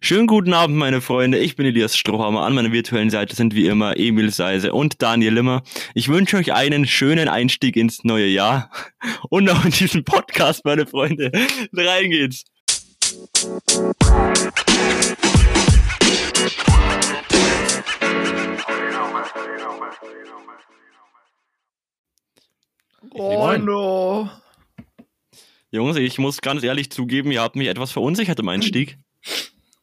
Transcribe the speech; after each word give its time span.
Schönen 0.00 0.26
guten 0.26 0.52
Abend, 0.52 0.76
meine 0.76 1.00
Freunde. 1.00 1.38
Ich 1.38 1.56
bin 1.56 1.66
Elias 1.66 1.96
Strohhammer. 1.96 2.42
An 2.42 2.54
meiner 2.54 2.72
virtuellen 2.72 3.10
Seite 3.10 3.34
sind 3.36 3.54
wie 3.54 3.66
immer 3.66 3.96
Emil 3.96 4.30
Seise 4.30 4.72
und 4.72 5.02
Daniel 5.02 5.34
Limmer. 5.34 5.62
Ich 5.94 6.08
wünsche 6.08 6.36
euch 6.36 6.52
einen 6.52 6.86
schönen 6.86 7.28
Einstieg 7.28 7.76
ins 7.76 8.04
neue 8.04 8.26
Jahr 8.26 8.70
und 9.30 9.48
auch 9.50 9.64
in 9.64 9.70
diesen 9.70 10.04
Podcast, 10.04 10.64
meine 10.64 10.86
Freunde. 10.86 11.30
Rein 11.72 12.10
geht's. 12.10 12.44
Oh 23.12 23.52
no. 23.58 24.30
Jungs, 25.70 25.96
ich 25.96 26.18
muss 26.18 26.40
ganz 26.40 26.62
ehrlich 26.62 26.90
zugeben, 26.90 27.30
ihr 27.30 27.42
habt 27.42 27.56
mich 27.56 27.68
etwas 27.68 27.92
verunsichert 27.92 28.38
im 28.40 28.48
Einstieg. 28.48 28.98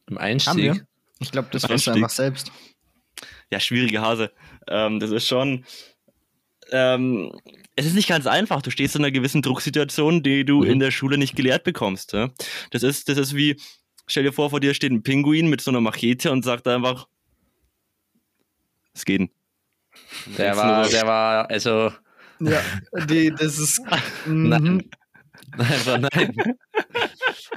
Im 0.08 0.16
Haben 0.16 0.24
Einstieg. 0.24 0.56
wir? 0.56 0.86
Ich 1.20 1.30
glaube, 1.30 1.48
das 1.50 1.68
weißt 1.68 1.86
du 1.88 1.90
einfach 1.92 2.10
selbst. 2.10 2.52
Ja, 3.50 3.60
schwierige 3.60 4.00
Hase. 4.00 4.32
Ähm, 4.68 5.00
das 5.00 5.10
ist 5.10 5.26
schon. 5.26 5.64
Ähm, 6.72 7.32
es 7.76 7.86
ist 7.86 7.94
nicht 7.94 8.08
ganz 8.08 8.26
einfach. 8.26 8.60
Du 8.62 8.70
stehst 8.70 8.96
in 8.96 9.02
einer 9.04 9.12
gewissen 9.12 9.40
Drucksituation, 9.42 10.22
die 10.22 10.44
du 10.44 10.62
Mhm. 10.64 10.70
in 10.70 10.78
der 10.80 10.90
Schule 10.90 11.16
nicht 11.18 11.36
gelehrt 11.36 11.62
bekommst. 11.64 12.12
Ja? 12.12 12.30
Das 12.70 12.82
ist, 12.82 13.08
das 13.08 13.18
ist 13.18 13.34
wie, 13.36 13.56
stell 14.06 14.24
dir 14.24 14.32
vor, 14.32 14.50
vor 14.50 14.60
dir 14.60 14.74
steht 14.74 14.90
ein 14.92 15.02
Pinguin 15.02 15.48
mit 15.48 15.60
so 15.60 15.70
einer 15.70 15.80
Machete 15.80 16.32
und 16.32 16.44
sagt 16.44 16.66
einfach, 16.66 17.06
es 18.94 19.04
geht. 19.04 19.30
Der 20.38 20.56
war, 20.56 20.88
der 20.88 21.06
war, 21.06 21.48
also, 21.50 21.92
Ja, 22.40 22.62
die, 23.08 23.30
das 23.30 23.58
ist. 23.58 23.80
Nein. 24.26 24.62
Mhm. 24.62 24.90
einfach 25.58 25.98
nein. 25.98 26.34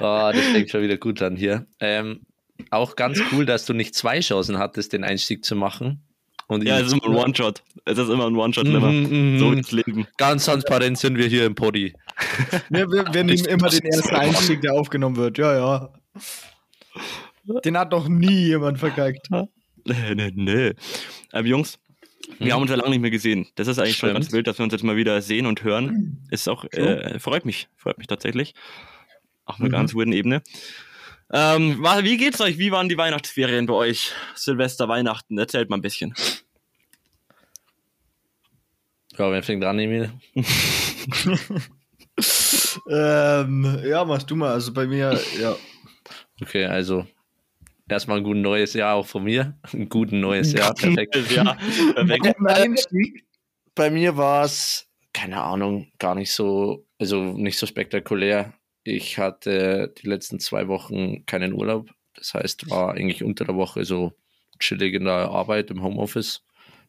Oh, 0.00 0.30
das 0.32 0.46
fängt 0.52 0.70
schon 0.70 0.82
wieder 0.82 0.96
gut 0.96 1.20
an 1.20 1.36
hier. 1.36 1.66
Ähm, 1.80 2.22
auch 2.70 2.96
ganz 2.96 3.20
cool, 3.32 3.46
dass 3.46 3.64
du 3.66 3.72
nicht 3.74 3.94
zwei 3.94 4.20
Chancen 4.20 4.58
hattest, 4.58 4.92
den 4.92 5.04
Einstieg 5.04 5.44
zu 5.44 5.56
machen. 5.56 6.02
Und 6.46 6.64
Ja, 6.66 6.78
es 6.80 6.88
ist 6.88 6.92
immer 6.94 7.04
ein 7.06 7.14
One-Shot. 7.24 7.62
Es 7.84 7.96
ist 7.98 8.08
immer 8.08 8.26
ein 8.26 8.34
One-Shot, 8.36 8.66
Limmer. 8.66 8.90
mhm. 8.90 9.38
So 9.38 9.52
ist 9.52 9.70
Leben. 9.72 10.06
Ganz 10.16 10.44
transparent 10.46 10.98
sind 10.98 11.16
wir 11.16 11.26
hier 11.26 11.46
im 11.46 11.54
Poddy. 11.54 11.94
Wir, 12.70 12.90
wir, 12.90 13.04
wir 13.12 13.24
nehmen 13.24 13.44
immer 13.46 13.68
den 13.68 13.84
ersten 13.84 14.14
Einstieg, 14.16 14.60
der 14.62 14.74
aufgenommen 14.74 15.16
wird. 15.16 15.38
Ja, 15.38 15.54
ja. 15.56 15.92
Den 17.64 17.78
hat 17.78 17.90
noch 17.92 18.08
nie 18.08 18.46
jemand 18.48 18.78
vergeigt. 18.78 19.28
Nee, 19.86 20.14
nee, 20.14 20.30
nee. 20.34 20.72
Ähm, 21.32 21.46
Jungs, 21.46 21.78
wir 22.38 22.48
Hm? 22.48 22.52
haben 22.52 22.60
uns 22.62 22.70
ja 22.70 22.76
lange 22.76 22.90
nicht 22.90 23.00
mehr 23.00 23.10
gesehen. 23.10 23.46
Das 23.54 23.66
ist 23.66 23.78
eigentlich 23.78 23.96
schon 23.96 24.10
Stimmt. 24.10 24.24
ganz 24.24 24.32
wild, 24.32 24.46
dass 24.46 24.58
wir 24.58 24.64
uns 24.64 24.74
jetzt 24.74 24.84
mal 24.84 24.96
wieder 24.96 25.22
sehen 25.22 25.46
und 25.46 25.64
hören. 25.64 26.18
Ist 26.30 26.50
auch, 26.50 26.66
äh, 26.72 27.18
freut 27.18 27.46
mich. 27.46 27.68
Freut 27.76 27.96
mich 27.96 28.06
tatsächlich. 28.06 28.52
Auf 29.46 29.58
einer 29.58 29.68
Mhm. 29.68 29.72
ganz 29.72 29.94
weirden 29.94 30.12
Ebene. 30.12 30.42
Ähm, 31.32 31.82
wie 32.02 32.16
geht's 32.16 32.40
euch? 32.40 32.58
Wie 32.58 32.72
waren 32.72 32.88
die 32.88 32.96
Weihnachtsferien 32.96 33.66
bei 33.66 33.74
euch? 33.74 34.12
Silvester, 34.34 34.88
Weihnachten? 34.88 35.38
Erzählt 35.38 35.70
mal 35.70 35.76
ein 35.76 35.82
bisschen. 35.82 36.14
Ja, 39.16 39.30
wer 39.30 39.42
fängt 39.42 39.64
an, 39.64 39.78
Emil? 39.78 40.12
Ähm, 42.88 43.80
ja, 43.84 44.04
mach 44.04 44.22
du 44.22 44.36
mal. 44.36 44.52
Also 44.52 44.72
bei 44.72 44.86
mir, 44.86 45.18
ja. 45.40 45.56
Okay, 46.40 46.64
also 46.66 47.06
erstmal 47.88 48.18
ein 48.18 48.24
gutes 48.24 48.42
neues 48.42 48.74
Jahr 48.74 48.94
auch 48.94 49.06
von 49.06 49.24
mir. 49.24 49.58
Ein 49.72 49.88
gutes 49.88 50.14
neues 50.14 50.52
Jahr, 50.52 50.74
perfekt. 50.74 51.16
ja, 51.30 51.56
perfekt. 51.94 52.36
Bei 53.74 53.90
mir 53.90 54.16
war 54.16 54.44
es, 54.44 54.88
keine 55.12 55.42
Ahnung, 55.42 55.90
gar 55.98 56.14
nicht 56.14 56.32
so, 56.32 56.86
also 56.98 57.22
nicht 57.22 57.58
so 57.58 57.66
spektakulär. 57.66 58.52
Ich 58.82 59.18
hatte 59.18 59.92
die 59.98 60.06
letzten 60.06 60.40
zwei 60.40 60.68
Wochen 60.68 61.26
keinen 61.26 61.52
Urlaub. 61.52 61.90
Das 62.14 62.34
heißt, 62.34 62.70
war 62.70 62.94
eigentlich 62.94 63.22
unter 63.22 63.44
der 63.44 63.56
Woche 63.56 63.84
so 63.84 64.12
chillig 64.58 64.94
in 64.94 65.04
der 65.04 65.30
Arbeit 65.30 65.70
im 65.70 65.82
Homeoffice. 65.82 66.44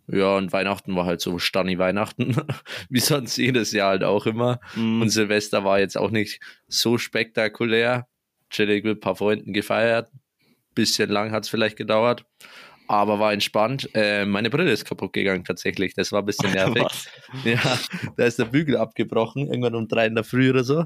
Ja, 0.07 0.35
und 0.35 0.51
Weihnachten 0.51 0.95
war 0.95 1.05
halt 1.05 1.21
so 1.21 1.39
Stanni 1.39 1.77
Weihnachten, 1.77 2.35
wie 2.89 2.99
sonst 2.99 3.37
jedes 3.37 3.71
Jahr 3.71 3.91
halt 3.91 4.03
auch 4.03 4.25
immer. 4.25 4.59
Mhm. 4.75 5.01
Und 5.01 5.09
Silvester 5.09 5.63
war 5.63 5.79
jetzt 5.79 5.97
auch 5.97 6.11
nicht 6.11 6.41
so 6.67 6.97
spektakulär. 6.97 8.07
Chillig 8.49 8.83
mit 8.83 8.97
ein 8.97 8.99
paar 8.99 9.15
Freunden 9.15 9.53
gefeiert. 9.53 10.11
Bisschen 10.75 11.09
lang 11.09 11.31
hat 11.31 11.43
es 11.43 11.49
vielleicht 11.49 11.77
gedauert, 11.77 12.25
aber 12.91 13.19
war 13.19 13.31
entspannt. 13.31 13.89
Äh, 13.93 14.25
meine 14.25 14.49
Brille 14.49 14.69
ist 14.69 14.83
kaputt 14.83 15.13
gegangen 15.13 15.45
tatsächlich. 15.45 15.93
Das 15.93 16.11
war 16.11 16.21
ein 16.21 16.25
bisschen 16.25 16.51
nervig. 16.53 16.83
Ja, 17.45 17.79
da 18.17 18.25
ist 18.25 18.37
der 18.37 18.45
Bügel 18.45 18.75
abgebrochen, 18.75 19.47
irgendwann 19.47 19.75
um 19.75 19.87
drei 19.87 20.07
in 20.07 20.15
der 20.15 20.25
Früh 20.25 20.49
oder 20.49 20.65
so. 20.65 20.83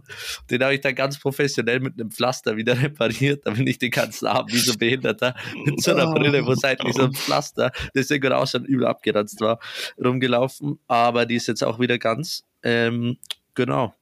Den 0.51 0.63
habe 0.63 0.75
ich 0.75 0.81
dann 0.81 0.93
ganz 0.93 1.19
professionell 1.19 1.79
mit 1.79 1.99
einem 1.99 2.11
Pflaster 2.11 2.57
wieder 2.57 2.79
repariert. 2.81 3.45
Da 3.45 3.51
bin 3.51 3.65
ich 3.65 3.79
den 3.79 3.89
ganzen 3.89 4.27
Abend 4.27 4.53
wie 4.53 4.59
so 4.59 4.73
ein 4.73 4.77
Behinderter 4.77 5.35
mit 5.65 5.81
so 5.81 5.91
einer 5.91 6.05
Oh. 6.05 6.13
Brille, 6.13 6.45
wo 6.45 6.53
seitlich 6.53 6.93
so 6.93 7.05
ein 7.05 7.13
Pflaster, 7.13 7.71
das 7.95 8.11
irgendwann 8.11 8.39
auch 8.39 8.47
schon 8.47 8.65
übel 8.65 8.85
abgeranzt 8.85 9.41
war, 9.41 9.59
rumgelaufen. 10.03 10.77
Aber 10.87 11.25
die 11.25 11.35
ist 11.35 11.47
jetzt 11.47 11.63
auch 11.63 11.79
wieder 11.79 11.97
ganz. 11.97 12.43
Ähm, 12.61 13.17
genau. 13.55 13.95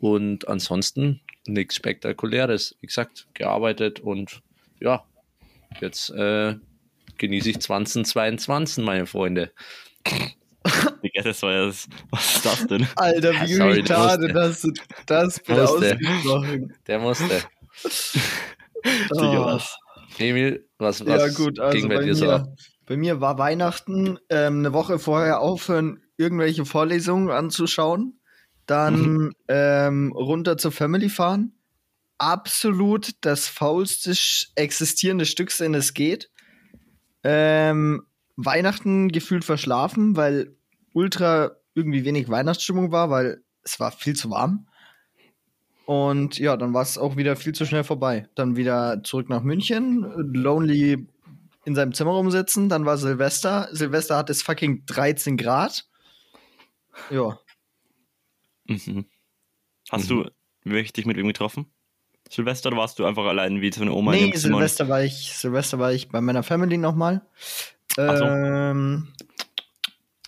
Und 0.00 0.46
ansonsten 0.46 1.20
nichts 1.46 1.76
Spektakuläres. 1.76 2.76
Wie 2.80 2.86
gesagt, 2.86 3.26
gearbeitet 3.32 4.00
und 4.00 4.42
ja, 4.80 5.02
jetzt 5.80 6.10
äh, 6.10 6.56
genieße 7.18 7.50
ich 7.50 7.60
2022, 7.60 8.84
meine 8.84 9.06
Freunde. 9.06 9.52
Digga, 11.02 11.22
das 11.22 11.42
war 11.42 11.52
ja 11.52 11.66
das, 11.66 11.88
was 12.10 12.36
ist 12.36 12.44
das 12.44 12.66
denn? 12.66 12.86
Alter, 12.96 13.32
Ja, 13.32 13.42
wie 13.46 13.54
sorry, 13.54 13.72
retarded 13.80 14.34
du 14.34 14.40
hast 14.40 14.64
du 14.64 14.72
das 15.06 15.38
bitte 15.40 15.60
Musste. 15.62 15.94
ausgesprochen. 15.98 16.74
Der 16.86 16.98
musste. 16.98 17.42
Digga, 18.84 19.40
Oh. 19.42 19.44
was? 19.46 19.76
Emil, 20.18 20.66
was, 20.78 21.04
was 21.06 21.20
Ja, 21.22 21.28
gut, 21.28 21.60
also 21.60 21.76
ging 21.78 21.88
bei 21.88 21.96
bei 21.96 22.04
dir 22.04 22.14
so 22.14 22.28
ab? 22.30 22.48
bei 22.86 22.96
mir 22.96 23.20
war 23.20 23.38
Weihnachten 23.38 24.18
ähm, 24.30 24.58
eine 24.60 24.72
Woche 24.72 24.98
vorher 24.98 25.40
aufhören, 25.40 26.02
irgendwelche 26.16 26.64
Vorlesungen 26.64 27.30
anzuschauen, 27.30 28.18
dann 28.66 29.00
Mhm. 29.00 29.32
ähm, 29.48 30.12
runter 30.12 30.56
zur 30.58 30.72
Family 30.72 31.08
fahren. 31.08 31.52
Absolut 32.18 33.10
das 33.20 33.46
faulste 33.46 34.12
existierende 34.56 35.24
Stück, 35.24 35.56
denn 35.56 35.74
es 35.74 35.94
geht. 35.94 36.30
Ähm, 37.24 38.02
Weihnachten 38.36 39.08
gefühlt 39.08 39.44
verschlafen, 39.44 40.16
weil 40.16 40.56
ultra 40.92 41.52
irgendwie 41.74 42.04
wenig 42.04 42.28
Weihnachtsstimmung 42.28 42.92
war, 42.92 43.10
weil 43.10 43.42
es 43.62 43.80
war 43.80 43.90
viel 43.92 44.14
zu 44.14 44.30
warm. 44.30 44.68
Und 45.86 46.38
ja, 46.38 46.56
dann 46.56 46.74
war 46.74 46.82
es 46.82 46.98
auch 46.98 47.16
wieder 47.16 47.34
viel 47.34 47.54
zu 47.54 47.64
schnell 47.64 47.84
vorbei. 47.84 48.28
Dann 48.34 48.56
wieder 48.56 49.02
zurück 49.04 49.28
nach 49.30 49.42
München, 49.42 50.02
lonely 50.34 51.08
in 51.64 51.74
seinem 51.74 51.94
Zimmer 51.94 52.10
rumsitzen. 52.12 52.68
Dann 52.68 52.84
war 52.84 52.98
Silvester. 52.98 53.68
Silvester 53.72 54.16
hat 54.16 54.28
es 54.30 54.42
fucking 54.42 54.84
13 54.86 55.36
Grad. 55.36 55.88
Ja. 57.10 57.38
Mhm. 58.66 59.06
Hast 59.90 60.10
Mhm. 60.10 60.14
du 60.24 60.30
wirklich 60.64 60.92
dich 60.92 61.06
mit 61.06 61.16
ihm 61.16 61.26
getroffen? 61.26 61.72
Silvester 62.28 62.72
warst 62.72 62.98
du 62.98 63.04
einfach 63.04 63.24
allein 63.24 63.60
wie 63.60 63.72
so 63.72 63.82
eine 63.82 63.92
Oma 63.92 64.12
in 64.12 64.18
nee, 64.18 64.26
ihrem 64.28 64.40
Zimmer? 64.40 64.56
Silvester 64.58 64.88
war 64.88 65.02
ich, 65.02 65.32
Silvester 65.32 65.78
war 65.78 65.92
ich 65.92 66.08
bei 66.08 66.20
meiner 66.20 66.42
Family 66.42 66.76
nochmal. 66.76 67.22
Ach 67.96 68.16
so. 68.16 68.24
Ähm, 68.24 69.08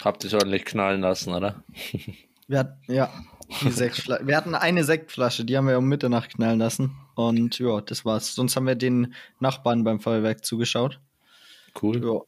Habt 0.02 0.24
ihr 0.24 0.32
ordentlich 0.32 0.64
knallen 0.64 1.02
lassen, 1.02 1.34
oder? 1.34 1.62
wir 2.48 2.58
hatten, 2.58 2.92
ja, 2.92 3.10
wir 3.50 4.36
hatten 4.36 4.54
eine 4.54 4.84
Sektflasche, 4.84 5.44
die 5.44 5.56
haben 5.56 5.68
wir 5.68 5.78
um 5.78 5.86
Mitternacht 5.86 6.34
knallen 6.34 6.58
lassen. 6.58 6.96
Und 7.14 7.58
ja, 7.58 7.80
das 7.80 8.04
war's. 8.04 8.34
Sonst 8.34 8.56
haben 8.56 8.66
wir 8.66 8.76
den 8.76 9.14
Nachbarn 9.40 9.84
beim 9.84 10.00
Feuerwerk 10.00 10.44
zugeschaut. 10.44 11.00
Cool. 11.80 12.24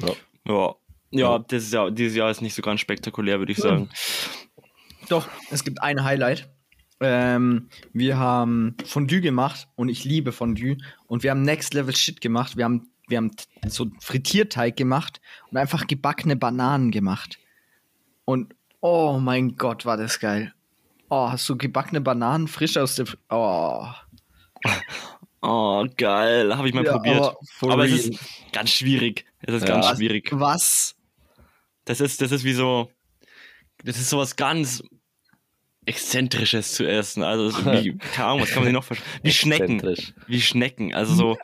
Ja. 0.00 0.06
Ja. 0.06 0.14
Ja. 0.46 0.74
Ja, 1.14 1.38
dieses 1.38 1.70
Jahr, 1.72 1.90
dieses 1.90 2.16
Jahr 2.16 2.30
ist 2.30 2.40
nicht 2.40 2.54
so 2.54 2.62
ganz 2.62 2.80
spektakulär, 2.80 3.38
würde 3.38 3.52
ich 3.52 3.58
sagen. 3.58 3.90
Doch, 5.10 5.28
es 5.50 5.62
gibt 5.62 5.82
ein 5.82 6.04
Highlight. 6.04 6.48
Ähm, 7.00 7.68
wir 7.92 8.18
haben 8.18 8.76
Fondue 8.84 9.20
gemacht 9.20 9.68
und 9.76 9.88
ich 9.88 10.04
liebe 10.04 10.32
Fondue. 10.32 10.76
Und 11.06 11.22
wir 11.22 11.30
haben 11.32 11.42
Next 11.42 11.74
Level 11.74 11.94
Shit 11.96 12.20
gemacht. 12.20 12.56
Wir 12.56 12.64
haben, 12.64 12.88
wir 13.08 13.18
haben 13.18 13.32
so 13.66 13.86
Frittierteig 14.00 14.76
gemacht 14.76 15.20
und 15.50 15.56
einfach 15.56 15.86
gebackene 15.86 16.36
Bananen 16.36 16.90
gemacht. 16.90 17.38
Und 18.24 18.54
oh 18.80 19.18
mein 19.20 19.56
Gott, 19.56 19.84
war 19.84 19.96
das 19.96 20.20
geil. 20.20 20.54
Oh, 21.08 21.30
hast 21.30 21.48
du 21.48 21.56
gebackene 21.56 22.00
Bananen 22.00 22.48
frisch 22.48 22.76
aus 22.76 22.94
der. 22.94 23.06
Fr 23.06 23.16
oh. 23.30 23.86
Oh, 25.44 25.84
geil. 25.96 26.56
Habe 26.56 26.68
ich 26.68 26.74
mal 26.74 26.84
Ja, 26.84 26.92
probiert. 26.92 27.16
aber 27.60 27.72
Aber, 27.72 27.84
es 27.84 28.06
ist 28.06 28.20
ganz 28.52 28.70
schwierig. 28.70 29.24
Es 29.40 29.54
ist 29.54 29.66
Ja. 29.68 29.74
ganz 29.80 29.96
schwierig. 29.98 30.28
Was? 30.30 30.94
Das 31.84 32.00
ist, 32.00 32.22
das 32.22 32.30
ist 32.30 32.44
wie 32.44 32.52
so. 32.52 32.92
Das 33.84 33.98
ist 33.98 34.08
sowas 34.08 34.36
ganz 34.36 34.84
Exzentrisches 35.86 36.72
zu 36.74 36.86
essen. 36.86 37.22
Also, 37.22 37.56
wie, 37.64 37.96
keine 37.96 38.28
Ahnung, 38.28 38.42
was 38.42 38.50
kann 38.50 38.58
man 38.58 38.64
sich 38.66 38.74
noch 38.74 38.84
verstehen? 38.84 39.08
Wie 39.22 39.32
Schnecken. 39.32 39.96
Wie 40.26 40.40
Schnecken. 40.40 40.94
Also 40.94 41.14
so. 41.14 41.38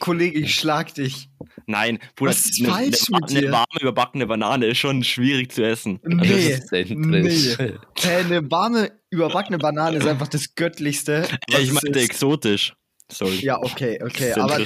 Kollege, 0.00 0.40
ich 0.40 0.54
schlag 0.54 0.94
dich. 0.94 1.28
Nein, 1.66 1.98
Bruder, 2.16 2.30
Was 2.30 2.46
ist 2.46 2.60
eine, 2.60 2.68
falsch 2.72 3.04
eine, 3.08 3.20
mit 3.20 3.30
eine 3.30 3.40
dir? 3.40 3.52
warme, 3.52 3.80
überbackene 3.80 4.26
Banane 4.26 4.66
ist 4.66 4.78
schon 4.78 5.04
schwierig 5.04 5.52
zu 5.52 5.64
essen. 5.64 6.00
Nee. 6.02 6.54
Exzentrisch. 6.54 7.58
Nee. 7.58 7.74
Eine 8.08 8.50
warme, 8.50 8.90
überbackene 9.10 9.58
Banane 9.58 9.98
ist 9.98 10.06
einfach 10.06 10.28
das 10.28 10.54
Göttlichste. 10.54 11.28
Ja, 11.48 11.58
ich 11.58 11.70
meinte 11.70 11.98
ist. 11.98 12.10
exotisch. 12.10 12.74
Sorry. 13.10 13.36
Ja, 13.44 13.58
okay, 13.58 14.00
okay. 14.02 14.32
Aber 14.32 14.58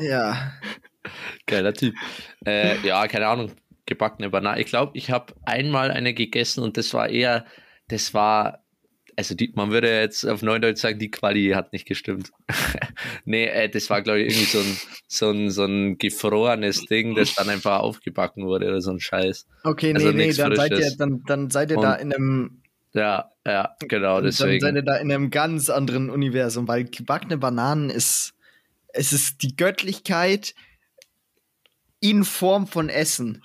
ja. 0.00 0.52
Geiler 1.46 1.72
Typ. 1.74 1.94
Äh, 2.46 2.78
ja, 2.86 3.08
keine 3.08 3.26
Ahnung. 3.26 3.52
Gebackene 3.92 4.30
Banane. 4.30 4.60
Ich 4.60 4.66
glaube, 4.66 4.96
ich 4.96 5.10
habe 5.10 5.34
einmal 5.44 5.90
eine 5.90 6.14
gegessen 6.14 6.62
und 6.62 6.76
das 6.76 6.94
war 6.94 7.08
eher, 7.10 7.44
das 7.88 8.14
war, 8.14 8.64
also 9.16 9.34
die, 9.34 9.52
man 9.54 9.70
würde 9.70 9.88
jetzt 10.00 10.24
auf 10.26 10.40
Neudeutsch 10.42 10.78
sagen, 10.80 10.98
die 10.98 11.10
Quali 11.10 11.50
hat 11.50 11.72
nicht 11.74 11.86
gestimmt. 11.86 12.32
nee, 13.26 13.44
äh, 13.44 13.68
das 13.68 13.90
war, 13.90 14.00
glaube 14.00 14.20
ich, 14.20 14.32
irgendwie 14.32 14.46
so 14.46 14.58
ein, 14.60 14.76
so, 15.06 15.30
ein, 15.30 15.50
so 15.50 15.64
ein 15.64 15.98
gefrorenes 15.98 16.86
Ding, 16.86 17.14
das 17.14 17.34
dann 17.34 17.50
einfach 17.50 17.80
aufgebacken 17.80 18.46
wurde 18.46 18.68
oder 18.68 18.80
so 18.80 18.90
ein 18.92 19.00
Scheiß. 19.00 19.46
Okay, 19.64 19.88
nee, 19.88 19.94
Also 19.96 20.10
nee, 20.12 20.26
nichts 20.26 20.38
dann 20.38 20.56
seid, 20.56 20.72
ihr, 20.72 20.96
dann, 20.96 21.22
dann 21.26 21.50
seid 21.50 21.70
ihr 21.70 21.76
da 21.76 21.94
Und- 21.94 22.00
in 22.00 22.12
einem, 22.14 22.62
Ja, 22.94 23.30
ja, 23.46 23.76
genau, 23.80 24.20
dann 24.22 24.32
seid 24.32 24.48
deswegen. 24.60 24.76
ihr 24.76 24.82
da 24.82 24.96
in 24.96 25.12
einem 25.12 25.30
ganz 25.30 25.68
anderen 25.68 26.08
Universum, 26.08 26.66
weil 26.66 26.84
gebackene 26.84 27.36
Bananen 27.36 27.90
ist, 27.90 28.32
es 28.94 29.12
ist 29.12 29.42
die 29.42 29.56
Göttlichkeit 29.56 30.54
in 32.00 32.24
Form 32.24 32.66
von 32.66 32.88
Essen. 32.88 33.42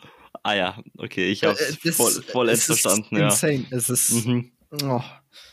Ah 0.48 0.56
ja, 0.56 0.78
okay, 0.98 1.30
ich 1.30 1.44
Äh, 1.44 1.48
hab's 1.48 1.78
das- 1.84 1.96
voll, 1.96 2.12
vollends 2.24 2.70
ist 2.70 2.82
verstanden, 2.82 3.18
ja. 3.18 3.26
Insane. 3.26 3.66
Es 3.70 3.90
ist 3.90 4.26
Mhm. 4.26 4.52
oh, 4.84 5.02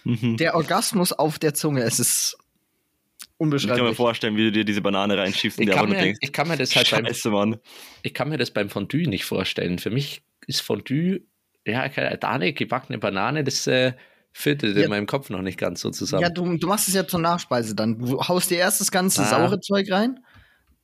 Mhm. 0.05 0.37
der 0.37 0.55
Orgasmus 0.55 1.12
auf 1.12 1.38
der 1.41 1.52
Zunge. 1.55 1.82
Es 1.82 1.99
ist 1.99 2.37
Ich 2.38 3.26
kann 3.26 3.29
mir 3.38 3.38
unbeschreiblich. 3.38 3.96
vorstellen, 3.96 4.37
wie 4.37 4.44
du 4.44 4.52
dir 4.52 4.64
diese 4.64 4.81
Banane 4.82 5.19
reinschiebst 5.19 5.58
und 5.58 5.64
Ich 5.64 5.69
dir 5.70 5.75
kann, 5.75 5.87
einfach 5.87 5.94
nur 5.96 6.02
denkst, 6.05 6.19
ich 6.23 6.32
kann 6.32 6.46
mir 6.49 6.56
das 6.56 6.76
halt 6.76 6.91
beim, 6.91 7.06
Scheiße, 7.06 7.31
Mann. 7.31 7.56
ich 8.02 8.14
kann 8.14 8.29
mir 8.29 8.38
das 8.38 8.52
beim 8.52 8.70
Fondue 8.70 9.08
nicht 9.08 9.25
vorstellen. 9.25 9.79
Für 9.81 9.91
mich 9.91 10.23
ist 10.46 10.61
Fondue, 10.62 11.23
ja, 11.67 11.88
keine, 11.88 12.17
da 12.17 12.29
eine 12.31 12.52
gebackene 12.52 12.99
Banane, 12.99 13.43
das 13.43 13.67
äh, 13.67 13.94
fittet 14.32 14.76
Ja. 14.76 14.85
in 14.85 14.91
meinem 14.91 15.06
Kopf 15.06 15.29
noch 15.31 15.43
nicht 15.43 15.58
ganz 15.58 15.81
so 15.81 15.91
zusammen. 15.91 16.23
Ja, 16.23 16.29
du, 16.31 16.56
du 16.56 16.67
machst 16.69 16.87
es 16.88 16.94
ja 16.94 17.06
zur 17.06 17.20
Nachspeise 17.20 17.75
dann. 17.75 17.99
Du 17.99 18.20
haust 18.20 18.50
dir 18.50 18.58
erst 18.58 18.81
das 18.81 18.91
ganze 18.93 19.23
Ah. 19.23 19.26
saure 19.26 19.61
Zeug 19.61 19.91
rein 19.91 20.24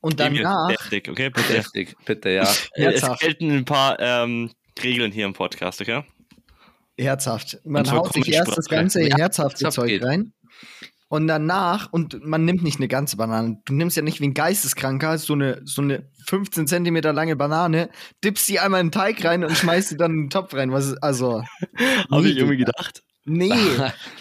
und 0.01 0.19
danach. 0.19 0.69
Heftig, 0.69 1.07
okay, 1.09 1.29
bitte. 1.29 1.53
Heftig, 1.57 1.95
bitte, 2.05 2.29
ja. 2.29 2.43
Äh, 2.43 2.45
Es 2.45 2.67
Herzhaft. 3.01 3.21
gelten 3.21 3.51
ein 3.51 3.65
paar 3.65 3.99
ähm, 3.99 4.51
Regeln 4.83 5.11
hier 5.11 5.25
im 5.25 5.33
Podcast, 5.33 5.79
okay? 5.81 6.03
Herzhaft. 6.97 7.59
Man 7.63 7.83
Und 7.85 7.91
haut 7.93 8.13
sich 8.13 8.31
erst 8.31 8.49
das 8.57 8.65
Sprache. 8.65 8.75
ganze 8.81 9.07
Ja, 9.07 9.17
herzhafte 9.17 9.65
herzhaft 9.65 9.75
Zeug 9.75 9.87
geht. 9.89 10.03
rein. 10.03 10.33
Und 11.07 11.27
danach, 11.27 11.91
und 11.91 12.23
man 12.25 12.45
nimmt 12.45 12.63
nicht 12.63 12.77
eine 12.77 12.87
ganze 12.87 13.17
Banane, 13.17 13.57
du 13.65 13.73
nimmst 13.73 13.97
ja 13.97 14.03
nicht 14.03 14.21
wie 14.21 14.27
ein 14.29 14.33
Geisteskranker 14.33 15.17
so 15.17 15.33
eine, 15.33 15.61
so 15.65 15.81
eine 15.81 16.09
15 16.27 16.67
Zentimeter 16.67 17.11
lange 17.11 17.35
Banane, 17.35 17.89
dippst 18.23 18.45
sie 18.45 18.59
einmal 18.59 18.79
in 18.79 18.87
den 18.87 18.91
Teig 18.93 19.23
rein 19.25 19.43
und 19.43 19.57
schmeißt 19.57 19.89
sie 19.89 19.97
dann 19.97 20.11
in 20.11 20.17
den 20.25 20.29
Topf 20.29 20.53
rein. 20.53 20.71
Was, 20.71 20.85
ist- 20.87 21.03
also, 21.03 21.43
Habe 22.11 22.29
ich 22.29 22.37
irgendwie 22.37 22.57
gedacht. 22.57 23.03
nee. 23.25 23.51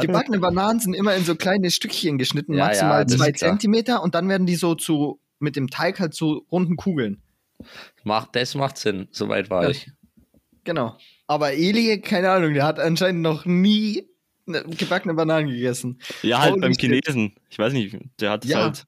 Gebackene 0.00 0.38
Bananen 0.38 0.80
sind 0.80 0.94
immer 0.94 1.14
in 1.14 1.24
so 1.24 1.34
kleine 1.34 1.70
Stückchen 1.70 2.18
geschnitten, 2.18 2.54
Ja, 2.54 2.66
maximal 2.66 3.00
ja, 3.02 3.06
zwei 3.06 3.32
klar. 3.32 3.50
Zentimeter 3.50 4.02
und 4.02 4.14
dann 4.14 4.28
werden 4.28 4.46
die 4.46 4.56
so 4.56 4.74
zu, 4.74 5.20
mit 5.38 5.56
dem 5.56 5.68
Teig 5.68 6.00
halt 6.00 6.14
zu 6.14 6.46
runden 6.50 6.76
Kugeln. 6.76 7.22
Macht, 8.04 8.34
das 8.36 8.54
macht 8.54 8.78
Sinn, 8.78 9.08
soweit 9.10 9.50
war 9.50 9.64
Ja. 9.64 9.70
ich. 9.70 9.90
Genau. 10.64 10.96
Aber 11.26 11.52
Eli, 11.52 12.00
keine 12.00 12.30
Ahnung, 12.30 12.54
der 12.54 12.64
hat 12.64 12.78
anscheinend 12.78 13.22
noch 13.22 13.44
nie 13.46 14.06
gebackene 14.46 15.14
Bananen 15.14 15.48
gegessen. 15.48 16.00
Ja, 16.22 16.40
halt 16.40 16.52
Holy 16.52 16.60
beim 16.62 16.72
shit. 16.72 16.80
Chinesen. 17.04 17.34
Ich 17.50 17.58
weiß 17.58 17.72
nicht, 17.72 17.96
der 18.20 18.30
hat 18.30 18.44
es 18.44 18.50
Ja. 18.50 18.62
halt. 18.64 18.84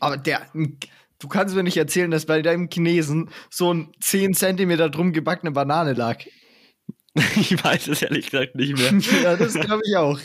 Aber 0.00 0.16
der, 0.16 0.42
du 0.54 1.28
kannst 1.28 1.54
mir 1.54 1.62
nicht 1.62 1.76
erzählen, 1.76 2.10
dass 2.10 2.26
bei 2.26 2.42
deinem 2.42 2.68
Chinesen 2.70 3.30
so 3.48 3.72
ein 3.72 3.92
10 4.00 4.34
Zentimeter 4.34 4.90
drum 4.90 5.12
gebackene 5.12 5.52
Banane 5.52 5.92
lag. 5.92 6.18
Ich 7.36 7.62
weiß 7.62 7.88
es 7.88 8.02
ehrlich 8.02 8.30
gesagt 8.30 8.54
nicht 8.56 8.76
mehr. 8.76 8.92
ja, 9.22 9.36
das 9.36 9.54
glaube 9.54 9.82
ich 9.86 9.96
auch. 9.96 10.18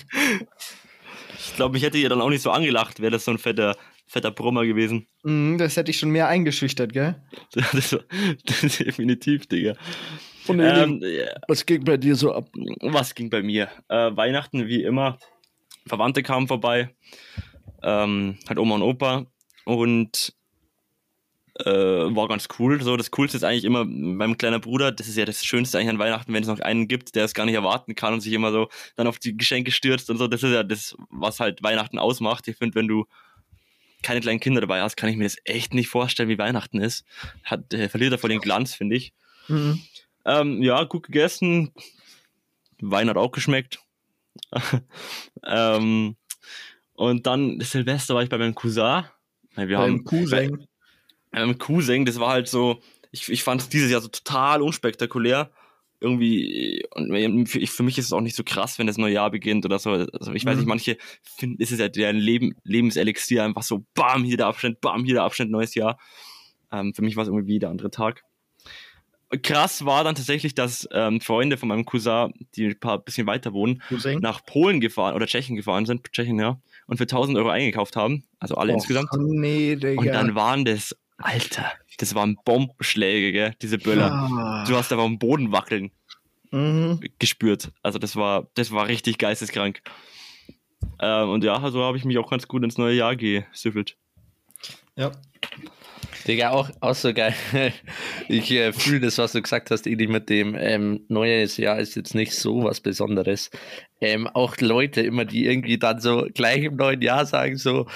Ich 1.37 1.55
glaube, 1.55 1.77
ich 1.77 1.83
hätte 1.83 1.97
ihr 1.97 2.09
dann 2.09 2.21
auch 2.21 2.29
nicht 2.29 2.41
so 2.41 2.51
angelacht, 2.51 2.99
wäre 2.99 3.11
das 3.11 3.25
so 3.25 3.31
ein 3.31 3.37
fetter, 3.37 3.75
fetter 4.07 4.31
Brummer 4.31 4.65
gewesen. 4.65 5.07
Mhm, 5.23 5.57
das 5.57 5.77
hätte 5.77 5.91
ich 5.91 5.99
schon 5.99 6.09
mehr 6.09 6.27
eingeschüchtert, 6.27 6.93
gell? 6.93 7.15
Das 7.53 7.93
war, 7.93 8.01
das 8.45 8.77
definitiv, 8.77 9.47
Digga. 9.47 9.75
Und 10.47 10.59
Ähm, 10.61 11.03
was 11.47 11.65
ging 11.65 11.83
bei 11.83 11.97
dir 11.97 12.15
so 12.15 12.33
ab? 12.33 12.49
was 12.81 13.13
ging 13.13 13.29
bei 13.29 13.43
mir? 13.43 13.69
Äh, 13.87 14.15
Weihnachten, 14.15 14.67
wie 14.67 14.81
immer. 14.83 15.19
Verwandte 15.85 16.23
kamen 16.23 16.47
vorbei. 16.47 16.95
Ähm, 17.83 18.37
halt 18.47 18.57
Oma 18.57 18.75
und 18.75 18.81
Opa. 18.81 19.27
Und 19.65 20.33
äh, 21.65 22.15
war 22.15 22.27
ganz 22.27 22.47
cool. 22.57 22.81
So, 22.81 22.95
das 22.95 23.11
Coolste 23.11 23.37
ist 23.37 23.43
eigentlich 23.43 23.65
immer 23.65 23.85
meinem 23.85 24.37
kleinen 24.37 24.61
Bruder, 24.61 24.91
das 24.91 25.07
ist 25.07 25.17
ja 25.17 25.25
das 25.25 25.43
Schönste 25.43 25.77
eigentlich 25.77 25.89
an 25.89 25.99
Weihnachten, 25.99 26.33
wenn 26.33 26.43
es 26.43 26.49
noch 26.49 26.59
einen 26.59 26.87
gibt, 26.87 27.15
der 27.15 27.25
es 27.25 27.33
gar 27.33 27.45
nicht 27.45 27.55
erwarten 27.55 27.95
kann 27.95 28.13
und 28.13 28.21
sich 28.21 28.33
immer 28.33 28.51
so 28.51 28.69
dann 28.95 29.07
auf 29.07 29.19
die 29.19 29.35
Geschenke 29.35 29.71
stürzt 29.71 30.09
und 30.09 30.17
so. 30.17 30.27
Das 30.27 30.43
ist 30.43 30.51
ja 30.51 30.63
das, 30.63 30.95
was 31.09 31.39
halt 31.39 31.61
Weihnachten 31.61 31.99
ausmacht. 31.99 32.47
Ich 32.47 32.57
finde, 32.57 32.75
wenn 32.75 32.87
du 32.87 33.05
keine 34.01 34.21
kleinen 34.21 34.39
Kinder 34.39 34.61
dabei 34.61 34.81
hast, 34.81 34.95
kann 34.95 35.09
ich 35.09 35.17
mir 35.17 35.25
das 35.25 35.37
echt 35.43 35.73
nicht 35.73 35.89
vorstellen, 35.89 36.29
wie 36.29 36.37
Weihnachten 36.37 36.79
ist. 36.79 37.03
Hat, 37.43 37.73
äh, 37.73 37.89
verliert 37.89 38.13
er 38.13 38.19
voll 38.19 38.29
den 38.29 38.39
Glanz, 38.39 38.73
finde 38.73 38.95
ich. 38.95 39.13
Mhm. 39.49 39.81
Ähm, 40.25 40.63
ja, 40.63 40.83
gut 40.83 41.03
gegessen. 41.03 41.73
Wein 42.79 43.09
hat 43.09 43.17
auch 43.17 43.31
geschmeckt. 43.31 43.79
ähm, 45.45 46.15
und 46.93 47.27
dann 47.27 47.59
Silvester 47.59 48.15
war 48.15 48.23
ich 48.23 48.29
bei 48.29 48.37
meinem 48.37 48.55
Cousin. 48.55 49.03
Wir 49.55 49.77
haben 49.77 49.97
Beim 49.97 50.03
Cousin. 50.05 50.68
Meinem 51.31 51.57
Cousin, 51.57 52.05
das 52.05 52.19
war 52.19 52.29
halt 52.31 52.47
so, 52.47 52.81
ich, 53.11 53.29
ich 53.29 53.43
fand 53.43 53.61
es 53.61 53.69
dieses 53.69 53.91
Jahr 53.91 54.01
so 54.01 54.07
total 54.07 54.61
unspektakulär. 54.61 55.51
Irgendwie, 56.01 56.85
und 56.95 57.47
für, 57.47 57.59
ich, 57.59 57.71
für 57.71 57.83
mich 57.83 57.97
ist 57.97 58.05
es 58.05 58.13
auch 58.13 58.21
nicht 58.21 58.35
so 58.37 58.43
krass, 58.45 58.79
wenn 58.79 58.87
das 58.87 58.97
neue 58.97 59.13
Jahr 59.15 59.29
beginnt 59.31 59.65
oder 59.65 59.79
so. 59.79 59.91
Also 59.91 60.31
ich 60.33 60.45
weiß 60.45 60.53
Mhm. 60.55 60.59
nicht, 60.61 60.67
manche 60.67 60.97
finden, 61.21 61.61
ist 61.61 61.71
es 61.73 61.79
ja 61.79 61.89
der 61.89 62.13
Leben, 62.13 62.55
Lebenselixier, 62.63 63.43
einfach 63.43 63.63
so, 63.63 63.85
bam, 63.95 64.23
hier 64.23 64.37
der 64.37 64.47
Abschnitt, 64.47 64.79
bam, 64.79 65.03
hier 65.03 65.15
der 65.15 65.23
Abschnitt, 65.23 65.49
neues 65.49 65.75
Jahr. 65.75 65.99
Ähm, 66.71 66.93
für 66.93 67.01
mich 67.01 67.17
war 67.17 67.23
es 67.23 67.27
irgendwie 67.27 67.47
wie 67.47 67.53
jeder 67.53 67.69
andere 67.69 67.91
Tag. 67.91 68.23
Krass 69.43 69.85
war 69.85 70.03
dann 70.03 70.15
tatsächlich, 70.15 70.55
dass 70.55 70.87
ähm, 70.91 71.21
Freunde 71.21 71.57
von 71.57 71.69
meinem 71.69 71.85
Cousin, 71.85 72.33
die 72.55 72.65
ein 72.67 72.79
paar 72.79 72.97
bisschen 72.97 73.27
weiter 73.27 73.53
wohnen, 73.53 73.83
Cousin. 73.87 74.19
nach 74.21 74.43
Polen 74.43 74.79
gefahren 74.81 75.13
oder 75.15 75.27
Tschechien 75.27 75.55
gefahren 75.55 75.85
sind, 75.85 76.11
Tschechien, 76.11 76.39
ja, 76.39 76.59
und 76.87 76.97
für 76.97 77.03
1000 77.03 77.37
Euro 77.37 77.49
eingekauft 77.49 77.95
haben, 77.95 78.23
also 78.39 78.55
alle 78.55 78.73
insgesamt. 78.73 79.09
Oh, 79.13 79.17
nee, 79.19 79.75
Digga. 79.75 80.01
Und 80.01 80.07
dann 80.07 80.33
waren 80.33 80.65
das, 80.65 80.95
Alter, 81.21 81.71
das 81.97 82.15
waren 82.15 82.37
Bombenschläge, 82.45 83.31
gell, 83.31 83.55
diese 83.61 83.77
Böller. 83.77 84.11
Ah. 84.11 84.65
Du 84.67 84.75
hast 84.75 84.91
aber 84.91 85.03
am 85.03 85.19
Boden 85.19 85.51
wackeln 85.51 85.91
Mhm. 86.51 86.99
gespürt. 87.19 87.71
Also 87.83 87.99
das 87.99 88.15
war, 88.15 88.47
das 88.55 88.71
war 88.71 88.87
richtig 88.87 89.17
geisteskrank. 89.19 89.81
Ähm, 90.99 91.29
und 91.29 91.43
ja, 91.43 91.69
so 91.69 91.83
habe 91.83 91.97
ich 91.97 92.05
mich 92.05 92.17
auch 92.17 92.29
ganz 92.29 92.47
gut 92.47 92.63
ins 92.63 92.77
neue 92.77 92.95
Jahr 92.95 93.15
gesüffelt. 93.15 93.97
Ja. 94.95 95.11
Digga, 96.27 96.49
auch, 96.51 96.69
auch 96.79 96.95
so 96.95 97.13
geil. 97.13 97.33
Ich 98.27 98.51
äh, 98.51 98.73
fühle 98.73 98.99
das, 99.01 99.17
was 99.17 99.31
du 99.31 99.41
gesagt 99.41 99.71
hast, 99.71 99.87
Eli, 99.87 100.07
mit 100.07 100.29
dem 100.29 100.55
ähm, 100.55 101.05
neues 101.07 101.57
Jahr 101.57 101.79
ist 101.79 101.95
jetzt 101.95 102.13
nicht 102.13 102.33
so 102.33 102.63
was 102.63 102.79
Besonderes. 102.79 103.49
Ähm, 104.01 104.27
auch 104.27 104.57
Leute 104.57 105.01
immer, 105.01 105.25
die 105.25 105.45
irgendwie 105.45 105.77
dann 105.77 105.99
so 105.99 106.27
gleich 106.33 106.63
im 106.63 106.75
neuen 106.75 107.01
Jahr 107.01 107.25
sagen 107.25 107.57
so, 107.57 107.87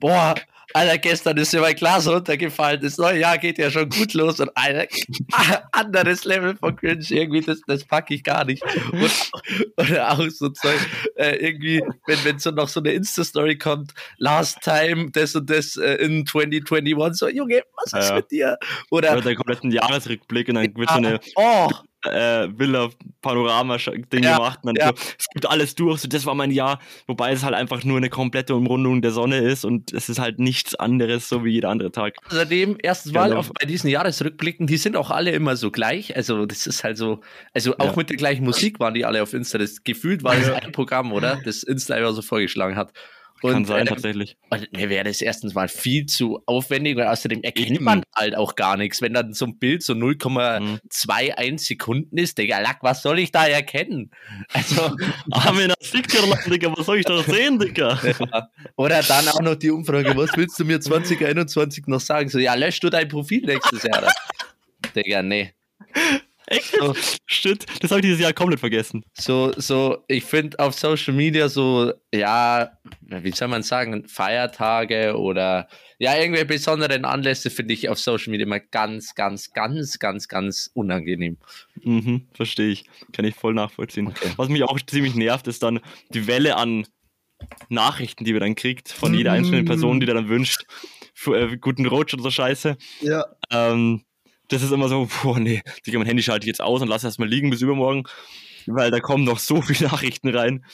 boah, 0.00 0.34
Alter, 0.74 0.98
gestern 0.98 1.36
ist 1.36 1.52
mir 1.52 1.60
mein 1.60 1.74
Glas 1.74 2.08
runtergefallen, 2.08 2.80
das 2.80 2.98
neue 2.98 3.20
Jahr 3.20 3.38
geht 3.38 3.58
ja 3.58 3.70
schon 3.70 3.88
gut 3.88 4.14
los 4.14 4.40
und 4.40 4.50
Alter, 4.54 4.86
anderes 5.72 6.24
Level 6.24 6.56
von 6.56 6.76
Cringe, 6.76 7.04
irgendwie, 7.10 7.40
das, 7.40 7.60
das 7.66 7.84
packe 7.84 8.14
ich 8.14 8.24
gar 8.24 8.44
nicht. 8.44 8.62
Und, 8.92 9.30
oder 9.76 10.12
auch 10.12 10.28
so 10.30 10.48
Zeug, 10.50 10.78
äh, 11.16 11.36
irgendwie, 11.36 11.82
wenn, 12.06 12.24
wenn 12.24 12.38
so 12.38 12.50
noch 12.50 12.68
so 12.68 12.80
eine 12.80 12.92
Insta-Story 12.92 13.58
kommt, 13.58 13.92
last 14.18 14.60
time, 14.62 15.10
das 15.10 15.34
und 15.34 15.48
das 15.50 15.76
äh, 15.76 15.94
in 15.96 16.26
2021, 16.26 17.18
so, 17.18 17.28
Junge, 17.28 17.62
was 17.76 17.92
ist 17.92 18.08
Ja. 18.10 18.16
mit 18.16 18.30
dir? 18.30 18.58
Oder 18.90 19.12
Oder, 19.12 19.20
der 19.22 19.36
kompletten 19.36 19.70
Jahresrückblick 19.70 20.48
und 20.48 20.54
dann 20.56 20.76
wird 20.76 20.88
so 20.88 20.96
eine 20.96 21.20
oh, 21.36 21.68
äh, 22.04 22.48
Villa-Panorama-Ding 22.56 24.22
Ja, 24.22 24.36
gemacht. 24.36 24.60
Und 24.62 24.78
ja. 24.78 24.88
so, 24.88 24.92
es 25.18 25.26
gibt 25.32 25.46
alles 25.48 25.74
durch, 25.74 26.00
so, 26.00 26.08
das 26.08 26.26
war 26.26 26.34
mein 26.34 26.50
Jahr, 26.50 26.80
wobei 27.06 27.32
es 27.32 27.42
halt 27.44 27.54
einfach 27.54 27.84
nur 27.84 27.96
eine 27.96 28.10
komplette 28.10 28.54
Umrundung 28.54 29.02
der 29.02 29.12
Sonne 29.12 29.38
ist 29.38 29.64
und 29.64 29.92
es 29.92 30.08
ist 30.08 30.18
halt 30.18 30.38
nichts 30.38 30.74
anderes, 30.74 31.28
so 31.28 31.44
wie 31.44 31.50
jeder 31.50 31.68
andere 31.70 31.92
Tag. 31.92 32.16
Außerdem, 32.28 32.78
erstens 32.82 33.12
mal 33.12 33.28
Genau. 33.28 33.40
auf, 33.40 33.50
bei 33.58 33.66
diesen 33.66 33.88
Jahresrückblicken, 33.90 34.66
die 34.66 34.76
sind 34.76 34.96
auch 34.96 35.10
alle 35.10 35.30
immer 35.30 35.56
so 35.56 35.70
gleich. 35.70 36.16
Also, 36.16 36.46
das 36.46 36.66
ist 36.66 36.84
halt 36.84 36.96
so, 36.96 37.20
also 37.54 37.76
auch 37.78 37.86
Ja. 37.86 37.96
mit 37.96 38.10
der 38.10 38.16
gleichen 38.16 38.44
Musik 38.44 38.80
waren 38.80 38.94
die 38.94 39.04
alle 39.04 39.22
auf 39.22 39.32
Insta. 39.32 39.58
Das 39.58 39.84
gefühlt 39.84 40.24
war 40.24 40.34
das 40.36 40.50
ein 40.50 40.72
Programm, 40.72 41.12
oder? 41.12 41.40
Das 41.44 41.62
Insta 41.62 41.96
immer 41.96 42.12
so 42.12 42.22
vorgeschlagen 42.22 42.76
hat. 42.76 42.92
Kann 43.42 43.56
Und, 43.56 43.64
sein, 43.64 43.80
ähm, 43.80 43.86
tatsächlich. 43.86 44.36
Und 44.50 44.72
mir 44.72 44.88
wäre 44.88 45.04
das 45.04 45.20
erstens 45.20 45.52
mal 45.54 45.66
viel 45.66 46.06
zu 46.06 46.40
aufwendig 46.46 46.96
und 46.96 47.02
außerdem 47.02 47.42
erkennt 47.42 47.72
Eben. 47.72 47.84
man 47.84 48.02
halt 48.14 48.36
auch 48.36 48.54
gar 48.54 48.76
nichts. 48.76 49.02
Wenn 49.02 49.14
dann 49.14 49.34
so 49.34 49.46
ein 49.46 49.58
Bild 49.58 49.82
so 49.82 49.94
0,21 49.94 51.58
Sekunden 51.58 52.16
ist, 52.18 52.38
Digga, 52.38 52.60
Lack, 52.60 52.78
was 52.82 53.02
soll 53.02 53.18
ich 53.18 53.32
da 53.32 53.46
erkennen? 53.46 54.10
Also, 54.52 54.94
Armin, 55.30 55.72
das 55.78 55.88
Fickgerland, 55.88 56.46
Digga, 56.46 56.72
was 56.76 56.86
soll 56.86 56.98
ich 56.98 57.04
da 57.04 57.22
sehen, 57.22 57.58
Digga? 57.58 57.98
oder 58.76 59.02
dann 59.02 59.28
auch 59.28 59.40
noch 59.40 59.56
die 59.56 59.70
Umfrage, 59.70 60.16
was 60.16 60.30
willst 60.36 60.58
du 60.60 60.64
mir 60.64 60.80
2021 60.80 61.86
noch 61.86 62.00
sagen? 62.00 62.28
So, 62.28 62.38
ja, 62.38 62.54
lösch 62.54 62.78
du 62.80 62.90
dein 62.90 63.08
Profil 63.08 63.44
nächstes 63.44 63.82
Jahr. 63.82 64.12
Digga, 64.94 65.22
nee. 65.22 65.52
Echt? 66.46 66.76
So, 66.78 66.94
Shit, 67.26 67.66
das 67.80 67.90
habe 67.90 68.00
ich 68.00 68.06
dieses 68.06 68.20
Jahr 68.20 68.32
komplett 68.32 68.60
vergessen. 68.60 69.04
So, 69.14 69.52
so, 69.56 70.04
ich 70.08 70.24
finde 70.24 70.58
auf 70.58 70.74
Social 70.74 71.14
Media 71.14 71.48
so, 71.48 71.92
ja, 72.12 72.72
wie 73.00 73.30
soll 73.32 73.48
man 73.48 73.62
sagen, 73.62 74.06
Feiertage 74.08 75.16
oder 75.16 75.68
ja, 75.98 76.16
irgendwelche 76.16 76.46
besonderen 76.46 77.04
Anlässe 77.04 77.48
finde 77.50 77.74
ich 77.74 77.88
auf 77.88 77.98
Social 77.98 78.30
Media 78.30 78.46
immer 78.46 78.60
ganz, 78.60 79.14
ganz, 79.14 79.52
ganz, 79.52 79.98
ganz, 79.98 80.28
ganz 80.28 80.70
unangenehm. 80.74 81.38
Mhm, 81.82 82.28
verstehe 82.34 82.70
ich. 82.70 82.84
Kann 83.12 83.24
ich 83.24 83.34
voll 83.34 83.54
nachvollziehen. 83.54 84.08
Okay. 84.08 84.32
Was 84.36 84.48
mich 84.48 84.62
auch 84.64 84.80
ziemlich 84.80 85.14
nervt, 85.14 85.46
ist 85.46 85.62
dann 85.62 85.80
die 86.10 86.26
Welle 86.26 86.56
an 86.56 86.86
Nachrichten, 87.68 88.24
die 88.24 88.32
wir 88.32 88.40
dann 88.40 88.54
kriegt 88.54 88.88
von 88.88 89.14
jeder 89.14 89.32
einzelnen 89.32 89.64
Person, 89.64 90.00
die 90.00 90.06
dann 90.06 90.28
wünscht, 90.28 90.64
für, 91.14 91.36
äh, 91.36 91.56
guten 91.56 91.86
Rutsch 91.86 92.14
oder 92.14 92.22
so 92.22 92.30
Scheiße. 92.30 92.76
Ja. 93.00 93.24
Ähm, 93.50 94.02
das 94.52 94.62
ist 94.62 94.70
immer 94.70 94.88
so, 94.88 95.08
boah, 95.22 95.38
nee, 95.38 95.62
Digga, 95.86 95.98
mein 95.98 96.06
Handy 96.06 96.22
schalte 96.22 96.44
ich 96.44 96.48
jetzt 96.48 96.60
aus 96.60 96.82
und 96.82 96.88
lasse 96.88 97.06
erstmal 97.06 97.28
liegen 97.28 97.50
bis 97.50 97.62
übermorgen, 97.62 98.04
weil 98.66 98.90
da 98.90 99.00
kommen 99.00 99.24
noch 99.24 99.38
so 99.38 99.62
viele 99.62 99.88
Nachrichten 99.88 100.28
rein. 100.28 100.64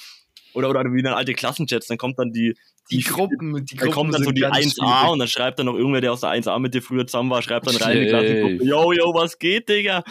Oder, 0.55 0.71
oder 0.71 0.83
wie 0.93 1.03
dann 1.03 1.15
alte 1.15 1.35
Klassenchats, 1.35 1.87
dann 1.87 1.99
kommt 1.99 2.19
dann 2.19 2.33
die, 2.33 2.55
die, 2.91 2.99
die 2.99 3.05
Gruppen, 3.05 3.65
die 3.65 3.77
Gruppen 3.77 3.93
kommt 3.93 4.15
dann 4.15 4.25
so 4.25 4.33
die 4.33 4.47
1A 4.47 4.73
schwierig. 4.73 5.13
und 5.13 5.19
dann 5.21 5.29
schreibt 5.29 5.59
dann 5.59 5.67
noch 5.67 5.75
irgendwer, 5.75 6.01
der 6.01 6.13
aus 6.13 6.21
der 6.21 6.31
1A 6.31 6.59
mit 6.59 6.75
dir 6.75 6.83
früher 6.83 7.07
zusammen 7.07 7.31
war, 7.31 7.43
schreibt 7.43 7.67
dann 7.67 7.77
rein 7.77 7.97
in 7.97 8.03
die 8.05 8.09
Klassengruppe, 8.09 8.65
yo, 8.65 8.93
yo, 8.93 9.15
was 9.15 9.39
geht, 9.39 9.69
Digga? 9.69 10.03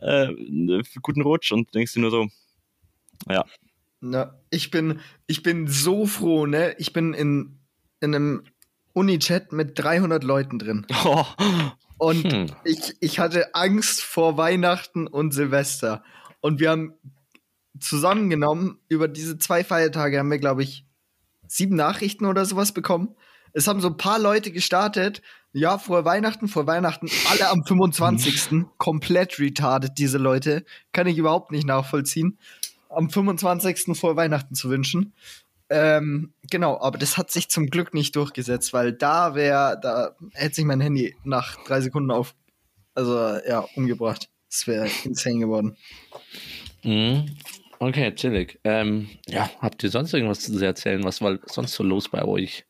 Äh, 0.00 0.28
guten 1.02 1.22
Rutsch 1.22 1.52
und 1.52 1.72
denkst 1.74 1.92
du 1.92 2.00
nur 2.00 2.10
so, 2.10 2.26
ja. 3.28 3.44
Na, 4.00 4.34
ich 4.50 4.70
bin, 4.70 5.00
ich 5.26 5.42
bin 5.42 5.68
so 5.68 6.06
froh, 6.06 6.46
ne? 6.46 6.74
Ich 6.78 6.92
bin 6.92 7.14
in, 7.14 7.58
in 8.00 8.14
einem 8.14 8.44
Uni-Chat 8.92 9.52
mit 9.52 9.78
300 9.78 10.24
Leuten 10.24 10.58
drin. 10.58 10.86
Oh. 11.04 11.24
Und 12.04 12.30
hm. 12.30 12.46
ich, 12.64 12.94
ich 13.00 13.18
hatte 13.18 13.54
Angst 13.54 14.02
vor 14.02 14.36
Weihnachten 14.36 15.06
und 15.06 15.32
Silvester. 15.32 16.04
Und 16.42 16.60
wir 16.60 16.68
haben 16.68 16.92
zusammengenommen, 17.80 18.78
über 18.88 19.08
diese 19.08 19.38
zwei 19.38 19.64
Feiertage 19.64 20.18
haben 20.18 20.30
wir, 20.30 20.38
glaube 20.38 20.62
ich, 20.62 20.84
sieben 21.48 21.76
Nachrichten 21.76 22.26
oder 22.26 22.44
sowas 22.44 22.72
bekommen. 22.72 23.16
Es 23.54 23.68
haben 23.68 23.80
so 23.80 23.88
ein 23.88 23.96
paar 23.96 24.18
Leute 24.18 24.50
gestartet. 24.50 25.22
Ja, 25.54 25.78
vor 25.78 26.04
Weihnachten, 26.04 26.46
vor 26.46 26.66
Weihnachten, 26.66 27.08
alle 27.30 27.48
am 27.48 27.64
25. 27.64 28.66
komplett 28.76 29.38
retarded, 29.38 29.92
diese 29.96 30.18
Leute. 30.18 30.66
Kann 30.92 31.06
ich 31.06 31.16
überhaupt 31.16 31.52
nicht 31.52 31.66
nachvollziehen. 31.66 32.38
Am 32.90 33.08
25. 33.08 33.98
vor 33.98 34.14
Weihnachten 34.16 34.54
zu 34.54 34.68
wünschen. 34.68 35.14
Ähm, 35.70 36.34
genau, 36.50 36.78
aber 36.80 36.98
das 36.98 37.16
hat 37.16 37.30
sich 37.30 37.48
zum 37.48 37.66
Glück 37.66 37.94
nicht 37.94 38.14
durchgesetzt, 38.16 38.72
weil 38.72 38.92
da 38.92 39.34
wäre, 39.34 39.78
da 39.80 40.14
hätte 40.34 40.56
sich 40.56 40.64
mein 40.64 40.80
Handy 40.80 41.16
nach 41.24 41.56
drei 41.64 41.80
Sekunden 41.80 42.10
auf, 42.10 42.34
also 42.94 43.38
ja, 43.46 43.66
umgebracht. 43.74 44.28
Das 44.50 44.66
wäre 44.66 44.88
insane 45.04 45.38
geworden. 45.40 45.76
Mhm. 46.82 47.26
Okay, 47.78 48.14
chillig. 48.14 48.60
Ähm, 48.64 49.08
ja, 49.26 49.50
habt 49.60 49.82
ihr 49.82 49.90
sonst 49.90 50.14
irgendwas 50.14 50.40
zu 50.40 50.64
erzählen? 50.64 51.02
Was 51.02 51.20
war 51.20 51.38
sonst 51.46 51.74
so 51.74 51.82
los 51.82 52.08
bei 52.08 52.24
euch? 52.24 52.64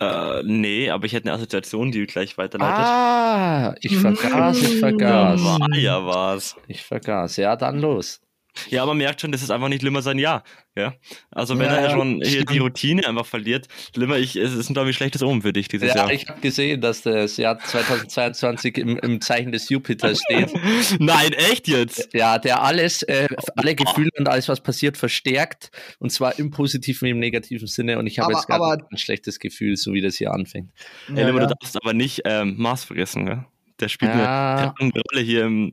Äh, 0.00 0.42
nee, 0.44 0.90
aber 0.90 1.04
ich 1.04 1.12
hätte 1.12 1.28
eine 1.28 1.36
Assoziation, 1.36 1.92
die 1.92 2.06
gleich 2.06 2.38
weiterleitet. 2.38 2.84
Ah, 2.86 3.74
ich 3.80 3.96
vergaß, 3.96 4.62
ich 4.62 4.78
vergaß. 4.80 5.40
Ja, 5.42 5.76
ja 5.76 6.06
war's. 6.06 6.56
Ich 6.66 6.82
vergaß. 6.82 7.36
Ja, 7.36 7.56
dann 7.56 7.80
los. 7.80 8.20
Ja, 8.70 8.86
man 8.86 8.96
merkt 8.96 9.20
schon, 9.20 9.32
das 9.32 9.42
ist 9.42 9.50
einfach 9.50 9.68
nicht 9.68 9.82
Limmer 9.82 10.02
sein 10.02 10.18
Jahr. 10.18 10.44
Ja? 10.76 10.94
Also 11.30 11.58
wenn 11.58 11.66
ja, 11.66 11.76
er 11.76 11.90
schon 11.90 12.20
hier 12.22 12.44
die 12.44 12.58
Routine 12.58 13.06
einfach 13.06 13.26
verliert, 13.26 13.68
Limmer, 13.94 14.16
ich, 14.16 14.36
es 14.36 14.54
ist 14.54 14.70
ein, 14.70 14.74
glaube 14.74 14.90
ich, 14.90 14.96
schlechtes 14.96 15.22
Omen 15.22 15.42
für 15.42 15.52
dich 15.52 15.68
dieses 15.68 15.88
ja, 15.88 15.96
Jahr. 15.96 16.08
Ja, 16.08 16.14
ich 16.14 16.28
habe 16.28 16.40
gesehen, 16.40 16.80
dass 16.80 17.02
das 17.02 17.36
Jahr 17.36 17.58
2022 17.58 18.78
im, 18.78 18.98
im 18.98 19.20
Zeichen 19.20 19.52
des 19.52 19.68
Jupiters 19.68 20.20
steht. 20.20 20.52
Nein, 20.98 21.32
echt 21.32 21.68
jetzt? 21.68 22.12
Ja, 22.12 22.38
der 22.38 22.62
alles, 22.62 23.02
äh, 23.02 23.28
alle 23.56 23.74
Gefühle 23.74 24.10
und 24.18 24.28
alles, 24.28 24.48
was 24.48 24.60
passiert, 24.60 24.96
verstärkt. 24.96 25.70
Und 25.98 26.10
zwar 26.10 26.38
im 26.38 26.50
positiven 26.50 27.06
wie 27.06 27.10
im 27.10 27.18
negativen 27.18 27.66
Sinne. 27.66 27.98
Und 27.98 28.06
ich 28.06 28.18
habe 28.18 28.32
jetzt 28.32 28.46
gerade 28.46 28.84
ein 28.90 28.98
schlechtes 28.98 29.38
Gefühl, 29.38 29.76
so 29.76 29.92
wie 29.92 30.00
das 30.00 30.16
hier 30.16 30.32
anfängt. 30.32 30.70
Ja, 31.08 31.26
Limmer, 31.26 31.40
du 31.40 31.54
darfst 31.60 31.76
aber 31.76 31.92
nicht 31.92 32.22
ähm, 32.24 32.54
Mars 32.58 32.84
vergessen, 32.84 33.26
gell? 33.26 33.44
Der 33.80 33.88
spielt 33.88 34.12
eine, 34.12 34.72
eine 34.78 34.92
Rolle 35.10 35.20
hier 35.20 35.44
im 35.46 35.72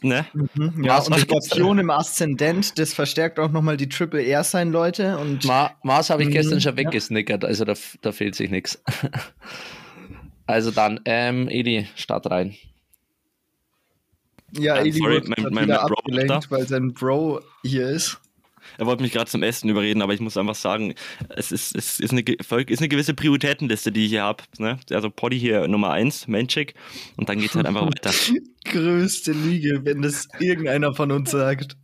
Ne? 0.00 0.26
Mhm, 0.32 0.84
ja, 0.84 0.98
und 0.98 1.18
Skorpion 1.18 1.78
im 1.80 1.90
Aszendent, 1.90 2.78
das 2.78 2.94
verstärkt 2.94 3.40
auch 3.40 3.50
nochmal 3.50 3.76
die 3.76 3.88
Triple 3.88 4.24
R 4.24 4.44
sein, 4.44 4.70
Leute. 4.70 5.18
Und 5.18 5.44
Ma 5.44 5.72
Mars 5.82 6.10
habe 6.10 6.22
ich 6.22 6.30
gestern 6.30 6.56
mhm, 6.56 6.60
schon 6.60 6.76
weggesnickert, 6.76 7.44
also 7.44 7.64
da, 7.64 7.74
da 8.00 8.12
fehlt 8.12 8.34
sich 8.34 8.50
nichts. 8.50 8.82
Also 10.48 10.70
dann, 10.70 10.98
ähm, 11.04 11.46
Edi, 11.50 11.88
start 11.94 12.30
rein. 12.30 12.56
Ja, 14.52 14.80
Edi 14.80 14.92
sorry, 14.92 15.22
mein, 15.26 15.52
mein, 15.52 15.68
mein 15.68 15.70
abgelenkt, 15.72 16.50
weil 16.50 16.66
sein 16.66 16.94
Bro 16.94 17.42
hier 17.62 17.90
ist. 17.90 18.18
Er 18.78 18.86
wollte 18.86 19.02
mich 19.02 19.12
gerade 19.12 19.28
zum 19.28 19.42
Essen 19.42 19.68
überreden, 19.68 20.02
aber 20.02 20.14
ich 20.14 20.20
muss 20.20 20.36
einfach 20.36 20.54
sagen, 20.54 20.94
es 21.36 21.50
ist, 21.50 21.76
es 21.76 21.98
ist, 21.98 22.12
eine, 22.12 22.22
ist 22.22 22.80
eine 22.80 22.88
gewisse 22.88 23.12
Prioritätenliste, 23.12 23.90
die 23.90 24.04
ich 24.04 24.10
hier 24.10 24.22
habe. 24.22 24.44
Ne? 24.58 24.78
Also 24.90 25.10
Poddy 25.10 25.38
hier 25.38 25.66
Nummer 25.66 25.90
1, 25.90 26.28
Menschik, 26.28 26.74
und 27.16 27.28
dann 27.28 27.40
geht 27.40 27.50
es 27.50 27.56
halt 27.56 27.66
einfach 27.66 27.86
weiter. 27.86 28.12
Größte 28.64 29.32
Lüge, 29.32 29.80
wenn 29.84 30.02
das 30.02 30.28
irgendeiner 30.38 30.94
von 30.94 31.10
uns 31.10 31.32
sagt. 31.32 31.76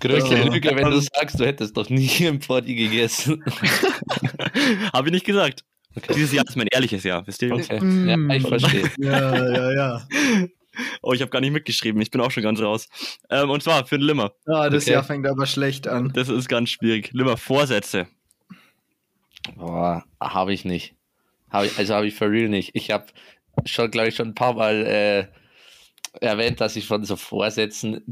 Größte 0.00 0.42
oh. 0.42 0.52
Lüge, 0.52 0.74
wenn 0.74 0.90
du 0.90 1.00
sagst, 1.00 1.38
du 1.38 1.46
hättest 1.46 1.76
doch 1.76 1.88
nie 1.90 2.10
im 2.20 2.40
Poddy 2.40 2.74
gegessen. 2.74 3.44
habe 4.92 5.08
ich 5.08 5.12
nicht 5.12 5.26
gesagt. 5.26 5.64
Okay. 5.94 6.14
Dieses 6.14 6.32
Jahr 6.32 6.44
ist 6.46 6.56
mein 6.56 6.68
ehrliches 6.68 7.04
Jahr, 7.04 7.26
wisst 7.26 7.42
ihr? 7.42 7.52
Okay. 7.52 7.78
Ja, 8.06 8.34
ich 8.34 8.46
verstehe. 8.46 8.90
Ja, 8.98 9.52
ja, 9.52 9.72
ja. 9.72 10.08
Oh, 11.02 11.12
ich 11.12 11.20
habe 11.20 11.30
gar 11.30 11.40
nicht 11.40 11.52
mitgeschrieben. 11.52 12.00
Ich 12.00 12.10
bin 12.10 12.20
auch 12.20 12.30
schon 12.30 12.42
ganz 12.42 12.60
raus. 12.60 12.88
Ähm, 13.30 13.50
und 13.50 13.62
zwar 13.62 13.86
für 13.86 13.98
den 13.98 14.06
Limmer. 14.06 14.32
Ah, 14.46 14.68
das 14.70 14.84
okay. 14.84 14.92
Jahr 14.92 15.04
fängt 15.04 15.26
aber 15.26 15.46
schlecht 15.46 15.88
an. 15.88 16.12
Das 16.14 16.28
ist 16.28 16.48
ganz 16.48 16.70
schwierig. 16.70 17.10
Limmer, 17.12 17.36
Vorsätze. 17.36 18.08
Boah, 19.56 20.04
habe 20.20 20.52
ich 20.52 20.64
nicht. 20.64 20.94
Hab 21.50 21.64
ich, 21.64 21.78
also 21.78 21.94
habe 21.94 22.06
ich 22.06 22.14
for 22.14 22.30
real 22.30 22.48
nicht. 22.48 22.70
Ich 22.74 22.90
habe 22.90 23.06
schon, 23.64 23.90
glaube 23.90 24.08
ich, 24.08 24.16
schon 24.16 24.28
ein 24.28 24.34
paar 24.34 24.54
Mal 24.54 24.86
äh, 24.86 25.26
erwähnt, 26.20 26.60
dass 26.60 26.76
ich 26.76 26.86
von 26.86 27.04
so 27.04 27.16
Vorsätzen 27.16 28.04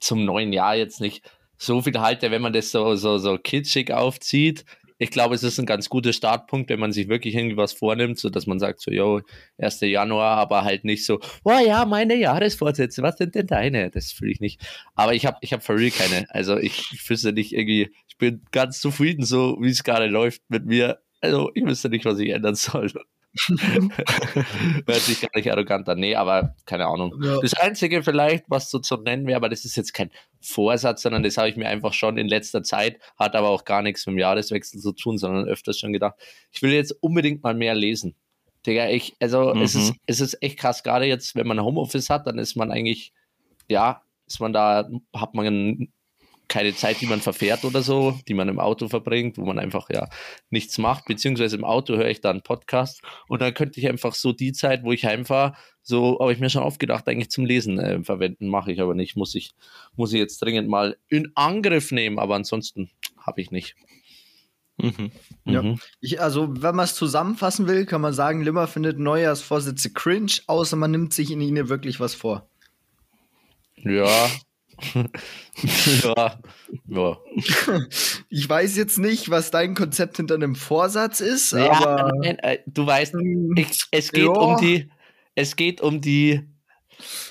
zum 0.00 0.24
neuen 0.24 0.52
Jahr 0.52 0.76
jetzt 0.76 1.00
nicht 1.00 1.28
so 1.56 1.82
viel 1.82 1.98
halte, 1.98 2.30
wenn 2.30 2.42
man 2.42 2.52
das 2.52 2.70
so, 2.70 2.94
so, 2.96 3.18
so 3.18 3.38
kitschig 3.38 3.92
aufzieht 3.92 4.64
ich 4.98 5.10
glaube, 5.10 5.34
es 5.34 5.42
ist 5.42 5.58
ein 5.58 5.66
ganz 5.66 5.88
guter 5.88 6.12
Startpunkt, 6.12 6.70
wenn 6.70 6.80
man 6.80 6.92
sich 6.92 7.08
wirklich 7.08 7.34
irgendwie 7.34 7.56
was 7.56 7.72
vornimmt, 7.72 8.18
so 8.18 8.30
dass 8.30 8.46
man 8.46 8.58
sagt, 8.58 8.80
so, 8.80 8.90
yo, 8.90 9.20
1. 9.58 9.80
Januar, 9.80 10.38
aber 10.38 10.64
halt 10.64 10.84
nicht 10.84 11.04
so, 11.04 11.20
oh 11.44 11.58
ja, 11.64 11.84
meine 11.84 12.16
Jahresvorsätze, 12.16 13.02
was 13.02 13.18
sind 13.18 13.34
denn 13.34 13.46
deine? 13.46 13.90
Das 13.90 14.12
fühle 14.12 14.32
ich 14.32 14.40
nicht. 14.40 14.60
Aber 14.94 15.14
ich 15.14 15.26
habe 15.26 15.38
ich 15.42 15.52
hab 15.52 15.68
real 15.68 15.90
keine. 15.90 16.26
Also 16.30 16.56
ich, 16.56 16.90
ich 16.92 17.10
wüsste 17.10 17.32
nicht 17.32 17.52
irgendwie, 17.52 17.90
ich 18.08 18.16
bin 18.16 18.42
ganz 18.52 18.80
zufrieden, 18.80 19.24
so 19.24 19.58
wie 19.60 19.70
es 19.70 19.84
gerade 19.84 20.06
läuft 20.06 20.42
mit 20.48 20.64
mir. 20.64 21.00
Also 21.20 21.50
ich 21.54 21.64
wüsste 21.64 21.90
nicht, 21.90 22.04
was 22.04 22.18
ich 22.18 22.30
ändern 22.30 22.54
soll. 22.54 22.90
Hört 24.86 25.00
sich 25.00 25.20
gar 25.20 25.30
nicht 25.34 25.50
arrogant 25.50 25.88
an. 25.88 25.98
Nee, 25.98 26.14
aber 26.14 26.54
keine 26.64 26.86
Ahnung. 26.86 27.14
Ja. 27.22 27.40
Das 27.40 27.54
Einzige 27.54 28.02
vielleicht, 28.02 28.44
was 28.48 28.70
so 28.70 28.78
zu 28.78 28.96
nennen 28.96 29.26
wäre, 29.26 29.36
aber 29.36 29.48
das 29.48 29.64
ist 29.64 29.76
jetzt 29.76 29.92
kein 29.92 30.10
Vorsatz, 30.40 31.02
sondern 31.02 31.22
das 31.22 31.36
habe 31.36 31.48
ich 31.48 31.56
mir 31.56 31.68
einfach 31.68 31.92
schon 31.92 32.18
in 32.18 32.28
letzter 32.28 32.62
Zeit, 32.62 32.98
hat 33.18 33.34
aber 33.34 33.50
auch 33.50 33.64
gar 33.64 33.82
nichts 33.82 34.06
mit 34.06 34.14
dem 34.14 34.18
Jahreswechsel 34.18 34.80
zu 34.80 34.92
tun, 34.92 35.18
sondern 35.18 35.46
öfters 35.46 35.78
schon 35.78 35.92
gedacht, 35.92 36.14
ich 36.50 36.62
will 36.62 36.72
jetzt 36.72 36.92
unbedingt 37.00 37.42
mal 37.42 37.54
mehr 37.54 37.74
lesen. 37.74 38.14
Digga, 38.66 38.88
ich, 38.88 39.14
also 39.20 39.54
mhm. 39.54 39.62
es, 39.62 39.74
ist, 39.74 39.94
es 40.06 40.20
ist 40.20 40.42
echt 40.42 40.58
krass, 40.58 40.82
gerade 40.82 41.06
jetzt, 41.06 41.36
wenn 41.36 41.46
man 41.46 41.60
Homeoffice 41.60 42.10
hat, 42.10 42.26
dann 42.26 42.38
ist 42.38 42.56
man 42.56 42.70
eigentlich, 42.70 43.12
ja, 43.68 44.02
ist 44.26 44.40
man 44.40 44.52
da, 44.52 44.88
hat 45.14 45.34
man 45.34 45.88
keine 46.56 46.74
Zeit, 46.74 47.02
die 47.02 47.06
man 47.06 47.20
verfährt 47.20 47.66
oder 47.66 47.82
so, 47.82 48.18
die 48.28 48.32
man 48.32 48.48
im 48.48 48.58
Auto 48.58 48.88
verbringt, 48.88 49.36
wo 49.36 49.44
man 49.44 49.58
einfach 49.58 49.90
ja 49.90 50.08
nichts 50.48 50.78
macht, 50.78 51.04
beziehungsweise 51.04 51.54
im 51.54 51.64
Auto 51.64 51.96
höre 51.96 52.08
ich 52.08 52.22
dann 52.22 52.40
Podcast 52.40 53.02
und 53.28 53.42
dann 53.42 53.52
könnte 53.52 53.78
ich 53.78 53.86
einfach 53.90 54.14
so 54.14 54.32
die 54.32 54.52
Zeit, 54.52 54.82
wo 54.82 54.90
ich 54.90 55.04
heimfahre, 55.04 55.54
so 55.82 56.18
habe 56.18 56.32
ich 56.32 56.38
mir 56.38 56.48
schon 56.48 56.62
aufgedacht, 56.62 57.06
eigentlich 57.08 57.28
zum 57.28 57.44
Lesen 57.44 57.78
äh, 57.78 58.02
verwenden, 58.02 58.48
mache 58.48 58.72
ich 58.72 58.80
aber 58.80 58.94
nicht, 58.94 59.16
muss 59.16 59.34
ich, 59.34 59.50
muss 59.96 60.14
ich 60.14 60.18
jetzt 60.18 60.40
dringend 60.40 60.66
mal 60.66 60.96
in 61.08 61.30
Angriff 61.34 61.92
nehmen, 61.92 62.18
aber 62.18 62.36
ansonsten 62.36 62.88
habe 63.18 63.42
ich 63.42 63.50
nicht. 63.50 63.76
Mhm. 64.78 65.10
Ja. 65.44 65.60
Mhm. 65.60 65.78
Ich, 66.00 66.22
also, 66.22 66.48
wenn 66.50 66.74
man 66.74 66.86
es 66.86 66.94
zusammenfassen 66.94 67.68
will, 67.68 67.84
kann 67.84 68.00
man 68.00 68.14
sagen, 68.14 68.40
Limmer 68.40 68.66
findet 68.66 68.98
Neujahrsvorsätze 68.98 69.92
cringe, 69.92 70.32
außer 70.46 70.76
man 70.76 70.90
nimmt 70.90 71.12
sich 71.12 71.30
in 71.30 71.42
ihnen 71.42 71.68
wirklich 71.68 72.00
was 72.00 72.14
vor. 72.14 72.48
Ja, 73.84 74.30
ja, 76.02 76.38
ja. 76.88 77.18
Ich 78.28 78.48
weiß 78.48 78.76
jetzt 78.76 78.98
nicht, 78.98 79.30
was 79.30 79.50
dein 79.50 79.74
Konzept 79.74 80.18
hinter 80.18 80.34
einem 80.34 80.54
Vorsatz 80.54 81.20
ist, 81.20 81.52
ja, 81.52 81.70
aber. 81.72 82.12
Nein, 82.22 82.38
äh, 82.40 82.58
du 82.66 82.86
weißt, 82.86 83.14
hm, 83.14 83.54
ich, 83.56 83.84
es 83.90 84.12
geht 84.12 84.24
ja. 84.24 84.30
um 84.30 84.56
die. 84.58 84.90
Es 85.34 85.56
geht 85.56 85.80
um 85.80 86.00
die. 86.00 86.42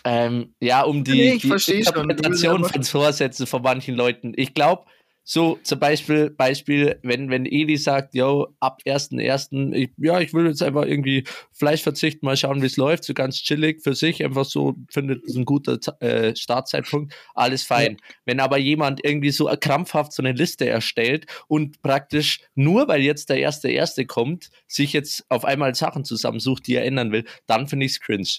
Ähm, 0.04 0.54
ja, 0.60 0.84
um 0.84 1.04
die, 1.04 1.12
nee, 1.12 1.38
die 1.38 1.80
Interpretation 1.80 2.64
von 2.66 2.84
Vorsätzen 2.84 3.48
von 3.48 3.64
manchen 3.64 3.96
Leuten. 3.96 4.34
Ich 4.36 4.54
glaube, 4.54 4.86
So, 5.28 5.58
zum 5.64 5.80
Beispiel, 5.80 6.30
Beispiel, 6.30 7.00
wenn, 7.02 7.32
wenn 7.32 7.48
Eli 7.48 7.78
sagt, 7.78 8.14
yo, 8.14 8.54
ab 8.60 8.82
1.1., 8.86 9.74
ich, 9.74 9.90
ja, 9.98 10.20
ich 10.20 10.36
will 10.36 10.46
jetzt 10.46 10.62
einfach 10.62 10.86
irgendwie 10.86 11.24
Fleisch 11.52 11.82
verzichten, 11.82 12.28
mal 12.28 12.38
schauen, 12.38 12.62
wie 12.62 12.68
es 12.68 12.78
läuft, 12.78 13.06
so 13.06 13.16
ganz 13.16 13.42
chillig 13.42 13.82
für 13.82 13.96
sich, 13.96 14.24
einfach 14.24 14.46
so, 14.46 14.76
findet 14.88 15.24
es 15.26 15.36
ein 15.36 15.46
guter 15.46 15.80
äh, 16.00 16.36
Startzeitpunkt, 16.36 17.16
alles 17.34 17.64
fein. 17.64 17.94
Ja. 17.94 18.16
Wenn 18.26 18.40
aber 18.40 18.60
jemand 18.60 19.04
irgendwie 19.04 19.32
so 19.32 19.46
krampfhaft 19.60 20.14
so 20.14 20.22
eine 20.22 20.34
Liste 20.34 20.70
erstellt 20.70 21.26
und 21.48 21.82
praktisch 21.82 22.42
nur, 22.54 22.88
weil 22.88 23.02
jetzt 23.02 23.32
der 23.32 23.40
erste 23.40 23.72
Erste 23.72 24.06
kommt, 24.06 24.52
sich 24.68 24.94
jetzt 24.94 25.26
auf 25.30 25.44
einmal 25.44 25.74
Sachen 25.74 26.06
zusammensucht, 26.06 26.68
die 26.68 26.76
er 26.76 26.86
ändern 26.86 27.12
will, 27.12 27.26
dann 27.48 27.66
finde 27.68 27.88
ich 27.88 27.94
es 27.94 28.00
cringe. 28.00 28.30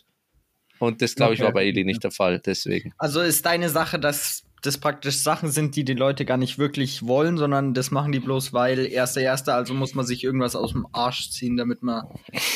Und 0.78 1.02
das, 1.02 1.16
glaube 1.16 1.33
okay. 1.33 1.40
ich, 1.40 1.45
war 1.45 1.52
bei 1.52 1.64
Eli 1.66 1.85
nicht 1.85 2.05
der 2.05 2.12
Fall, 2.12 2.40
deswegen. 2.45 2.93
Also 2.99 3.23
ist 3.23 3.45
deine 3.45 3.71
Sache, 3.71 3.99
dass 3.99 4.46
das 4.62 4.78
praktisch 4.78 5.18
Sachen 5.18 5.50
sind, 5.50 5.76
die 5.76 5.84
die 5.84 5.94
Leute 5.94 6.25
gar 6.25 6.36
nicht 6.36 6.58
wirklich 6.58 7.06
wollen, 7.06 7.36
sondern 7.38 7.75
das 7.75 7.90
machen 7.90 8.12
die 8.12 8.20
bloß, 8.20 8.52
weil 8.52 8.86
erster, 8.86 9.20
erster, 9.20 9.54
also 9.54 9.75
muss 9.75 9.94
man 9.94 10.06
sich 10.06 10.25
irgendwas 10.25 10.56
aus 10.56 10.72
dem 10.72 10.86
Arsch 10.92 11.30
ziehen, 11.30 11.56
damit 11.56 11.82
man 11.82 12.06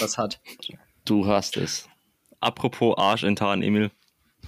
was 0.00 0.18
hat. 0.18 0.40
Du 1.04 1.26
hast 1.26 1.56
es. 1.56 1.88
Apropos 2.40 2.96
Arsch 2.96 3.24
enttarn, 3.24 3.62
Emil. 3.62 3.90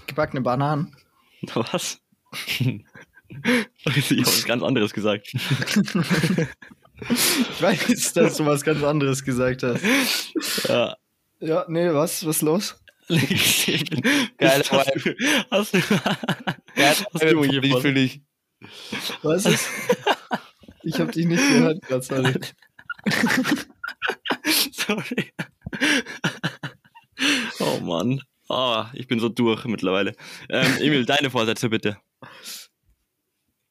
Gebackene 0.07 0.41
Bananen. 0.41 0.97
Was? 1.55 2.01
ich 2.49 2.85
habe 3.85 4.21
was 4.21 4.45
ganz 4.45 4.63
anderes 4.63 4.93
gesagt. 4.93 5.35
ich 5.35 5.41
weiß, 7.61 8.13
dass 8.13 8.37
du 8.37 8.47
was 8.47 8.63
ganz 8.63 8.83
anderes 8.83 9.25
gesagt 9.25 9.63
hast. 9.65 9.83
Ja. 10.69 10.97
Ja, 11.41 11.65
nee, 11.69 11.93
was? 11.93 12.25
Was 12.25 12.37
ist 12.37 12.43
los? 12.43 12.81
Geil, 13.09 14.63
hast 14.71 14.71
du, 14.71 15.15
hast 15.51 15.75
du, 15.75 15.81
Hast 16.77 17.07
du 17.13 17.45
ich 17.45 17.77
fühle 17.79 18.01
ich. 18.01 18.23
Was 19.23 19.47
ist? 19.47 19.69
Ich 20.83 20.99
habe 20.99 21.13
dich 21.13 21.27
nicht 21.27 21.49
gehört 21.49 21.83
gerade, 21.83 22.03
sorry. 22.13 22.35
sorry. 24.73 25.33
Oh 27.61 27.79
Mann. 27.81 28.21
Oh, 28.49 28.83
ich 28.95 29.07
bin 29.07 29.21
so 29.21 29.29
durch 29.29 29.65
mittlerweile. 29.67 30.15
Ähm, 30.49 30.77
Emil, 30.81 31.07
deine 31.07 31.31
Vorsätze 31.31 31.69
bitte. 31.69 31.99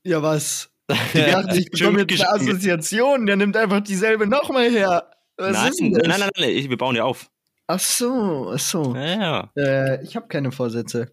Ja, 0.04 0.24
was? 0.24 0.72
Die 1.14 1.18
dachten, 1.18 1.58
ich 1.58 1.70
bekomme 1.70 2.06
jetzt 2.08 2.22
eine 2.22 2.30
Assoziation, 2.30 3.26
der 3.26 3.36
nimmt 3.36 3.58
einfach 3.58 3.82
dieselbe 3.82 4.26
nochmal 4.26 4.70
her. 4.70 5.12
Was 5.38 5.54
nein, 5.54 5.72
nein, 5.80 6.02
nein, 6.08 6.20
nein, 6.20 6.30
nein, 6.38 6.70
wir 6.70 6.78
bauen 6.78 6.96
ja 6.96 7.04
auf. 7.04 7.30
Ach 7.68 7.80
so, 7.80 8.52
ach 8.54 8.60
so. 8.60 8.96
Ja. 8.96 9.50
Äh, 9.58 10.04
ich 10.04 10.16
habe 10.16 10.28
keine 10.28 10.52
Vorsätze. 10.52 11.12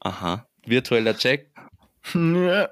Aha. 0.00 0.47
Virtueller 0.68 1.16
Check. 1.16 1.50
Ja. 2.14 2.68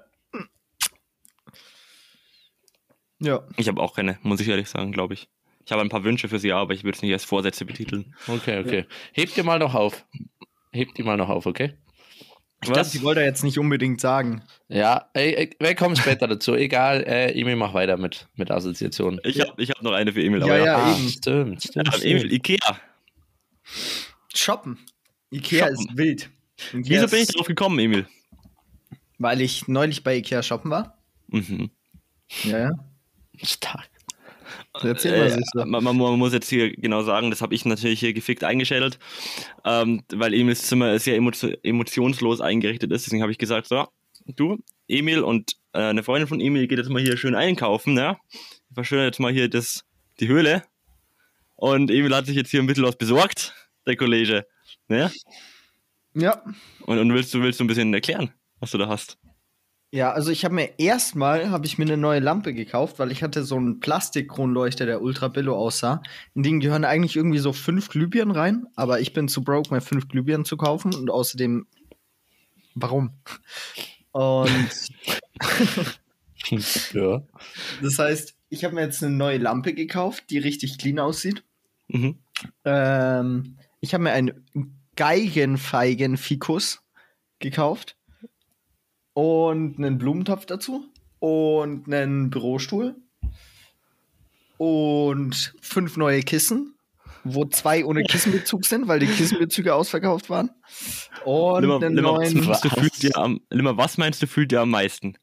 ja. 3.18 3.42
Ich 3.56 3.68
habe 3.68 3.80
auch 3.80 3.94
keine, 3.94 4.18
muss 4.22 4.40
ich 4.40 4.48
ehrlich 4.48 4.68
sagen, 4.68 4.92
glaube 4.92 5.14
ich. 5.14 5.28
Ich 5.64 5.72
habe 5.72 5.82
ein 5.82 5.88
paar 5.88 6.04
Wünsche 6.04 6.28
für 6.28 6.38
sie, 6.38 6.52
aber 6.52 6.74
ich 6.74 6.84
würde 6.84 6.96
es 6.96 7.02
nicht 7.02 7.12
als 7.12 7.24
Vorsätze 7.24 7.64
betiteln. 7.64 8.14
Okay, 8.28 8.60
okay. 8.60 8.78
Ja. 8.78 8.84
Hebt 9.12 9.36
ihr 9.36 9.44
mal 9.44 9.58
noch 9.58 9.74
auf. 9.74 10.06
Hebt 10.72 10.96
die 10.96 11.02
mal 11.02 11.16
noch 11.16 11.28
auf, 11.28 11.46
okay? 11.46 11.74
Ich 12.62 12.70
Was? 12.70 12.78
dachte, 12.78 12.98
die 12.98 13.02
wollte 13.04 13.20
er 13.20 13.26
jetzt 13.26 13.44
nicht 13.44 13.58
unbedingt 13.58 14.00
sagen. 14.00 14.42
Ja, 14.68 15.10
ey, 15.12 15.50
wir 15.58 15.74
kommen 15.74 15.96
später 15.96 16.26
dazu. 16.28 16.54
Egal, 16.54 17.02
äh, 17.02 17.38
Emil, 17.38 17.56
mach 17.56 17.74
weiter 17.74 17.96
mit, 17.96 18.28
mit 18.34 18.50
Assoziationen. 18.50 19.20
Ich 19.24 19.40
habe 19.40 19.60
ich 19.60 19.70
hab 19.70 19.82
noch 19.82 19.92
eine 19.92 20.12
für 20.12 20.22
Emil. 20.22 20.40
Ja, 20.40 20.56
ja, 20.56 20.64
ja, 20.64 20.76
ah, 20.76 20.92
eben. 20.92 21.08
Stimmt, 21.08 21.62
stimmt, 21.62 21.88
stimmt. 21.94 22.04
Emil, 22.04 22.32
Ikea. 22.32 22.80
Shoppen. 24.34 24.78
Ikea 25.30 25.66
shoppen. 25.66 25.74
ist 25.74 25.96
wild. 25.96 26.30
Wieso 26.72 27.08
bin 27.08 27.20
ich 27.20 27.28
darauf 27.28 27.46
gekommen, 27.46 27.78
Emil? 27.78 28.06
Weil 29.18 29.40
ich 29.40 29.68
neulich 29.68 30.02
bei 30.02 30.16
Ikea 30.16 30.42
shoppen 30.42 30.70
war. 30.70 30.98
Mhm. 31.28 31.70
Ja, 32.44 32.58
ja. 32.58 32.70
Stark. 33.42 33.88
Erzähl 34.82 35.18
mal, 35.18 35.38
äh, 35.62 35.66
man, 35.66 35.82
man, 35.82 35.96
man, 35.96 36.18
muss 36.18 36.32
jetzt 36.32 36.48
hier 36.48 36.70
genau 36.72 37.02
sagen, 37.02 37.30
das 37.30 37.40
habe 37.42 37.54
ich 37.54 37.64
natürlich 37.64 38.00
hier 38.00 38.12
gefickt 38.12 38.44
eingeschädelt, 38.44 38.98
ähm, 39.64 40.02
weil 40.12 40.34
Emils 40.34 40.62
Zimmer 40.62 40.98
sehr 40.98 41.16
emotionslos 41.16 42.40
eingerichtet 42.40 42.92
ist. 42.92 43.06
Deswegen 43.06 43.22
habe 43.22 43.32
ich 43.32 43.38
gesagt, 43.38 43.66
so, 43.66 43.88
du, 44.26 44.58
Emil 44.88 45.22
und 45.22 45.56
äh, 45.72 45.80
eine 45.80 46.02
Freundin 46.02 46.28
von 46.28 46.40
Emil 46.40 46.66
geht 46.68 46.78
jetzt 46.78 46.90
mal 46.90 47.02
hier 47.02 47.16
schön 47.16 47.34
einkaufen, 47.34 47.96
ja. 47.96 48.18
Ich 48.30 48.74
verschönere 48.74 49.06
jetzt 49.06 49.20
mal 49.20 49.32
hier 49.32 49.48
das, 49.48 49.84
die 50.20 50.28
Höhle 50.28 50.62
und 51.56 51.90
Emil 51.90 52.14
hat 52.14 52.26
sich 52.26 52.36
jetzt 52.36 52.50
hier 52.50 52.60
ein 52.60 52.66
bisschen 52.66 52.84
was 52.84 52.96
besorgt, 52.96 53.54
der 53.86 53.96
Kollege. 53.96 54.46
Ne? 54.88 55.10
Ja. 56.16 56.42
Und, 56.86 56.98
und 56.98 57.12
willst 57.12 57.34
du 57.34 57.42
willst 57.42 57.60
du 57.60 57.64
ein 57.64 57.66
bisschen 57.66 57.92
erklären, 57.92 58.30
was 58.58 58.70
du 58.70 58.78
da 58.78 58.88
hast? 58.88 59.18
Ja, 59.92 60.12
also 60.12 60.30
ich 60.30 60.44
habe 60.44 60.54
mir 60.54 60.78
erstmal 60.78 61.50
habe 61.50 61.66
ich 61.66 61.78
mir 61.78 61.84
eine 61.84 61.96
neue 61.96 62.20
Lampe 62.20 62.52
gekauft, 62.54 62.98
weil 62.98 63.12
ich 63.12 63.22
hatte 63.22 63.44
so 63.44 63.56
einen 63.56 63.80
Plastikkronleuchter, 63.80 64.84
der 64.84 65.00
ultra 65.00 65.28
billo 65.28 65.54
aussah. 65.56 66.02
In 66.34 66.42
den 66.42 66.58
gehören 66.60 66.84
eigentlich 66.84 67.16
irgendwie 67.16 67.38
so 67.38 67.52
fünf 67.52 67.88
Glühbirnen 67.88 68.34
rein, 68.34 68.66
aber 68.74 69.00
ich 69.00 69.12
bin 69.12 69.28
zu 69.28 69.44
broke, 69.44 69.72
mir 69.72 69.80
fünf 69.80 70.08
Glühbirnen 70.08 70.44
zu 70.44 70.56
kaufen 70.56 70.94
und 70.94 71.10
außerdem 71.10 71.66
warum? 72.74 73.10
Und 74.12 74.48
ja. 76.94 77.22
Das 77.82 77.98
heißt, 77.98 78.34
ich 78.48 78.64
habe 78.64 78.74
mir 78.74 78.80
jetzt 78.80 79.04
eine 79.04 79.14
neue 79.14 79.36
Lampe 79.36 79.74
gekauft, 79.74 80.30
die 80.30 80.38
richtig 80.38 80.78
clean 80.78 80.98
aussieht. 80.98 81.44
Mhm. 81.88 82.16
Ähm, 82.64 83.58
ich 83.80 83.92
habe 83.92 84.04
mir 84.04 84.12
einen 84.12 84.46
Geigenfeigen-Fikus 84.96 86.82
gekauft 87.38 87.96
und 89.12 89.78
einen 89.78 89.98
Blumentopf 89.98 90.46
dazu 90.46 90.84
und 91.18 91.86
einen 91.86 92.30
Bürostuhl 92.30 92.96
und 94.58 95.54
fünf 95.60 95.96
neue 95.96 96.22
Kissen, 96.22 96.74
wo 97.24 97.44
zwei 97.44 97.84
ohne 97.84 98.02
Kissenbezug 98.04 98.64
sind, 98.64 98.88
weil 98.88 99.00
die 99.00 99.06
Kissenbezüge 99.06 99.74
ausverkauft 99.74 100.30
waren. 100.30 100.50
Und 101.24 101.62
Limmer, 101.62 101.82
einen 101.82 101.96
Limmer, 101.96 102.12
neuen. 102.12 102.46
Was, 102.46 102.64
meinst 102.64 103.02
du, 103.02 103.10
am, 103.14 103.40
Limmer, 103.50 103.76
was 103.76 103.98
meinst 103.98 104.22
du 104.22 104.26
fühlt 104.26 104.52
dir 104.52 104.60
am 104.60 104.70
meisten? 104.70 105.16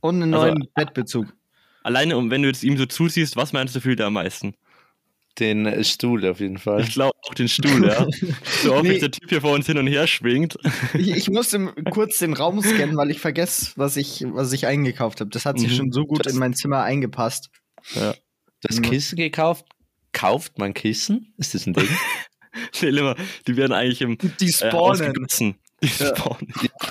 Und 0.00 0.22
einen 0.22 0.34
also, 0.34 0.46
neuen 0.46 0.68
Bettbezug. 0.74 1.32
Alleine, 1.84 2.14
wenn 2.30 2.42
du 2.42 2.48
jetzt 2.48 2.62
ihm 2.62 2.76
so 2.76 2.86
zusiehst, 2.86 3.36
was 3.36 3.52
meinst 3.52 3.74
du 3.74 3.80
fühlt 3.80 4.00
er 4.00 4.06
am 4.06 4.14
meisten? 4.14 4.54
Den 5.38 5.82
Stuhl 5.82 6.26
auf 6.26 6.40
jeden 6.40 6.58
Fall. 6.58 6.82
Ich 6.82 6.92
glaube 6.92 7.12
auch 7.26 7.34
den 7.34 7.48
Stuhl, 7.48 7.86
ja. 7.86 8.06
so 8.62 8.74
oft 8.74 8.84
nee. 8.84 8.98
der 8.98 9.10
Typ 9.10 9.30
hier 9.30 9.40
vor 9.40 9.52
uns 9.52 9.66
hin 9.66 9.78
und 9.78 9.86
her 9.86 10.06
schwingt. 10.06 10.58
Ich, 10.92 11.08
ich 11.08 11.30
musste 11.30 11.72
kurz 11.90 12.18
den 12.18 12.34
Raum 12.34 12.60
scannen, 12.62 12.96
weil 12.96 13.10
ich 13.10 13.18
vergesse, 13.18 13.72
was 13.76 13.96
ich, 13.96 14.24
was 14.28 14.52
ich 14.52 14.66
eingekauft 14.66 15.20
habe. 15.20 15.30
Das 15.30 15.46
hat 15.46 15.58
sich 15.58 15.70
mhm. 15.70 15.76
schon 15.76 15.92
so 15.92 16.04
gut 16.04 16.26
das, 16.26 16.34
in 16.34 16.38
mein 16.38 16.52
Zimmer 16.52 16.82
eingepasst. 16.82 17.48
Ja. 17.94 18.14
Das 18.60 18.76
mhm. 18.76 18.82
Kissen 18.82 19.16
gekauft? 19.16 19.64
Kauft 20.12 20.58
man 20.58 20.74
Kissen? 20.74 21.32
Ist 21.38 21.54
das 21.54 21.66
ein 21.66 21.72
Ding? 21.72 21.88
Stell 22.72 22.92
dir 22.92 23.02
mal, 23.02 23.16
die 23.46 23.56
werden 23.56 23.72
eigentlich 23.72 24.02
im 24.02 24.18
Die 24.18 24.48
äh, 24.48 24.52
spawnen. 24.52 25.14
Äh, 25.80 25.88
ja. 25.98 26.14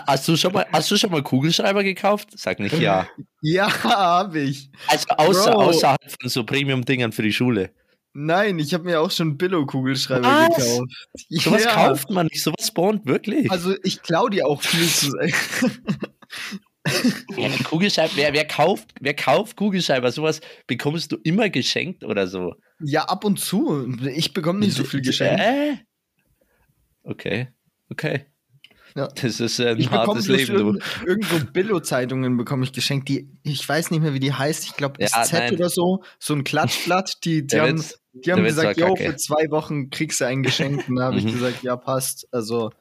Hast, 0.07 0.27
du 0.27 0.35
schon 0.35 0.51
mal, 0.51 0.65
hast 0.73 0.89
du 0.91 0.97
schon 0.97 1.11
mal 1.11 1.21
Kugelschreiber 1.21 1.83
gekauft? 1.83 2.29
Sag 2.35 2.59
nicht 2.59 2.77
ja. 2.77 3.07
Ja, 3.41 3.83
habe 3.83 4.39
ich. 4.41 4.69
Also 4.87 5.07
außer, 5.09 5.55
außerhalb 5.55 6.11
von 6.19 6.29
so 6.29 6.43
Premium-Dingern 6.43 7.11
für 7.11 7.23
die 7.23 7.31
Schule. 7.31 7.71
Nein, 8.13 8.59
ich 8.59 8.73
habe 8.73 8.83
mir 8.83 8.99
auch 8.99 9.11
schon 9.11 9.37
Billo-Kugelschreiber 9.37 10.47
gekauft. 10.49 10.91
Sowas 11.29 11.63
ja. 11.63 11.73
kauft 11.73 12.09
man 12.09 12.27
nicht, 12.27 12.43
sowas 12.43 12.67
spawnt 12.67 13.05
wirklich. 13.05 13.49
Also 13.49 13.75
ich 13.83 14.01
klaue 14.01 14.29
dir 14.29 14.47
auch 14.47 14.61
viel 14.61 14.87
zu 14.87 15.11
sagen. 15.11 15.33
ja, 17.37 17.49
Kugelschreiber, 17.63 18.11
wer, 18.15 18.33
wer, 18.33 18.45
kauft, 18.45 18.93
wer 18.99 19.13
kauft 19.13 19.55
Kugelschreiber? 19.55 20.11
Sowas 20.11 20.41
bekommst 20.67 21.11
du 21.11 21.17
immer 21.23 21.49
geschenkt 21.49 22.03
oder 22.03 22.27
so. 22.27 22.55
Ja, 22.81 23.05
ab 23.05 23.23
und 23.23 23.39
zu. 23.39 23.87
Ich 24.13 24.33
bekomme 24.33 24.59
nicht 24.59 24.75
so 24.75 24.83
viel 24.83 25.01
geschenkt. 25.01 25.39
Äh? 25.39 25.77
Okay, 27.03 27.47
okay. 27.89 28.25
Ja. 28.95 29.07
Das 29.07 29.39
ist 29.39 29.59
ein 29.59 29.79
ich 29.79 29.89
hartes 29.89 30.27
Leben, 30.27 30.57
du. 30.57 30.79
Irgendwo 31.05 31.51
Billo-Zeitungen 31.51 32.37
bekomme 32.37 32.63
ich 32.63 32.73
geschenkt, 32.73 33.09
die, 33.09 33.29
ich 33.43 33.67
weiß 33.67 33.91
nicht 33.91 34.01
mehr, 34.01 34.13
wie 34.13 34.19
die 34.19 34.33
heißt, 34.33 34.65
ich 34.65 34.75
glaube 34.75 34.95
ja, 34.99 35.07
SZ 35.07 35.33
nein. 35.33 35.53
oder 35.53 35.69
so, 35.69 36.03
so 36.19 36.33
ein 36.33 36.43
Klatschblatt, 36.43 37.23
die, 37.23 37.45
die 37.45 37.59
haben, 37.59 37.79
Witz, 37.79 37.99
die 38.13 38.31
haben 38.31 38.43
gesagt, 38.43 38.79
jo, 38.79 38.95
für 38.95 39.15
zwei 39.15 39.49
Wochen 39.51 39.89
kriegst 39.89 40.21
du 40.21 40.25
ein 40.25 40.43
Geschenk. 40.43 40.87
Und 40.89 40.97
da 40.97 41.05
habe 41.05 41.17
ich 41.17 41.25
mhm. 41.25 41.33
gesagt, 41.33 41.63
ja, 41.63 41.75
passt. 41.77 42.27
Also 42.31 42.71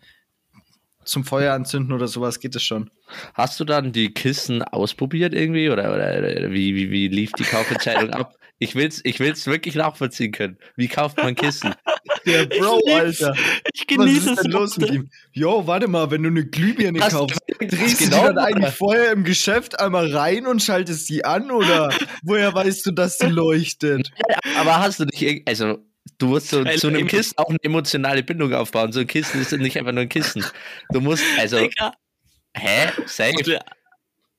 zum 1.04 1.24
Feuer 1.24 1.54
anzünden 1.54 1.92
oder 1.92 2.08
sowas 2.08 2.40
geht 2.40 2.54
es 2.54 2.62
schon. 2.62 2.90
Hast 3.34 3.58
du 3.58 3.64
dann 3.64 3.92
die 3.92 4.12
Kissen 4.12 4.62
ausprobiert 4.62 5.34
irgendwie 5.34 5.70
oder, 5.70 5.92
oder, 5.94 6.18
oder 6.18 6.50
wie, 6.50 6.74
wie, 6.74 6.90
wie 6.90 7.08
lief 7.08 7.32
die 7.32 7.44
Kaufentscheidung 7.44 8.10
ab? 8.10 8.34
Ich 8.62 8.74
will's, 8.74 9.00
ich 9.04 9.18
will's 9.20 9.46
wirklich 9.46 9.74
nachvollziehen 9.74 10.32
können. 10.32 10.58
Wie 10.76 10.88
kauft 10.88 11.16
man 11.16 11.34
Kissen? 11.34 11.74
Der 12.26 12.44
Bro, 12.44 12.80
ich 12.84 12.94
Alter. 12.94 13.34
Ich 13.72 13.86
genieße 13.86 14.18
es. 14.18 14.26
Was 14.26 14.32
ist 14.32 14.44
denn 14.44 14.52
los 14.52 14.76
mit 14.76 14.90
ihm? 14.90 15.10
Jo, 15.32 15.66
warte 15.66 15.88
mal, 15.88 16.10
wenn 16.10 16.22
du 16.22 16.28
eine 16.28 16.44
Glühbirne 16.44 16.98
kaufst, 16.98 17.40
drehst 17.58 17.98
genau 17.98 18.28
du 18.28 18.34
dann 18.34 18.38
eigentlich 18.38 18.74
vorher 18.74 19.12
im 19.12 19.24
Geschäft 19.24 19.80
einmal 19.80 20.14
rein 20.14 20.46
und 20.46 20.62
schaltest 20.62 21.06
sie 21.06 21.24
an 21.24 21.50
oder 21.50 21.88
woher 22.22 22.52
weißt 22.52 22.84
du, 22.84 22.90
dass 22.90 23.16
sie 23.16 23.28
leuchtet? 23.28 24.10
aber 24.58 24.78
hast 24.78 25.00
du 25.00 25.04
nicht, 25.04 25.48
also 25.48 25.78
du 26.18 26.26
musst 26.26 26.48
so, 26.48 26.64
zu 26.64 26.88
einem 26.88 27.06
Kissen 27.06 27.36
auch 27.38 27.48
eine 27.48 27.58
emotionale 27.62 28.22
Bindung 28.22 28.52
aufbauen. 28.54 28.92
So 28.92 29.00
ein 29.00 29.06
Kissen 29.06 29.40
ist 29.40 29.52
nicht 29.52 29.76
einfach 29.78 29.92
nur 29.92 30.02
ein 30.02 30.08
Kissen. 30.08 30.44
Du 30.90 31.00
musst, 31.00 31.24
also, 31.38 31.58
hä? 31.58 32.90
Safe. 33.06 33.60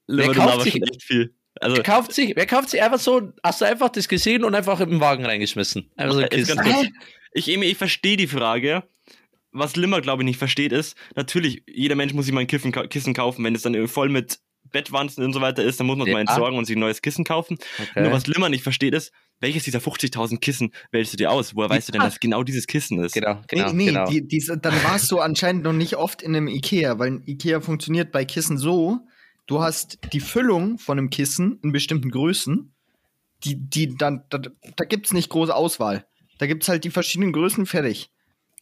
Wer 0.07 0.33
kauft 0.33 0.63
sich. 0.63 0.81
Also, 1.59 1.77
Wer 1.77 1.83
kauft 1.83 2.13
sich, 2.13 2.35
wer 2.35 2.45
kauft 2.45 2.69
sich 2.69 2.81
einfach 2.81 2.99
so, 2.99 3.33
hast 3.43 3.61
du 3.61 3.65
einfach 3.65 3.89
das 3.89 4.07
gesehen 4.07 4.43
und 4.43 4.55
einfach 4.55 4.79
im 4.79 4.99
Wagen 4.99 5.25
reingeschmissen? 5.25 5.91
Einfach 5.97 6.15
so 6.15 6.21
ganz 6.21 6.55
kurz. 6.55 6.87
ich, 7.33 7.49
Emil, 7.49 7.69
ich 7.69 7.77
verstehe 7.77 8.17
die 8.17 8.27
Frage. 8.27 8.83
Was 9.51 9.75
Limmer, 9.75 9.99
glaube 9.99 10.23
ich, 10.23 10.25
nicht 10.25 10.39
versteht, 10.39 10.71
ist, 10.71 10.95
natürlich, 11.15 11.63
jeder 11.67 11.95
Mensch 11.95 12.13
muss 12.13 12.25
sich 12.25 12.33
mal 12.33 12.39
ein 12.39 12.47
Kiffen, 12.47 12.71
Kissen 12.71 13.13
kaufen. 13.13 13.43
Wenn 13.43 13.53
es 13.53 13.63
dann 13.63 13.87
voll 13.89 14.07
mit 14.07 14.39
Bettwanzen 14.71 15.23
und 15.23 15.33
so 15.33 15.41
weiter 15.41 15.63
ist, 15.63 15.79
dann 15.79 15.87
muss 15.87 15.97
man 15.97 16.07
es 16.07 16.11
Ja. 16.11 16.13
mal 16.15 16.21
entsorgen 16.21 16.57
und 16.57 16.65
sich 16.65 16.75
ein 16.75 16.79
neues 16.79 17.01
Kissen 17.01 17.23
kaufen. 17.23 17.57
Okay. 17.79 18.03
Nur 18.03 18.11
was 18.11 18.27
Limmer 18.27 18.49
nicht 18.49 18.63
versteht, 18.63 18.93
ist, 18.93 19.11
welches 19.39 19.63
dieser 19.63 19.79
50.000 19.79 20.39
Kissen 20.39 20.71
wählst 20.91 21.13
du 21.13 21.17
dir 21.17 21.31
aus? 21.31 21.55
Woher 21.55 21.69
weißt 21.69 21.87
du 21.87 21.91
denn, 21.93 22.01
dass 22.01 22.19
genau 22.19 22.43
dieses 22.43 22.67
Kissen 22.67 23.03
ist? 23.03 23.13
Genau, 23.13 23.41
genau, 23.47 23.67
nee, 23.67 23.73
nee, 23.73 23.85
genau. 23.87 24.05
Die, 24.09 24.27
diese, 24.27 24.57
dann 24.57 24.73
warst 24.83 25.11
du 25.11 25.19
anscheinend 25.19 25.63
noch 25.63 25.73
nicht 25.73 25.95
oft 25.95 26.21
in 26.21 26.35
einem 26.35 26.47
Ikea, 26.47 26.99
weil 26.99 27.11
ein 27.11 27.23
Ikea 27.25 27.59
funktioniert 27.61 28.11
bei 28.11 28.23
Kissen 28.23 28.57
so, 28.57 28.99
du 29.47 29.61
hast 29.61 29.97
die 30.13 30.19
Füllung 30.19 30.77
von 30.77 30.97
einem 30.97 31.09
Kissen 31.09 31.59
in 31.63 31.71
bestimmten 31.71 32.11
Größen, 32.11 32.71
die, 33.43 33.55
die 33.55 33.97
dann, 33.97 34.23
da, 34.29 34.37
da 34.37 34.85
gibt 34.85 35.07
es 35.07 35.13
nicht 35.13 35.29
große 35.29 35.55
Auswahl. 35.55 36.05
Da 36.37 36.45
gibt 36.45 36.63
es 36.63 36.69
halt 36.69 36.83
die 36.83 36.91
verschiedenen 36.91 37.33
Größen 37.33 37.65
fertig. 37.65 38.11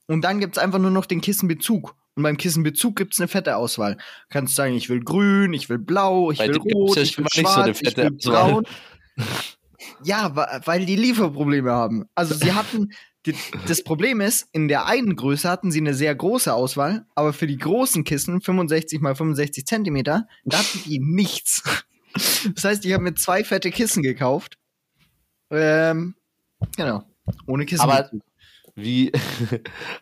Und 0.07 0.21
dann 0.21 0.39
gibt 0.39 0.57
es 0.57 0.63
einfach 0.63 0.79
nur 0.79 0.91
noch 0.91 1.05
den 1.05 1.21
Kissenbezug. 1.21 1.95
Und 2.19 2.23
beim 2.23 2.35
Kissenbezug 2.35 2.97
gibt 2.97 3.13
es 3.13 3.21
eine 3.21 3.29
fette 3.29 3.55
Auswahl. 3.55 3.95
Du 3.95 4.01
kannst 4.27 4.53
sagen, 4.53 4.73
ich 4.73 4.89
will 4.89 4.99
grün, 4.99 5.53
ich 5.53 5.69
will 5.69 5.77
blau, 5.77 6.31
ich 6.31 6.39
Bei 6.39 6.49
will 6.49 6.57
rot, 6.57 6.97
ja 6.97 7.01
ich 7.01 7.17
will 7.17 7.23
nicht 7.23 7.35
so 7.35 7.41
schwarz, 7.41 7.79
ich 7.81 7.95
will 7.95 8.11
braun. 8.11 8.65
Ja, 10.03 10.61
weil 10.65 10.85
die 10.85 10.97
Lieferprobleme 10.97 11.71
haben. 11.71 12.09
Also 12.15 12.35
sie 12.35 12.51
hatten, 12.51 12.91
die, 13.25 13.35
das 13.69 13.85
Problem 13.85 14.19
ist, 14.19 14.49
in 14.51 14.67
der 14.67 14.85
einen 14.85 15.15
Größe 15.15 15.49
hatten 15.49 15.71
sie 15.71 15.79
eine 15.79 15.93
sehr 15.93 16.13
große 16.13 16.53
Auswahl, 16.53 17.05
aber 17.15 17.31
für 17.31 17.47
die 17.47 17.57
großen 17.57 18.03
Kissen, 18.03 18.41
65 18.41 18.99
mal 18.99 19.15
65 19.15 19.65
Zentimeter, 19.65 20.27
da 20.43 20.57
hatten 20.59 20.81
die 20.83 20.99
nichts. 20.99 21.63
Das 22.53 22.65
heißt, 22.65 22.83
ich 22.83 22.91
habe 22.91 23.03
mir 23.03 23.15
zwei 23.15 23.45
fette 23.45 23.71
Kissen 23.71 24.03
gekauft. 24.03 24.57
Ähm, 25.51 26.15
genau. 26.75 27.05
Ohne 27.45 27.65
Kissen. 27.65 27.81
Aber 27.81 28.09
wie 28.81 29.11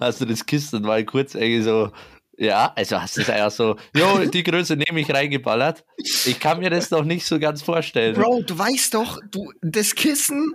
hast 0.00 0.20
du 0.20 0.24
das 0.26 0.44
Kissen 0.46 0.82
mal 0.82 1.04
kurz 1.04 1.34
irgendwie 1.34 1.62
so, 1.62 1.90
ja, 2.36 2.72
also 2.74 3.00
hast 3.00 3.16
du 3.16 3.20
es 3.22 3.28
einfach 3.30 3.50
so, 3.50 3.76
jo, 3.94 4.24
die 4.26 4.42
Größe 4.42 4.76
nehme 4.76 5.00
ich 5.00 5.12
reingeballert. 5.12 5.84
Ich 6.24 6.40
kann 6.40 6.58
mir 6.60 6.70
das 6.70 6.90
noch 6.90 7.04
nicht 7.04 7.26
so 7.26 7.38
ganz 7.38 7.62
vorstellen. 7.62 8.14
Bro, 8.14 8.42
du 8.42 8.58
weißt 8.58 8.94
doch, 8.94 9.20
du, 9.30 9.52
das 9.60 9.94
Kissen. 9.94 10.54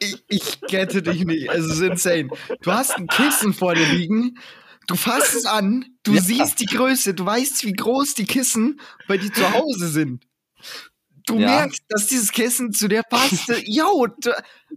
Ich, 0.00 0.22
ich 0.28 0.60
gette 0.62 1.02
dich 1.02 1.24
nicht. 1.24 1.48
Es 1.48 1.64
ist 1.64 1.80
insane. 1.80 2.28
Du 2.62 2.72
hast 2.72 2.96
ein 2.96 3.06
Kissen 3.06 3.54
vor 3.54 3.74
dir 3.74 3.86
liegen. 3.86 4.38
Du 4.86 4.94
fasst 4.94 5.34
es 5.34 5.46
an, 5.46 5.84
du 6.02 6.14
Ja. 6.14 6.20
siehst 6.22 6.60
die 6.60 6.66
Größe, 6.66 7.12
du 7.14 7.26
weißt, 7.26 7.64
wie 7.64 7.72
groß 7.72 8.14
die 8.14 8.26
Kissen 8.26 8.80
bei 9.08 9.16
dir 9.18 9.32
zu 9.32 9.50
Hause 9.52 9.88
sind. 9.88 10.24
Du 11.26 11.38
Ja. 11.38 11.46
merkst, 11.48 11.82
dass 11.88 12.06
dieses 12.06 12.32
Kissen 12.32 12.72
zu 12.72 12.88
dir 12.88 13.02
passt. 13.08 13.48
Jo, 13.66 14.06
du- 14.06 14.30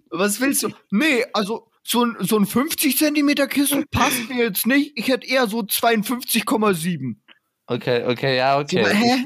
was 0.09 0.39
willst 0.41 0.63
du? 0.63 0.69
Nee, 0.91 1.25
also 1.33 1.67
so 1.83 2.03
ein, 2.05 2.17
so 2.19 2.37
ein 2.37 2.45
50 2.45 2.97
Zentimeter 2.97 3.47
Kissen 3.47 3.85
passt 3.91 4.29
mir 4.29 4.43
jetzt 4.43 4.65
nicht. 4.67 4.91
Ich 4.95 5.07
hätte 5.07 5.27
eher 5.27 5.47
so 5.47 5.59
52,7. 5.63 7.15
Okay, 7.67 8.03
okay, 8.05 8.37
ja, 8.37 8.59
okay. 8.59 8.85
Hä? 8.85 9.25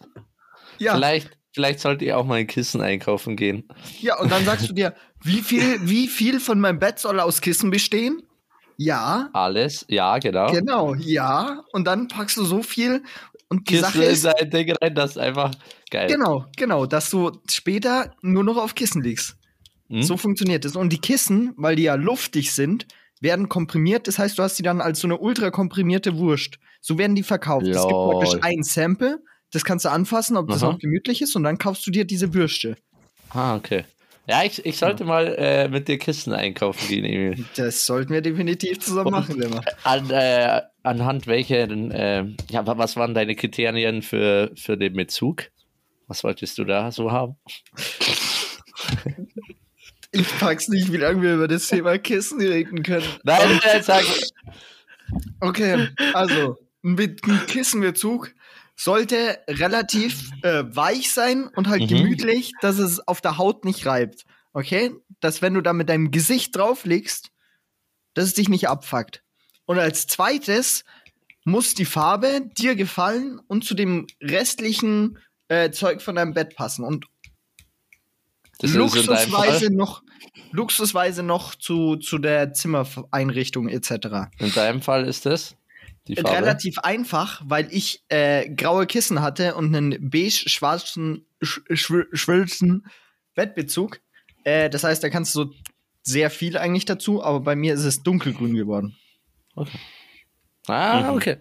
Ja. 0.79 0.95
Vielleicht, 0.95 1.31
vielleicht 1.53 1.79
sollte 1.79 2.05
ich 2.05 2.13
auch 2.13 2.25
mal 2.25 2.35
ein 2.35 2.47
Kissen 2.47 2.81
einkaufen 2.81 3.35
gehen. 3.35 3.67
Ja, 4.01 4.19
und 4.19 4.31
dann 4.31 4.43
sagst 4.45 4.69
du 4.69 4.73
dir, 4.73 4.93
wie 5.23 5.41
viel, 5.41 5.79
wie 5.87 6.07
viel 6.07 6.39
von 6.39 6.59
meinem 6.59 6.79
Bett 6.79 6.99
soll 6.99 7.19
aus 7.19 7.41
Kissen 7.41 7.69
bestehen? 7.71 8.21
Ja, 8.75 9.29
Alles, 9.33 9.85
ja, 9.87 10.17
genau. 10.17 10.51
genau, 10.51 10.95
ja. 10.95 11.63
Und 11.73 11.85
dann 11.85 12.07
packst 12.07 12.37
du 12.37 12.43
so 12.43 12.63
viel 12.63 13.03
und 13.53 13.69
die 13.69 13.75
Kissen 13.75 13.83
Sache 13.83 14.03
ist, 14.03 14.25
dein 14.25 14.49
Ding 14.49 14.71
rein, 14.81 14.95
das 14.95 15.11
ist 15.11 15.17
einfach 15.17 15.51
geil. 15.89 16.07
genau, 16.07 16.45
genau, 16.57 16.85
dass 16.85 17.09
du 17.09 17.31
später 17.49 18.15
nur 18.21 18.43
noch 18.43 18.57
auf 18.57 18.75
Kissen 18.75 19.01
liegst. 19.01 19.35
Hm? 19.89 20.03
So 20.03 20.17
funktioniert 20.17 20.65
es. 20.65 20.75
Und 20.75 20.91
die 20.91 20.99
Kissen, 20.99 21.53
weil 21.55 21.75
die 21.75 21.83
ja 21.83 21.95
luftig 21.95 22.51
sind, 22.53 22.87
werden 23.21 23.47
komprimiert. 23.49 24.07
Das 24.07 24.19
heißt, 24.19 24.37
du 24.37 24.43
hast 24.43 24.57
die 24.59 24.63
dann 24.63 24.81
als 24.81 24.99
so 24.99 25.07
eine 25.07 25.17
ultra 25.17 25.49
komprimierte 25.51 26.17
Wurst. 26.17 26.59
So 26.81 26.97
werden 26.97 27.15
die 27.15 27.23
verkauft. 27.23 27.65
Es 27.67 27.77
gibt 27.77 27.91
Lol. 27.91 28.19
praktisch 28.19 28.39
ein 28.41 28.63
Sample, 28.63 29.23
das 29.51 29.63
kannst 29.63 29.85
du 29.85 29.89
anfassen, 29.89 30.35
ob 30.35 30.49
das 30.49 30.63
Aha. 30.63 30.71
auch 30.71 30.79
gemütlich 30.79 31.21
ist, 31.21 31.35
und 31.35 31.43
dann 31.43 31.57
kaufst 31.57 31.85
du 31.85 31.91
dir 31.91 32.05
diese 32.05 32.33
Würste. 32.33 32.75
Ah, 33.29 33.55
okay. 33.55 33.85
Ja, 34.25 34.43
ich, 34.43 34.65
ich 34.65 34.77
sollte 34.77 35.03
mal 35.03 35.35
äh, 35.37 35.67
mit 35.67 35.87
dir 35.89 35.97
Kissen 35.97 36.31
einkaufen 36.31 36.87
gehen, 36.87 37.03
Emil. 37.03 37.45
Das 37.57 37.85
sollten 37.85 38.13
wir 38.13 38.21
definitiv 38.21 38.79
zusammen 38.79 39.07
Und- 39.07 39.13
machen, 39.13 39.39
Lemmer. 39.39 39.61
An, 39.83 40.09
äh, 40.11 40.61
anhand 40.83 41.27
welchen, 41.27 41.91
äh, 41.91 42.25
ja, 42.49 42.65
wa- 42.65 42.77
was 42.77 42.95
waren 42.95 43.13
deine 43.13 43.35
Kriterien 43.35 44.01
für, 44.01 44.51
für 44.55 44.77
den 44.77 44.93
Bezug? 44.93 45.43
Was 46.07 46.23
wolltest 46.23 46.57
du 46.57 46.63
da 46.63 46.91
so 46.91 47.11
haben? 47.11 47.35
Ich 50.11 50.27
pack's 50.39 50.67
nicht, 50.69 50.91
wie 50.91 50.97
lange 50.97 51.21
wir 51.21 51.33
über 51.35 51.47
das 51.47 51.67
Thema 51.67 51.97
Kissen 51.97 52.39
reden 52.39 52.83
können. 52.83 53.05
Nein, 53.23 53.59
nein, 53.65 53.83
sag, 53.83 54.03
Okay, 55.39 55.87
also 56.13 56.57
ein 56.83 56.95
Be- 56.95 57.15
ein 57.27 57.45
Kissenbezug 57.47 58.33
sollte 58.75 59.39
relativ 59.47 60.31
äh, 60.41 60.63
weich 60.67 61.11
sein 61.11 61.47
und 61.55 61.67
halt 61.67 61.81
Mhm. 61.83 61.87
gemütlich, 61.87 62.51
dass 62.61 62.79
es 62.79 62.99
auf 63.07 63.21
der 63.21 63.37
Haut 63.37 63.65
nicht 63.65 63.85
reibt. 63.85 64.25
Okay? 64.53 64.91
Dass 65.19 65.41
wenn 65.41 65.53
du 65.53 65.61
da 65.61 65.73
mit 65.73 65.89
deinem 65.89 66.11
Gesicht 66.11 66.55
drauf 66.55 66.85
liegst, 66.85 67.29
dass 68.13 68.25
es 68.25 68.33
dich 68.33 68.49
nicht 68.49 68.67
abfuckt. 68.67 69.23
Und 69.65 69.79
als 69.79 70.07
zweites 70.07 70.83
muss 71.45 71.73
die 71.73 71.85
Farbe 71.85 72.49
dir 72.57 72.75
gefallen 72.75 73.39
und 73.47 73.63
zu 73.65 73.73
dem 73.73 74.07
restlichen 74.21 75.17
äh, 75.47 75.71
Zeug 75.71 76.01
von 76.01 76.15
deinem 76.15 76.33
Bett 76.33 76.55
passen. 76.55 76.85
Und 76.85 77.05
das 78.59 78.73
luxusweise 78.73 79.73
noch, 79.73 80.03
luxusweise 80.51 81.23
noch 81.23 81.55
zu, 81.55 81.97
zu 81.97 82.17
der 82.17 82.53
Zimmereinrichtung 82.53 83.67
etc. 83.67 84.29
in 84.39 84.53
deinem 84.53 84.81
Fall 84.81 85.05
ist 85.05 85.25
das 85.25 85.55
die 86.07 86.15
Farbe. 86.15 86.37
Relativ 86.37 86.79
einfach, 86.79 87.41
weil 87.45 87.67
ich 87.71 88.03
äh, 88.09 88.49
graue 88.49 88.85
Kissen 88.87 89.21
hatte 89.21 89.55
und 89.55 89.75
einen 89.75 90.09
beige-schwarzen, 90.09 91.25
sch 91.41 91.59
schw- 91.69 92.07
schwülsten 92.15 92.85
Bettbezug. 93.35 93.99
Äh, 94.43 94.69
das 94.69 94.83
heißt, 94.83 95.03
da 95.03 95.09
kannst 95.09 95.33
du 95.35 95.43
so 95.45 95.53
sehr 96.01 96.29
viel 96.29 96.57
eigentlich 96.57 96.85
dazu, 96.85 97.23
aber 97.23 97.39
bei 97.39 97.55
mir 97.55 97.73
ist 97.73 97.85
es 97.85 98.03
dunkelgrün 98.03 98.55
geworden. 98.55 98.97
Ah, 100.67 101.09
Mhm. 101.09 101.15
okay. 101.17 101.37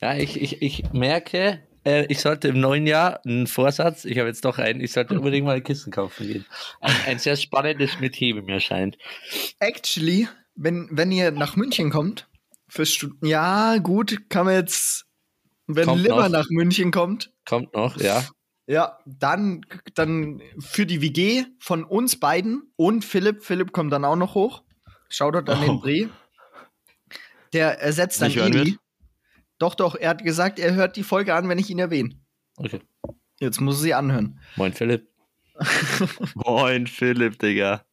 Ja, 0.00 0.14
ich, 0.16 0.40
ich, 0.40 0.62
ich 0.62 0.92
merke, 0.92 1.62
äh, 1.84 2.06
ich 2.06 2.20
sollte 2.20 2.48
im 2.48 2.60
neuen 2.60 2.86
Jahr 2.86 3.24
einen 3.24 3.46
Vorsatz, 3.46 4.04
ich 4.04 4.18
habe 4.18 4.28
jetzt 4.28 4.44
doch 4.44 4.58
einen, 4.58 4.80
ich 4.80 4.92
sollte 4.92 5.14
unbedingt 5.14 5.46
mal 5.46 5.56
ein 5.56 5.62
Kissen 5.62 5.92
kaufen 5.92 6.26
gehen. 6.26 6.46
Ein, 6.80 6.94
ein 7.06 7.18
sehr 7.18 7.36
spannendes 7.36 7.98
Metier, 8.00 8.42
mir 8.42 8.60
scheint. 8.60 8.98
Actually, 9.58 10.28
wenn, 10.54 10.88
wenn 10.90 11.12
ihr 11.12 11.30
nach 11.30 11.56
München 11.56 11.90
kommt, 11.90 12.28
für 12.72 12.86
Stunden, 12.86 13.26
ja, 13.26 13.76
gut, 13.78 14.30
kann 14.30 14.46
man 14.46 14.54
jetzt, 14.54 15.04
wenn 15.66 15.84
Kommt 15.84 16.02
Limmer 16.02 16.22
noch. 16.22 16.28
nach 16.30 16.46
München 16.48 16.90
kommt, 16.90 17.30
Kommt 17.44 17.74
noch, 17.74 17.98
ja. 17.98 18.24
Ja, 18.66 18.98
dann, 19.04 19.66
dann 19.94 20.40
für 20.58 20.86
die 20.86 21.02
WG 21.02 21.44
von 21.58 21.84
uns 21.84 22.18
beiden 22.18 22.72
und 22.76 23.04
Philipp. 23.04 23.44
Philipp 23.44 23.72
kommt 23.72 23.92
dann 23.92 24.04
auch 24.06 24.16
noch 24.16 24.34
hoch. 24.34 24.62
Shoutout 25.10 25.50
an 25.52 25.58
Oh. 25.58 25.66
den 25.66 25.80
Bre. 25.80 26.10
Der 27.52 27.80
ersetzt 27.82 28.22
dann 28.22 28.28
Nicht 28.28 28.38
Eli. 28.38 28.78
Doch, 29.58 29.74
doch, 29.74 29.94
er 29.94 30.08
hat 30.10 30.24
gesagt, 30.24 30.58
er 30.58 30.74
hört 30.74 30.96
die 30.96 31.02
Folge 31.02 31.34
an, 31.34 31.48
wenn 31.50 31.58
ich 31.58 31.68
ihn 31.68 31.78
erwähne. 31.80 32.18
Okay. 32.56 32.80
Jetzt 33.40 33.60
muss 33.60 33.76
er 33.76 33.82
sie 33.82 33.94
anhören. 33.94 34.40
Moin 34.56 34.72
Philipp. 34.72 35.08
Moin, 36.34 36.86
Philipp, 36.86 37.38
Digga. 37.38 37.84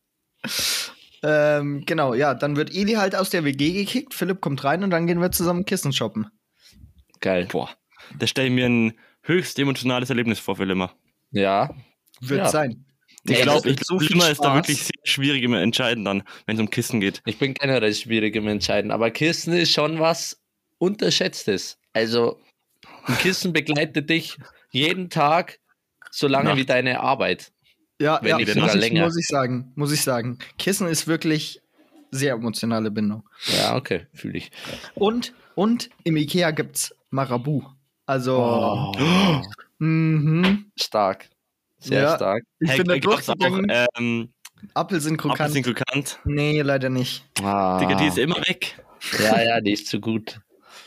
Ähm, 1.23 1.83
genau, 1.85 2.13
ja, 2.13 2.33
dann 2.33 2.55
wird 2.55 2.73
Eli 2.73 2.93
halt 2.93 3.15
aus 3.15 3.29
der 3.29 3.43
WG 3.43 3.73
gekickt, 3.73 4.13
Philipp 4.13 4.39
kommt 4.41 4.63
rein 4.63 4.83
und 4.83 4.89
dann 4.89 5.05
gehen 5.07 5.19
wir 5.21 5.31
zusammen 5.31 5.65
Kissen 5.65 5.91
shoppen. 5.93 6.27
Geil. 7.19 7.47
Boah, 7.51 7.69
da 8.17 8.27
stelle 8.27 8.47
ich 8.47 8.53
mir 8.53 8.65
ein 8.67 8.93
höchst 9.23 9.59
emotionales 9.59 10.09
Erlebnis 10.09 10.39
vor 10.39 10.55
für 10.55 10.63
Limmer. 10.65 10.93
Ja. 11.31 11.69
Wird 12.21 12.39
Ja. 12.39 12.49
sein. 12.49 12.85
Ich 13.25 13.41
glaube, 13.41 13.69
das 13.69 13.73
ich 13.81 13.85
so 13.85 13.97
glaub, 13.97 14.01
viel 14.07 14.11
Limmer 14.17 14.29
ist 14.31 14.41
da 14.41 14.55
wirklich 14.55 14.77
sehr 14.81 14.91
schwierig 15.03 15.43
im 15.43 15.53
Entscheiden 15.53 16.05
dann, 16.05 16.23
wenn 16.45 16.55
es 16.55 16.61
um 16.61 16.69
Kissen 16.69 17.01
geht. 17.01 17.21
Ich 17.25 17.37
bin 17.37 17.53
generell 17.53 17.93
schwierig 17.93 18.35
im 18.35 18.47
Entscheiden, 18.47 18.91
aber 18.91 19.11
Kissen 19.11 19.53
ist 19.53 19.71
schon 19.73 19.99
was 19.99 20.41
Unterschätztes. 20.77 21.77
Also, 21.93 22.39
ein 23.05 23.17
Kissen 23.17 23.51
begleitet 23.51 24.09
dich 24.09 24.37
jeden 24.71 25.09
Tag 25.09 25.59
so 26.11 26.27
lange 26.27 26.49
Nacht. 26.49 26.57
wie 26.57 26.65
deine 26.65 27.01
Arbeit. 27.01 27.51
Ja, 28.01 28.19
Wenn 28.21 28.29
ja 28.29 28.37
nicht 28.37 28.55
muss, 28.55 28.75
ich, 28.75 28.93
muss 28.93 29.17
ich 29.17 29.27
sagen, 29.27 29.71
muss 29.75 29.91
ich 29.91 30.01
sagen. 30.01 30.37
Kissen 30.57 30.87
ist 30.87 31.05
wirklich 31.07 31.61
sehr 32.11 32.33
emotionale 32.33 32.91
Bindung. 32.91 33.23
Ja, 33.57 33.75
okay, 33.75 34.07
fühle 34.13 34.37
ich. 34.37 34.51
Und, 34.95 35.33
und 35.55 35.89
im 36.03 36.15
Ikea 36.17 36.51
gibt's 36.51 36.95
Marabu. 37.09 37.61
Also, 38.05 38.37
Oh, 38.37 39.41
mhm. 39.79 40.71
stark. 40.79 41.29
Sehr 41.79 42.01
Ja. 42.03 42.15
stark. 42.15 42.43
ich 42.59 42.69
Hey, 42.69 42.77
bin 42.77 42.87
da 42.87 42.97
gab's 42.99 43.29
auch, 43.29 43.35
durchgegangen. 43.35 43.87
ähm, 43.97 44.29
Apfel 44.73 44.99
sind 44.99 45.17
krokant. 45.17 45.39
Apfel 45.41 45.53
sind 45.53 45.63
krokant. 45.65 46.19
Nee, 46.25 46.61
leider 46.61 46.89
nicht. 46.89 47.23
Ah. 47.41 47.79
Digga, 47.79 47.95
die 47.95 48.07
ist 48.07 48.17
immer 48.17 48.37
weg. 48.47 48.75
Ja, 49.23 49.41
ja, 49.41 49.61
die 49.61 49.71
ist 49.71 49.87
zu 49.87 49.99
gut. 50.01 50.39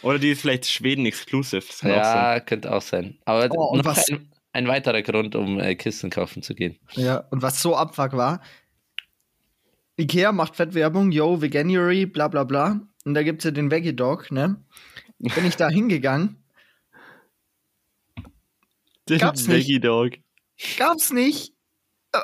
Oder 0.03 0.19
die 0.19 0.31
ist 0.33 0.41
vielleicht 0.43 0.67
Schweden 0.67 1.07
exclusive. 1.07 1.65
Das 1.67 1.79
kann 1.79 1.91
auch. 1.93 1.97
Ja, 1.97 2.41
könnte 2.41 2.73
auch 2.75 2.83
sein. 2.83 3.19
Aber 3.25 3.49
Oh, 3.57 3.71
und 3.73 3.79
noch 3.79 3.85
was- 3.87 4.07
ein, 4.53 4.69
weiterer 4.69 5.03
Grund, 5.03 5.35
um 5.35 5.59
äh, 5.59 5.75
Kissen 5.77 6.11
kaufen 6.11 6.43
zu 6.43 6.55
gehen. 6.55 6.79
Ja, 6.93 7.19
und 7.31 7.43
was 7.43 7.61
so 7.63 7.77
abfuck 7.77 8.13
war, 8.13 8.41
Ikea 9.99 10.33
macht 10.33 10.57
Fettwerbung, 10.57 11.11
yo, 11.13 11.41
Veganuary, 11.43 12.07
bla 12.07 12.29
bla 12.29 12.45
bla. 12.45 12.81
Und 13.05 13.15
da 13.15 13.23
gibt's 13.23 13.45
ja 13.45 13.51
den 13.51 13.71
Veggie 13.71 13.95
Dog, 13.95 14.31
ne? 14.31 14.63
Bin 15.19 15.45
ich 15.47 15.57
da 15.57 15.69
hingegangen, 15.71 16.43
Den 19.09 19.19
Gab's 19.19 19.47
nicht. 19.47 19.67
Veggie 19.67 19.81
Dog. 19.81 20.13
gab's 20.79 21.13
nicht. 21.13 21.53
Äh, 22.13 22.19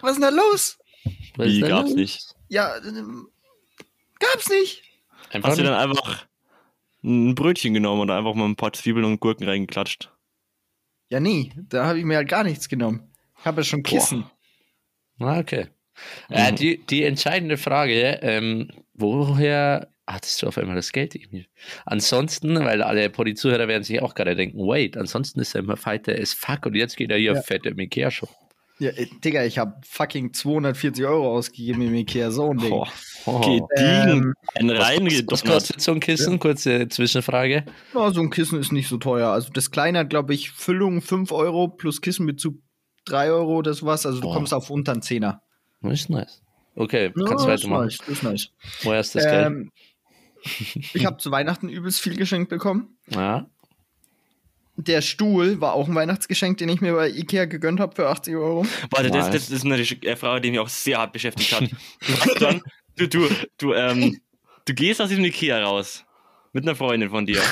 Was 0.00 0.12
ist 0.12 0.22
denn 0.22 0.34
da 0.36 0.42
los? 0.42 0.78
Was 1.36 1.46
Wie 1.48 1.60
gab's 1.60 1.88
los? 1.90 1.94
nicht? 1.94 2.34
Ja, 2.48 2.76
ähm, 2.78 3.28
gab's 4.18 4.48
nicht. 4.48 4.82
Einfach 5.30 5.50
Hast 5.50 5.58
du 5.58 5.62
nicht? 5.62 5.72
dann 5.72 5.80
einfach 5.80 6.26
ein 7.02 7.34
Brötchen 7.34 7.74
genommen 7.74 8.02
oder 8.02 8.16
einfach 8.16 8.34
mal 8.34 8.44
ein 8.44 8.56
paar 8.56 8.72
Zwiebeln 8.72 9.04
und 9.04 9.18
Gurken 9.20 9.48
reingeklatscht? 9.48 10.12
Ja, 11.12 11.20
nee, 11.20 11.52
da 11.68 11.84
habe 11.84 11.98
ich 11.98 12.06
mir 12.06 12.16
halt 12.16 12.28
gar 12.30 12.42
nichts 12.42 12.70
genommen. 12.70 13.12
Ich 13.38 13.44
habe 13.44 13.60
ja 13.60 13.64
schon 13.64 13.82
Kissen. 13.82 14.24
Ah, 15.20 15.38
okay. 15.40 15.66
Äh, 16.30 16.52
Mhm. 16.52 16.56
die, 16.56 16.78
die 16.86 17.02
entscheidende 17.04 17.58
Frage, 17.58 18.18
ähm, 18.22 18.70
woher 18.94 19.88
hattest 20.06 20.40
du 20.40 20.46
auf 20.46 20.56
einmal 20.56 20.74
das 20.76 20.90
Geld? 20.90 21.14
Emil? 21.14 21.44
Ansonsten, 21.84 22.54
weil 22.64 22.82
alle 22.82 23.10
Podi-Zuhörer 23.10 23.68
werden 23.68 23.82
sich 23.82 24.00
auch 24.00 24.14
gerade 24.14 24.34
denken, 24.34 24.56
wait, 24.66 24.96
ansonsten 24.96 25.40
ist 25.40 25.54
er 25.54 25.60
immer 25.60 25.76
Fighter 25.76 26.14
as 26.18 26.32
fuck 26.32 26.64
und 26.64 26.76
jetzt 26.76 26.96
geht 26.96 27.10
er 27.10 27.18
hier 27.18 27.32
Ja. 27.34 27.38
auf 27.40 27.44
fette 27.44 27.68
im 27.68 27.78
Ikea-Shop. 27.78 28.30
Ja, 28.82 28.90
äh, 28.90 29.06
Digga, 29.24 29.44
ich 29.44 29.58
habe 29.58 29.74
fucking 29.86 30.32
240 30.32 31.04
Euro 31.04 31.36
ausgegeben 31.36 31.82
im 31.82 31.94
Ikea, 31.94 32.30
so 32.30 32.50
ein 32.50 32.58
Ding. 32.58 32.70
Boah, 32.70 32.88
Oh. 33.24 33.38
gediegen. 33.38 33.64
Ähm, 33.76 34.34
ein 34.56 34.68
Was, 34.70 35.22
was 35.28 35.44
kostet 35.44 35.80
so 35.80 35.92
ein 35.92 36.00
Kissen? 36.00 36.40
Kurze 36.40 36.88
Zwischenfrage. 36.88 37.64
Ja, 37.94 38.10
so 38.12 38.20
ein 38.20 38.30
Kissen 38.30 38.58
ist 38.58 38.72
nicht 38.72 38.88
so 38.88 38.96
teuer. 38.98 39.28
Also 39.28 39.50
das 39.52 39.70
kleine 39.70 40.00
hat, 40.00 40.10
glaube 40.10 40.34
ich, 40.34 40.50
Füllung 40.50 41.00
5 41.02 41.30
Euro 41.30 41.68
plus 41.68 42.00
Kissenbezug 42.00 42.56
3 43.04 43.30
Euro 43.30 43.58
oder 43.58 43.74
sowas. 43.74 44.04
Also 44.06 44.20
du 44.20 44.26
Boah. 44.26 44.34
kommst 44.34 44.52
auf 44.52 44.70
unter 44.70 44.90
einen 44.92 45.02
Zehner. 45.02 45.42
Das 45.82 45.92
ist 45.92 46.10
nice. 46.10 46.42
Okay, 46.74 47.12
Ja, 47.16 47.24
kannst 47.24 47.32
das 47.32 47.42
ist 47.42 47.46
weitermachen. 47.64 47.84
nice, 47.84 47.98
das 47.98 48.08
ist 48.08 48.22
nice. 48.24 48.48
Woher 48.82 49.00
ist 49.00 49.14
das 49.14 49.24
Geld? 49.24 49.46
Ähm, 49.46 49.70
ich 50.94 51.06
habe 51.06 51.18
zu 51.18 51.30
Weihnachten 51.30 51.68
übelst 51.68 52.00
viel 52.00 52.16
geschenkt 52.16 52.48
bekommen. 52.50 52.96
Ja. 53.10 53.46
Der 54.76 55.02
Stuhl 55.02 55.60
war 55.60 55.74
auch 55.74 55.88
ein 55.88 55.94
Weihnachtsgeschenk, 55.94 56.58
den 56.58 56.68
ich 56.68 56.80
mir 56.80 56.94
bei 56.94 57.10
Ikea 57.10 57.44
gegönnt 57.44 57.78
habe 57.78 57.94
für 57.94 58.08
80 58.08 58.34
Euro. 58.36 58.66
Warte, 58.90 59.10
das, 59.10 59.30
das 59.30 59.50
ist 59.50 59.66
eine 59.66 59.84
Frage, 60.16 60.40
die 60.40 60.50
mich 60.50 60.60
auch 60.60 60.68
sehr 60.68 60.98
hart 60.98 61.12
beschäftigt 61.12 61.52
hat. 61.52 61.68
Du 62.26 62.34
dann, 62.38 62.62
du, 62.96 63.08
du, 63.08 63.28
du, 63.58 63.74
ähm, 63.74 64.20
du 64.64 64.74
gehst 64.74 65.00
aus 65.00 65.10
diesem 65.10 65.24
Ikea 65.24 65.62
raus 65.62 66.04
mit 66.52 66.64
einer 66.64 66.74
Freundin 66.74 67.10
von 67.10 67.26
dir, 67.26 67.42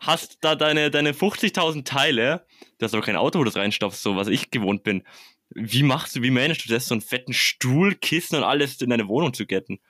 hast 0.00 0.38
da 0.42 0.54
deine, 0.54 0.90
deine 0.90 1.12
50.000 1.12 1.84
Teile, 1.84 2.46
du 2.78 2.84
hast 2.84 2.94
aber 2.94 3.04
kein 3.04 3.16
Auto, 3.16 3.38
wo 3.38 3.44
du 3.44 3.50
das 3.50 3.56
reinstopfst, 3.56 4.02
so 4.02 4.16
was 4.16 4.28
ich 4.28 4.50
gewohnt 4.50 4.84
bin. 4.84 5.02
Wie 5.50 5.82
machst 5.82 6.16
du, 6.16 6.22
wie 6.22 6.30
managst 6.30 6.64
du 6.64 6.72
das, 6.72 6.86
so 6.86 6.94
einen 6.94 7.02
fetten 7.02 7.32
Stuhl, 7.32 7.94
Kissen 7.94 8.36
und 8.36 8.44
alles 8.44 8.80
in 8.80 8.90
deine 8.90 9.08
Wohnung 9.08 9.34
zu 9.34 9.46
getten? 9.46 9.80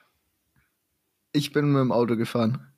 Ich 1.33 1.53
bin 1.53 1.73
mit 1.73 1.81
dem 1.81 1.93
Auto 1.93 2.17
gefahren. 2.17 2.74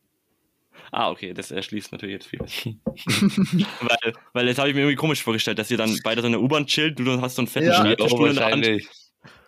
Ah, 0.99 1.11
okay, 1.11 1.35
das 1.35 1.51
erschließt 1.51 1.93
natürlich 1.93 2.15
jetzt 2.15 2.27
vieles. 2.27 2.53
weil, 3.83 4.13
weil 4.33 4.47
jetzt 4.49 4.59
habe 4.59 4.71
ich 4.71 4.75
mir 4.75 4.81
irgendwie 4.81 4.97
komisch 4.97 5.23
vorgestellt, 5.23 5.59
dass 5.59 5.71
ihr 5.71 5.77
dann 5.77 5.95
beide 6.03 6.23
so 6.23 6.27
in 6.27 6.33
der 6.33 6.41
U-Bahn 6.41 6.67
chillt, 6.67 6.99
du 6.99 7.21
hast 7.21 7.35
so 7.37 7.43
einen 7.43 7.49
fetten 7.49 7.67
Ja. 7.67 7.75
Schreibtischstuhl 7.75 8.31
in 8.31 8.37
der 8.37 8.47
Hand. 8.47 8.67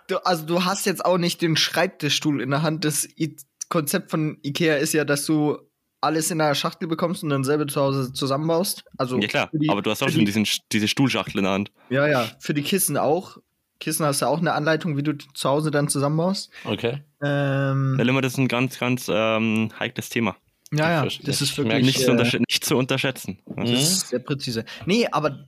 Du, 0.08 0.16
also 0.26 0.44
du 0.44 0.64
hast 0.66 0.84
jetzt 0.84 1.02
auch 1.06 1.16
nicht 1.16 1.40
den 1.40 1.56
Schreibtischstuhl 1.56 2.42
in 2.42 2.50
der 2.50 2.60
Hand. 2.62 2.84
Das 2.84 3.08
I 3.18 3.34
Konzept 3.70 4.10
von 4.10 4.36
Ikea 4.44 4.76
ist 4.76 4.92
ja, 4.92 5.06
dass 5.06 5.24
du 5.24 5.58
alles 6.02 6.30
in 6.30 6.38
einer 6.40 6.54
Schachtel 6.54 6.86
bekommst 6.86 7.22
und 7.22 7.30
dann 7.30 7.44
selber 7.44 7.66
zu 7.66 7.80
Hause 7.80 8.12
zusammenbaust. 8.12 8.84
Also 8.98 9.18
Ja 9.18 9.26
klar, 9.28 9.50
die- 9.52 9.70
aber 9.70 9.80
du 9.80 9.90
hast 9.90 10.00
für 10.00 10.04
trotzdem 10.04 10.26
die- 10.26 10.32
diesen, 10.32 10.46
diese 10.70 10.86
Stuhlschachtel 10.86 11.38
in 11.38 11.44
der 11.44 11.52
Hand. 11.54 11.72
Ja, 11.88 12.06
ja, 12.06 12.26
für 12.40 12.52
die 12.52 12.62
Kissen 12.62 12.98
auch. 12.98 13.38
Kissen 13.80 14.04
hast 14.04 14.20
du 14.20 14.26
auch 14.26 14.38
eine 14.40 14.52
Anleitung, 14.52 14.98
wie 14.98 15.02
du 15.02 15.16
zu 15.16 15.48
Hause 15.48 15.70
dann 15.70 15.88
zusammenbaust. 15.88 16.50
Okay. 16.64 17.02
Ähm, 17.22 17.94
Ja, 17.98 18.04
Limmer, 18.04 18.20
das 18.20 18.32
ist 18.34 18.38
ein 18.38 18.48
ganz, 18.48 18.78
ganz 18.78 19.08
ähm, 19.10 19.70
heikles 19.78 20.08
Thema. 20.10 20.36
Ja, 20.72 21.04
ja, 21.04 21.08
das 21.22 21.42
ist 21.42 21.56
wirklich 21.56 21.84
Nicht, 21.84 22.00
zu, 22.00 22.12
äh, 22.12 22.40
nicht 22.48 22.64
zu 22.64 22.76
unterschätzen. 22.76 23.38
Mhm. 23.46 23.64
das 23.64 23.70
ist 23.70 24.08
sehr 24.08 24.18
präzise. 24.18 24.64
Nee, 24.86 25.06
aber 25.10 25.44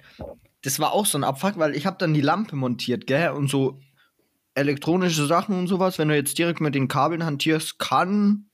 das 0.62 0.78
war 0.78 0.92
auch 0.92 1.06
so 1.06 1.18
ein 1.18 1.24
Abfuck, 1.24 1.59
weil 1.59 1.76
ich 1.76 1.87
habe 1.87 1.96
dann 1.98 2.14
die 2.14 2.20
Lampe 2.20 2.56
montiert, 2.56 3.06
gell, 3.06 3.30
und 3.30 3.48
so 3.48 3.80
elektronische 4.54 5.26
Sachen 5.26 5.59
und 5.59 5.66
sowas, 5.68 5.98
wenn 5.98 6.09
du 6.09 6.16
jetzt 6.16 6.38
direkt 6.38 6.61
mit 6.61 6.74
den 6.74 6.88
Kabeln 6.88 7.24
hantierst, 7.24 7.78
kann 7.78 8.46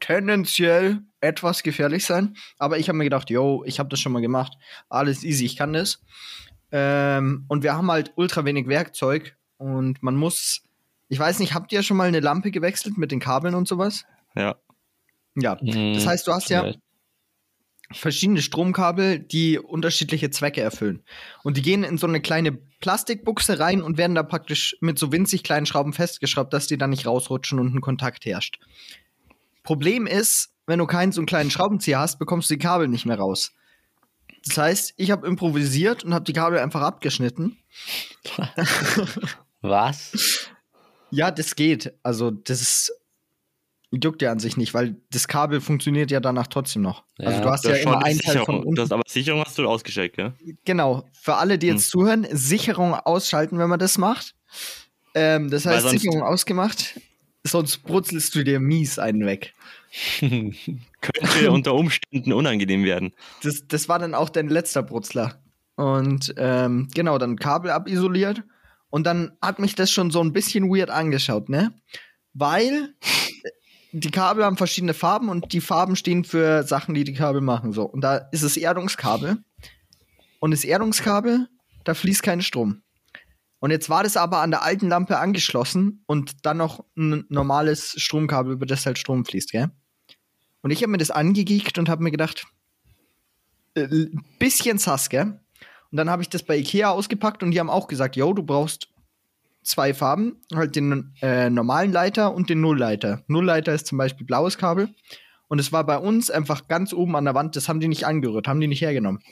tendenziell 0.00 1.00
etwas 1.20 1.62
gefährlich 1.62 2.04
sein. 2.04 2.36
Aber 2.58 2.78
ich 2.78 2.88
habe 2.88 2.98
mir 2.98 3.04
gedacht, 3.04 3.30
yo, 3.30 3.62
ich 3.66 3.78
habe 3.78 3.88
das 3.88 4.00
schon 4.00 4.12
mal 4.12 4.22
gemacht. 4.22 4.54
Alles 4.88 5.24
easy, 5.24 5.44
ich 5.44 5.56
kann 5.56 5.72
das. 5.72 6.02
Ähm, 6.72 7.44
und 7.48 7.62
wir 7.62 7.74
haben 7.74 7.90
halt 7.90 8.12
ultra 8.16 8.44
wenig 8.44 8.66
Werkzeug 8.66 9.36
und 9.56 10.02
man 10.02 10.16
muss, 10.16 10.62
ich 11.08 11.18
weiß 11.18 11.38
nicht, 11.38 11.54
habt 11.54 11.72
ihr 11.72 11.82
schon 11.82 11.96
mal 11.96 12.08
eine 12.08 12.20
Lampe 12.20 12.50
gewechselt 12.50 12.98
mit 12.98 13.12
den 13.12 13.20
Kabeln 13.20 13.54
und 13.54 13.68
sowas? 13.68 14.04
Ja. 14.34 14.56
Ja. 15.36 15.56
Das 15.56 16.06
heißt, 16.06 16.26
du 16.26 16.32
hast 16.32 16.50
ja 16.50 16.72
verschiedene 17.92 18.42
Stromkabel, 18.42 19.20
die 19.20 19.58
unterschiedliche 19.58 20.30
Zwecke 20.30 20.60
erfüllen. 20.60 21.02
Und 21.44 21.56
die 21.56 21.62
gehen 21.62 21.84
in 21.84 21.98
so 21.98 22.06
eine 22.06 22.20
kleine 22.20 22.52
Plastikbuchse 22.52 23.58
rein 23.58 23.80
und 23.82 23.96
werden 23.96 24.14
da 24.14 24.22
praktisch 24.22 24.76
mit 24.80 24.98
so 24.98 25.12
winzig 25.12 25.44
kleinen 25.44 25.66
Schrauben 25.66 25.92
festgeschraubt, 25.92 26.52
dass 26.52 26.66
die 26.66 26.78
dann 26.78 26.90
nicht 26.90 27.06
rausrutschen 27.06 27.58
und 27.58 27.74
ein 27.74 27.80
Kontakt 27.80 28.24
herrscht. 28.24 28.58
Problem 29.62 30.06
ist, 30.06 30.52
wenn 30.66 30.78
du 30.78 30.86
keinen 30.86 31.12
so 31.12 31.20
einen 31.20 31.26
kleinen 31.26 31.50
Schraubenzieher 31.50 32.00
hast, 32.00 32.18
bekommst 32.18 32.50
du 32.50 32.54
die 32.54 32.58
Kabel 32.58 32.88
nicht 32.88 33.06
mehr 33.06 33.18
raus. 33.18 33.52
Das 34.44 34.58
heißt, 34.58 34.94
ich 34.96 35.10
habe 35.10 35.26
improvisiert 35.26 36.04
und 36.04 36.14
habe 36.14 36.24
die 36.24 36.32
Kabel 36.32 36.58
einfach 36.58 36.82
abgeschnitten. 36.82 37.56
Was? 39.60 40.48
Ja, 41.10 41.30
das 41.30 41.56
geht. 41.56 41.94
Also, 42.02 42.30
das 42.30 42.60
ist, 42.60 42.92
juckt 44.02 44.22
ja 44.22 44.32
an 44.32 44.38
sich 44.38 44.56
nicht, 44.56 44.74
weil 44.74 44.96
das 45.10 45.28
Kabel 45.28 45.60
funktioniert 45.60 46.10
ja 46.10 46.20
danach 46.20 46.46
trotzdem 46.46 46.82
noch. 46.82 47.04
Ja, 47.18 47.28
also, 47.28 47.42
du 47.42 47.50
hast 47.50 47.64
ja 47.64 47.74
immer 47.76 48.04
einen 48.04 48.18
Teil 48.18 48.44
von 48.44 48.60
unten. 48.60 48.74
Du 48.74 48.82
hast 48.82 48.92
aber 48.92 49.02
Sicherung 49.06 49.42
hast 49.44 49.58
du 49.58 49.68
ausgecheckt, 49.68 50.18
ja? 50.18 50.34
Genau, 50.64 51.04
für 51.12 51.36
alle, 51.36 51.58
die 51.58 51.68
jetzt 51.68 51.90
zuhören, 51.90 52.26
Sicherung 52.30 52.94
ausschalten, 52.94 53.58
wenn 53.58 53.68
man 53.68 53.78
das 53.78 53.98
macht. 53.98 54.34
Ähm, 55.14 55.50
das 55.50 55.66
heißt, 55.66 55.88
Sicherung 55.88 56.22
ausgemacht, 56.22 57.00
sonst 57.44 57.78
brutzelst 57.78 58.34
du 58.34 58.44
dir 58.44 58.60
mies 58.60 58.98
einen 58.98 59.24
weg. 59.24 59.54
Könnte 60.20 61.50
unter 61.50 61.74
Umständen 61.74 62.32
unangenehm 62.32 62.84
werden. 62.84 63.12
Das, 63.42 63.66
das 63.66 63.88
war 63.88 63.98
dann 63.98 64.14
auch 64.14 64.28
dein 64.28 64.48
letzter 64.48 64.82
Brutzler. 64.82 65.40
Und 65.76 66.34
ähm, 66.36 66.88
genau, 66.94 67.18
dann 67.18 67.36
Kabel 67.36 67.70
abisoliert. 67.70 68.42
Und 68.90 69.06
dann 69.06 69.32
hat 69.42 69.58
mich 69.58 69.74
das 69.74 69.90
schon 69.90 70.10
so 70.10 70.20
ein 70.20 70.32
bisschen 70.32 70.68
weird 70.68 70.90
angeschaut, 70.90 71.48
ne? 71.48 71.74
Weil 72.32 72.94
die 74.00 74.10
Kabel 74.10 74.44
haben 74.44 74.58
verschiedene 74.58 74.92
Farben 74.92 75.30
und 75.30 75.52
die 75.54 75.62
Farben 75.62 75.96
stehen 75.96 76.24
für 76.24 76.64
Sachen, 76.64 76.94
die 76.94 77.04
die 77.04 77.14
Kabel 77.14 77.40
machen. 77.40 77.72
So. 77.72 77.84
Und 77.84 78.02
da 78.02 78.16
ist 78.30 78.42
es 78.42 78.58
Erdungskabel. 78.58 79.38
Und 80.38 80.50
das 80.50 80.64
Erdungskabel, 80.64 81.48
da 81.84 81.94
fließt 81.94 82.22
kein 82.22 82.42
Strom. 82.42 82.82
Und 83.58 83.70
jetzt 83.70 83.88
war 83.88 84.02
das 84.02 84.18
aber 84.18 84.40
an 84.40 84.50
der 84.50 84.62
alten 84.62 84.88
Lampe 84.88 85.18
angeschlossen 85.18 86.04
und 86.06 86.44
dann 86.44 86.58
noch 86.58 86.84
ein 86.96 87.24
normales 87.30 87.94
Stromkabel, 87.96 88.52
über 88.52 88.66
das 88.66 88.84
halt 88.84 88.98
Strom 88.98 89.24
fließt, 89.24 89.50
gell? 89.50 89.70
Und 90.60 90.72
ich 90.72 90.82
habe 90.82 90.90
mir 90.90 90.98
das 90.98 91.10
angegeekt 91.10 91.78
und 91.78 91.88
habe 91.88 92.02
mir 92.02 92.10
gedacht, 92.10 92.46
äh, 93.74 94.08
bisschen 94.38 94.76
sass, 94.76 95.08
gell? 95.08 95.40
Und 95.90 95.96
dann 95.96 96.10
habe 96.10 96.20
ich 96.20 96.28
das 96.28 96.42
bei 96.42 96.58
Ikea 96.58 96.90
ausgepackt 96.90 97.42
und 97.42 97.52
die 97.52 97.60
haben 97.60 97.70
auch 97.70 97.88
gesagt, 97.88 98.14
yo, 98.14 98.34
du 98.34 98.42
brauchst 98.42 98.88
zwei 99.66 99.94
Farben, 99.94 100.40
halt 100.54 100.76
den 100.76 101.12
äh, 101.22 101.50
normalen 101.50 101.92
Leiter 101.92 102.34
und 102.34 102.48
den 102.50 102.60
Nullleiter. 102.60 103.24
Nullleiter 103.26 103.74
ist 103.74 103.86
zum 103.86 103.98
Beispiel 103.98 104.26
blaues 104.26 104.58
Kabel. 104.58 104.88
Und 105.48 105.58
es 105.58 105.72
war 105.72 105.84
bei 105.84 105.98
uns 105.98 106.30
einfach 106.30 106.68
ganz 106.68 106.92
oben 106.92 107.16
an 107.16 107.24
der 107.24 107.34
Wand, 107.34 107.56
das 107.56 107.68
haben 107.68 107.80
die 107.80 107.88
nicht 107.88 108.06
angerührt, 108.06 108.48
haben 108.48 108.60
die 108.60 108.68
nicht 108.68 108.80
hergenommen. 108.80 109.22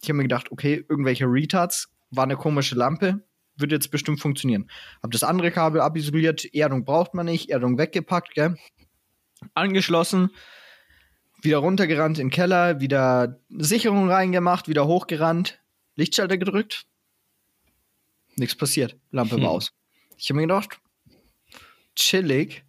Ich 0.00 0.08
habe 0.08 0.16
mir 0.16 0.24
gedacht, 0.24 0.50
okay, 0.50 0.84
irgendwelche 0.88 1.26
Retards, 1.26 1.88
war 2.10 2.24
eine 2.24 2.36
komische 2.36 2.74
Lampe, 2.74 3.24
wird 3.56 3.72
jetzt 3.72 3.90
bestimmt 3.90 4.20
funktionieren. 4.20 4.68
Hab 5.02 5.12
das 5.12 5.22
andere 5.22 5.50
Kabel 5.50 5.80
abisoliert, 5.80 6.52
Erdung 6.54 6.84
braucht 6.84 7.14
man 7.14 7.26
nicht, 7.26 7.50
Erdung 7.50 7.78
weggepackt, 7.78 8.34
gell? 8.34 8.56
Angeschlossen, 9.54 10.30
wieder 11.42 11.58
runtergerannt 11.58 12.18
in 12.18 12.26
den 12.26 12.30
Keller, 12.30 12.80
wieder 12.80 13.40
Sicherung 13.48 14.10
reingemacht, 14.10 14.68
wieder 14.68 14.86
hochgerannt, 14.86 15.60
Lichtschalter 15.96 16.38
gedrückt. 16.38 16.86
Nichts 18.36 18.56
passiert. 18.56 18.96
Lampe 19.10 19.32
war 19.36 19.40
Hm. 19.40 19.46
aus. 19.46 19.72
Ich 20.16 20.28
habe 20.30 20.36
mir 20.36 20.42
gedacht, 20.42 20.78
chillig. 21.96 22.64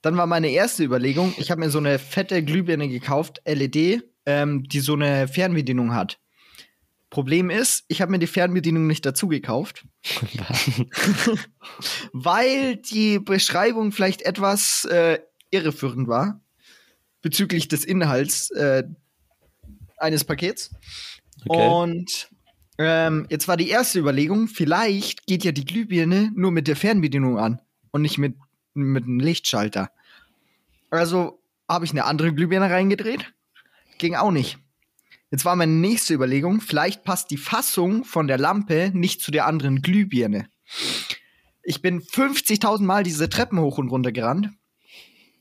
Dann 0.00 0.16
war 0.16 0.26
meine 0.26 0.50
erste 0.50 0.82
Überlegung, 0.82 1.32
ich 1.38 1.50
habe 1.50 1.60
mir 1.60 1.70
so 1.70 1.78
eine 1.78 1.98
fette 1.98 2.42
Glühbirne 2.42 2.88
gekauft, 2.88 3.40
LED, 3.44 4.02
ähm, 4.26 4.64
die 4.64 4.80
so 4.80 4.94
eine 4.94 5.28
Fernbedienung 5.28 5.94
hat. 5.94 6.18
Problem 7.08 7.50
ist, 7.50 7.84
ich 7.88 8.00
habe 8.00 8.10
mir 8.10 8.18
die 8.18 8.26
Fernbedienung 8.26 8.86
nicht 8.86 9.04
dazu 9.04 9.28
gekauft, 9.28 9.84
weil 12.12 12.76
die 12.76 13.18
Beschreibung 13.18 13.92
vielleicht 13.92 14.22
etwas 14.22 14.84
äh, 14.86 15.18
irreführend 15.50 16.08
war 16.08 16.40
bezüglich 17.20 17.68
des 17.68 17.84
Inhalts 17.84 18.50
äh, 18.50 18.84
eines 19.98 20.24
Pakets. 20.24 20.74
Okay. 21.46 21.68
Und 21.68 22.30
Ähm, 22.84 23.26
jetzt 23.30 23.46
war 23.46 23.56
die 23.56 23.68
erste 23.68 24.00
Überlegung, 24.00 24.48
vielleicht 24.48 25.28
geht 25.28 25.44
ja 25.44 25.52
die 25.52 25.64
Glühbirne 25.64 26.32
nur 26.34 26.50
mit 26.50 26.66
der 26.66 26.74
Fernbedienung 26.74 27.38
an 27.38 27.60
und 27.92 28.02
nicht 28.02 28.18
mit, 28.18 28.34
mit 28.74 29.04
einem 29.04 29.20
Lichtschalter. 29.20 29.92
Also 30.90 31.40
habe 31.68 31.84
ich 31.84 31.92
eine 31.92 32.06
andere 32.06 32.34
Glühbirne 32.34 32.68
reingedreht. 32.68 33.32
Ging 33.98 34.16
auch 34.16 34.32
nicht. 34.32 34.58
Jetzt 35.30 35.44
war 35.44 35.54
meine 35.54 35.70
nächste 35.70 36.12
Überlegung, 36.12 36.60
vielleicht 36.60 37.04
passt 37.04 37.30
die 37.30 37.36
Fassung 37.36 38.02
von 38.02 38.26
der 38.26 38.36
Lampe 38.36 38.90
nicht 38.92 39.22
zu 39.22 39.30
der 39.30 39.46
anderen 39.46 39.80
Glühbirne. 39.80 40.48
Ich 41.62 41.82
bin 41.82 42.00
50.000 42.00 42.82
Mal 42.82 43.04
diese 43.04 43.28
Treppen 43.28 43.60
hoch 43.60 43.78
und 43.78 43.90
runter 43.90 44.10
gerannt. 44.10 44.50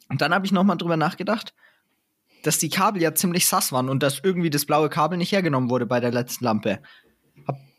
Und 0.10 0.21
dann 0.21 0.32
habe 0.32 0.45
ich 0.45 0.51
nochmal 0.51 0.77
drüber 0.77 0.95
nachgedacht, 0.95 1.56
dass 2.43 2.60
die 2.60 2.69
Kabel 2.69 3.01
ja 3.01 3.15
ziemlich 3.15 3.47
sass 3.47 3.71
waren 3.71 3.89
und 3.89 4.04
dass 4.04 4.19
irgendwie 4.23 4.51
das 4.51 4.65
blaue 4.65 4.89
Kabel 4.89 5.17
nicht 5.17 5.32
hergenommen 5.32 5.71
wurde 5.71 5.88
bei 5.88 5.99
der 5.99 6.12
letzten 6.12 6.45
Lampe. 6.45 6.84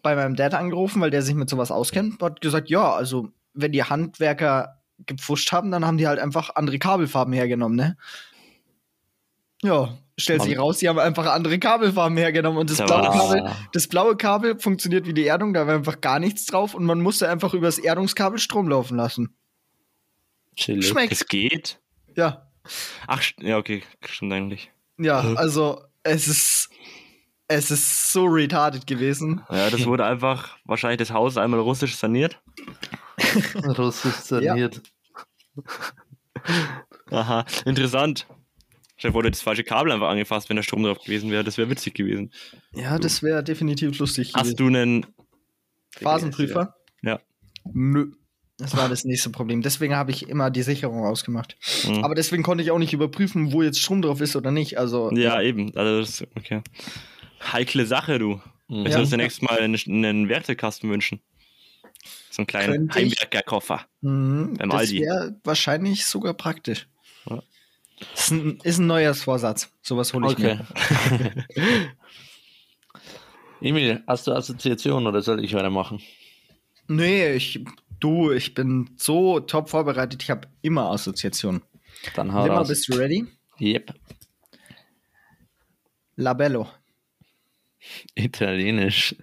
Bei 0.02 0.16
meinem 0.16 0.36
Dad 0.36 0.54
angerufen, 0.54 1.00
weil 1.00 1.10
der 1.10 1.22
sich 1.22 1.34
mit 1.34 1.48
sowas 1.48 1.70
auskennt, 1.70 2.20
hat 2.20 2.40
gesagt, 2.40 2.68
ja, 2.68 2.92
also 2.92 3.28
wenn 3.54 3.72
die 3.72 3.84
Handwerker 3.84 4.80
gepfuscht 5.06 5.52
haben, 5.52 5.70
dann 5.70 5.86
haben 5.86 5.98
die 5.98 6.06
halt 6.08 6.18
einfach 6.18 6.54
andere 6.54 6.78
Kabelfarben 6.78 7.32
hergenommen, 7.32 7.76
ne? 7.76 7.96
Ja, 9.62 9.96
stellt 10.18 10.42
sich 10.42 10.58
raus, 10.58 10.78
die 10.78 10.88
haben 10.88 10.98
einfach 10.98 11.26
andere 11.26 11.58
Kabelfarben 11.58 12.16
hergenommen 12.16 12.58
und 12.58 12.70
das 12.70 12.78
Da 12.78 12.84
blaue. 12.86 13.10
Kabel, 13.12 13.50
das 13.72 13.86
blaue 13.86 14.16
Kabel 14.16 14.58
funktioniert 14.58 15.06
wie 15.06 15.14
die 15.14 15.26
Erdung, 15.26 15.54
da 15.54 15.66
war 15.66 15.74
einfach 15.74 16.00
gar 16.00 16.18
nichts 16.18 16.46
drauf 16.46 16.74
und 16.74 16.84
man 16.84 17.00
musste 17.00 17.28
einfach 17.28 17.54
über 17.54 17.66
das 17.66 17.78
Erdungskabel 17.78 18.38
Strom 18.38 18.68
laufen 18.68 18.96
lassen. 18.96 19.36
Chillig. 20.56 20.88
Schmeckt. 20.88 21.12
Das 21.12 21.26
geht? 21.26 21.80
Ja. 22.16 22.50
Ach, 23.06 23.22
ja, 23.40 23.56
okay, 23.56 23.82
stimmt 24.04 24.32
eigentlich. 24.32 24.72
Ja, 24.98 25.20
also 25.34 25.82
es 26.02 26.28
ist 26.28 26.70
es 27.48 27.70
ist 27.70 28.12
so 28.12 28.24
retarded 28.24 28.86
gewesen. 28.86 29.42
Ja, 29.50 29.70
das 29.70 29.84
wurde 29.86 30.04
einfach 30.04 30.56
wahrscheinlich 30.64 30.98
das 30.98 31.12
Haus 31.12 31.36
einmal 31.36 31.60
russisch 31.60 31.96
saniert. 31.96 32.40
Russisch 33.78 34.14
saniert. 34.14 34.82
Aha, 37.10 37.44
interessant. 37.64 38.26
Vielleicht 38.96 39.14
wurde 39.14 39.30
das 39.30 39.42
falsche 39.42 39.64
Kabel 39.64 39.92
einfach 39.92 40.08
angefasst, 40.08 40.48
wenn 40.48 40.56
der 40.56 40.62
Strom 40.62 40.82
drauf 40.84 40.98
gewesen 40.98 41.30
wäre. 41.30 41.44
Das 41.44 41.58
wäre 41.58 41.68
witzig 41.68 41.94
gewesen. 41.94 42.32
Ja, 42.72 42.98
das 42.98 43.22
wäre 43.22 43.42
definitiv 43.42 43.98
lustig 43.98 44.32
Hast 44.34 44.58
du 44.58 44.68
einen. 44.68 45.06
Phasenprüfer? 45.96 46.74
Ja. 47.02 47.20
Nö. 47.72 48.12
Das 48.58 48.76
war 48.76 48.88
das 48.88 49.04
nächste 49.04 49.30
Problem. 49.30 49.60
Deswegen 49.60 49.96
habe 49.96 50.12
ich 50.12 50.28
immer 50.28 50.50
die 50.50 50.62
Sicherung 50.62 51.04
ausgemacht. 51.04 51.56
Hm. 51.82 52.04
Aber 52.04 52.14
deswegen 52.14 52.42
konnte 52.44 52.62
ich 52.62 52.70
auch 52.70 52.78
nicht 52.78 52.92
überprüfen, 52.92 53.52
wo 53.52 53.62
jetzt 53.62 53.80
Strom 53.80 54.02
drauf 54.02 54.20
ist 54.20 54.36
oder 54.36 54.52
nicht. 54.52 54.78
Also 54.78 55.10
Ja, 55.12 55.42
eben. 55.42 55.76
Also 55.76 56.00
das, 56.00 56.28
okay. 56.36 56.62
Heikle 57.52 57.86
Sache, 57.86 58.18
du. 58.18 58.40
Mhm. 58.68 58.86
Ich 58.86 58.92
Ja. 58.92 58.98
soll 58.98 59.06
dir 59.06 59.16
nächstes 59.18 59.42
Mal 59.42 59.58
einen, 59.58 59.76
einen 59.88 60.28
Werkzeugkasten 60.28 60.90
wünschen. 60.90 61.20
So 62.30 62.38
einen 62.40 62.46
kleinen. 62.46 62.92
Heimwerkerkoffer. 62.94 63.86
Mhm, 64.00 64.54
Beim 64.58 64.70
das 64.70 64.80
Aldi. 64.80 65.00
wäre 65.00 65.36
wahrscheinlich 65.44 66.04
sogar 66.06 66.34
praktisch. 66.34 66.88
Ja. 67.28 67.42
Ist 68.14 68.30
ein, 68.30 68.58
ist 68.62 68.78
ein 68.78 68.86
Neujahrsvorsatz. 68.86 69.70
Sowas 69.82 70.12
hole 70.14 70.26
ich 70.28 70.32
Okay. 70.32 70.58
mir. 70.58 71.46
Emil, 73.60 74.02
hast 74.06 74.26
du 74.26 74.32
Assoziation 74.32 75.06
oder 75.06 75.22
soll 75.22 75.44
ich 75.44 75.54
weitermachen? 75.54 76.00
Nee, 76.88 77.34
ich, 77.34 77.64
du, 78.00 78.32
ich 78.32 78.54
bin 78.54 78.90
so 78.96 79.38
top 79.40 79.68
vorbereitet. 79.70 80.22
Ich 80.22 80.30
habe 80.30 80.48
immer 80.62 80.90
Assoziationen. 80.90 81.62
Dann 82.16 82.32
hau 82.32 82.42
Limmer, 82.42 82.56
raus. 82.58 82.68
bist 82.68 82.88
du 82.88 82.94
ready? 82.96 83.24
Yep. 83.60 83.94
Labello. 86.16 86.68
Italienisch. 88.14 89.14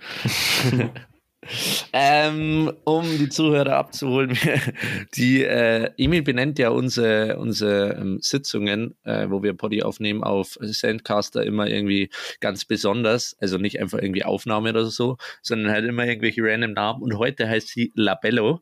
ähm, 1.94 2.72
um 2.84 3.06
die 3.18 3.30
Zuhörer 3.30 3.78
abzuholen, 3.78 4.38
die 5.16 5.44
äh, 5.44 5.90
Emil 5.98 6.22
benennt 6.22 6.60
ja 6.60 6.70
unsere, 6.70 7.38
unsere 7.38 7.94
ähm, 7.94 8.20
Sitzungen, 8.22 8.96
äh, 9.04 9.30
wo 9.30 9.42
wir 9.42 9.54
Poddy 9.54 9.84
aufnehmen, 9.84 10.24
auf 10.24 10.58
Sandcaster 10.62 11.44
immer 11.44 11.68
irgendwie 11.68 12.10
ganz 12.40 12.66
besonders. 12.66 13.36
Also 13.40 13.58
nicht 13.58 13.80
einfach 13.80 14.00
irgendwie 14.00 14.26
Aufnahme 14.26 14.72
oder 14.72 14.86
so, 14.86 15.18
sondern 15.42 15.72
halt 15.72 15.86
immer 15.86 16.06
irgendwelche 16.06 16.42
random 16.44 16.74
Namen. 16.74 17.02
Und 17.02 17.18
heute 17.18 17.48
heißt 17.48 17.70
sie 17.70 17.92
Labello. 17.96 18.62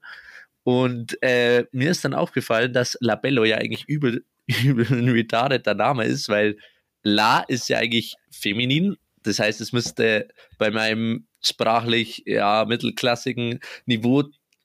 Und 0.64 1.18
äh, 1.22 1.66
mir 1.72 1.92
ist 1.92 2.04
dann 2.06 2.14
aufgefallen, 2.14 2.74
dass 2.74 2.98
Labello 3.00 3.44
ja 3.44 3.58
eigentlich 3.58 3.86
übel, 3.88 4.26
übel 4.64 4.86
ein 4.92 5.10
retardeter 5.10 5.74
Name 5.74 6.06
ist, 6.06 6.30
weil 6.30 6.58
La 7.04 7.40
ist 7.40 7.70
ja 7.70 7.78
eigentlich 7.78 8.16
feminin. 8.30 8.98
Das 9.28 9.40
heißt, 9.40 9.62
es 9.62 9.74
müsste 9.74 10.28
bei 10.58 10.72
meinem 10.72 11.28
sprachlich 11.44 12.24
ja 12.26 12.66
mittelklassigen 12.66 13.60
Niveau 13.86 14.24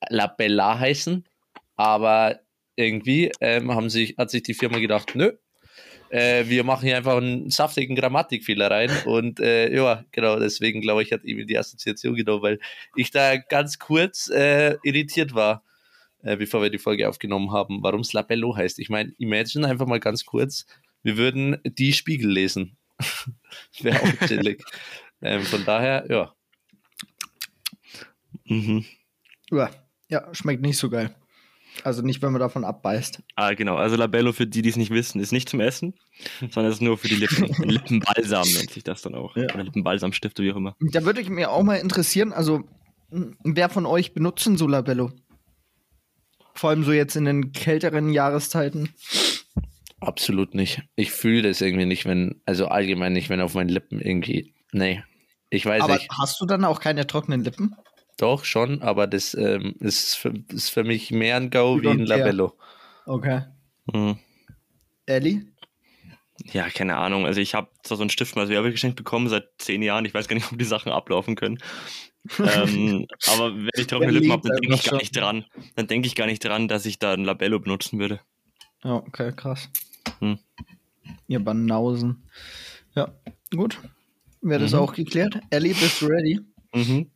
La 0.08 0.26
Bella 0.26 0.78
heißen. 0.78 1.24
Aber 1.76 2.40
irgendwie 2.76 3.32
ähm, 3.40 3.74
haben 3.74 3.90
sich, 3.90 4.16
hat 4.18 4.30
sich 4.30 4.42
die 4.42 4.54
Firma 4.54 4.78
gedacht, 4.78 5.14
nö, 5.14 5.32
äh, 6.12 6.44
wir 6.46 6.62
machen 6.62 6.86
hier 6.86 6.96
einfach 6.96 7.16
einen 7.16 7.50
saftigen 7.50 7.96
Grammatikfehler 7.96 8.70
rein. 8.70 8.90
Und 9.06 9.40
äh, 9.40 9.74
ja, 9.74 10.04
genau, 10.12 10.38
deswegen 10.38 10.80
glaube 10.80 11.02
ich, 11.02 11.12
hat 11.12 11.24
Emil 11.24 11.46
die 11.46 11.58
Assoziation 11.58 12.14
genommen, 12.14 12.42
weil 12.42 12.60
ich 12.96 13.10
da 13.10 13.36
ganz 13.36 13.78
kurz 13.78 14.28
äh, 14.28 14.76
irritiert 14.82 15.34
war, 15.34 15.64
äh, 16.22 16.36
bevor 16.36 16.62
wir 16.62 16.70
die 16.70 16.78
Folge 16.78 17.08
aufgenommen 17.08 17.50
haben, 17.50 17.82
warum 17.82 18.00
es 18.02 18.12
Labello 18.12 18.56
heißt. 18.56 18.78
Ich 18.78 18.90
meine, 18.90 19.12
imagine 19.18 19.66
einfach 19.66 19.86
mal 19.86 20.00
ganz 20.00 20.24
kurz, 20.24 20.66
wir 21.02 21.16
würden 21.16 21.58
die 21.64 21.92
Spiegel 21.92 22.30
lesen. 22.30 22.76
Wäre 23.80 24.00
auch 24.00 24.26
chillig. 24.26 24.62
ähm, 25.20 25.42
von 25.42 25.64
daher, 25.64 26.06
ja. 26.08 26.34
Mhm. 28.44 28.84
Ja, 29.50 29.70
ja, 30.08 30.34
schmeckt 30.34 30.62
nicht 30.62 30.78
so 30.78 30.90
geil. 30.90 31.14
Also 31.84 32.02
nicht, 32.02 32.22
wenn 32.22 32.32
man 32.32 32.40
davon 32.40 32.64
abbeißt. 32.64 33.22
Ah, 33.34 33.54
genau. 33.54 33.76
Also 33.76 33.96
Labello, 33.96 34.32
für 34.32 34.46
die, 34.46 34.62
die 34.62 34.68
es 34.68 34.76
nicht 34.76 34.90
wissen, 34.90 35.20
ist 35.20 35.32
nicht 35.32 35.48
zum 35.48 35.60
Essen, 35.60 35.94
sondern 36.50 36.70
ist 36.70 36.82
nur 36.82 36.98
für 36.98 37.08
die 37.08 37.16
Lippen. 37.16 37.46
Lippenbalsam 37.68 38.46
nennt 38.52 38.70
sich 38.70 38.84
das 38.84 39.02
dann 39.02 39.14
auch. 39.14 39.36
Ja. 39.36 39.44
Oder 39.44 39.64
Lippenbalsamstift, 39.64 40.38
wie 40.38 40.52
auch 40.52 40.56
immer. 40.56 40.76
Da 40.80 41.04
würde 41.04 41.20
ich 41.20 41.28
mir 41.28 41.50
auch 41.50 41.62
mal 41.62 41.76
interessieren, 41.76 42.32
also 42.32 42.64
wer 43.10 43.68
von 43.68 43.86
euch 43.86 44.12
benutzt 44.12 44.46
denn 44.46 44.58
so 44.58 44.66
Labello? 44.66 45.12
Vor 46.54 46.70
allem 46.70 46.84
so 46.84 46.92
jetzt 46.92 47.16
in 47.16 47.24
den 47.24 47.52
kälteren 47.52 48.10
Jahreszeiten. 48.10 48.90
Absolut 50.02 50.54
nicht. 50.54 50.82
Ich 50.96 51.12
fühle 51.12 51.42
das 51.42 51.60
irgendwie 51.60 51.86
nicht, 51.86 52.06
wenn, 52.06 52.42
also 52.44 52.66
allgemein 52.66 53.12
nicht, 53.12 53.28
wenn 53.28 53.40
auf 53.40 53.54
meinen 53.54 53.68
Lippen 53.68 54.00
irgendwie. 54.00 54.52
Nee. 54.72 55.02
Ich 55.48 55.64
weiß 55.64 55.82
Aber 55.82 55.94
nicht. 55.94 56.08
hast 56.18 56.40
du 56.40 56.46
dann 56.46 56.64
auch 56.64 56.80
keine 56.80 57.06
trockenen 57.06 57.44
Lippen? 57.44 57.76
Doch, 58.18 58.44
schon, 58.44 58.82
aber 58.82 59.06
das 59.06 59.34
ähm, 59.34 59.74
ist, 59.78 60.14
für, 60.14 60.34
ist 60.48 60.70
für 60.70 60.82
mich 60.82 61.10
mehr 61.10 61.36
ein 61.36 61.50
Go 61.50 61.80
wie 61.80 61.88
ein. 61.88 62.00
Labello. 62.00 62.56
Okay. 63.06 63.42
Mhm. 63.92 64.18
Ellie? 65.06 65.46
Ja, 66.52 66.68
keine 66.68 66.96
Ahnung. 66.96 67.24
Also 67.24 67.40
ich 67.40 67.54
habe 67.54 67.68
so 67.84 67.96
einen 67.96 68.10
Stift 68.10 68.34
mal 68.34 68.46
selber 68.46 68.70
geschenkt 68.70 68.96
bekommen 68.96 69.28
seit 69.28 69.48
zehn 69.58 69.82
Jahren. 69.82 70.04
Ich 70.04 70.14
weiß 70.14 70.26
gar 70.26 70.34
nicht, 70.34 70.50
ob 70.50 70.58
die 70.58 70.64
Sachen 70.64 70.90
ablaufen 70.90 71.36
können. 71.36 71.58
ähm, 72.38 73.06
aber 73.28 73.56
wenn 73.56 73.70
ich 73.76 73.86
trockene 73.86 74.12
Lippen 74.12 74.32
habe, 74.32 74.48
dann 74.48 74.58
denke 74.60 74.74
ich 74.74 74.84
gar 74.84 74.98
nicht 74.98 75.16
dran. 75.16 75.44
Dann 75.76 75.86
denke 75.86 76.06
ich 76.06 76.14
gar 76.14 76.26
nicht 76.26 76.44
dran, 76.44 76.68
dass 76.68 76.86
ich 76.86 76.98
da 76.98 77.12
ein 77.12 77.24
Labello 77.24 77.60
benutzen 77.60 77.98
würde. 77.98 78.20
Ja, 78.84 78.94
okay, 78.94 79.32
krass. 79.34 79.70
Hm. 80.20 80.38
Ihr 81.28 81.40
Banausen. 81.40 82.22
Ja, 82.94 83.12
gut. 83.54 83.78
Wäre 84.40 84.60
das 84.60 84.72
Mhm. 84.72 84.78
auch 84.78 84.94
geklärt? 84.94 85.38
Ellie, 85.50 85.74
bist 85.74 86.00
du 86.02 86.06
ready? 86.06 86.40
Mhm. 86.74 87.10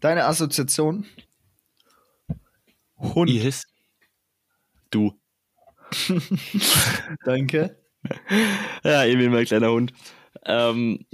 Deine 0.00 0.24
Assoziation? 0.24 1.06
Hund. 2.96 3.30
Yes. 3.30 3.66
Du. 4.90 5.12
Danke. 7.24 7.78
Ja, 8.84 9.04
Emil, 9.04 9.30
mein 9.30 9.44
kleiner 9.44 9.70
Hund. 9.70 9.92
Ähm, 10.44 11.04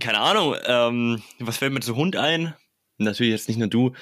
keine 0.00 0.18
Ahnung, 0.20 0.54
ähm, 0.66 1.22
was 1.38 1.58
fällt 1.58 1.72
mir 1.72 1.80
zu 1.80 1.96
Hund 1.96 2.16
ein? 2.16 2.54
Natürlich 2.98 3.32
jetzt 3.32 3.48
nicht 3.48 3.58
nur 3.58 3.68
du. 3.68 3.92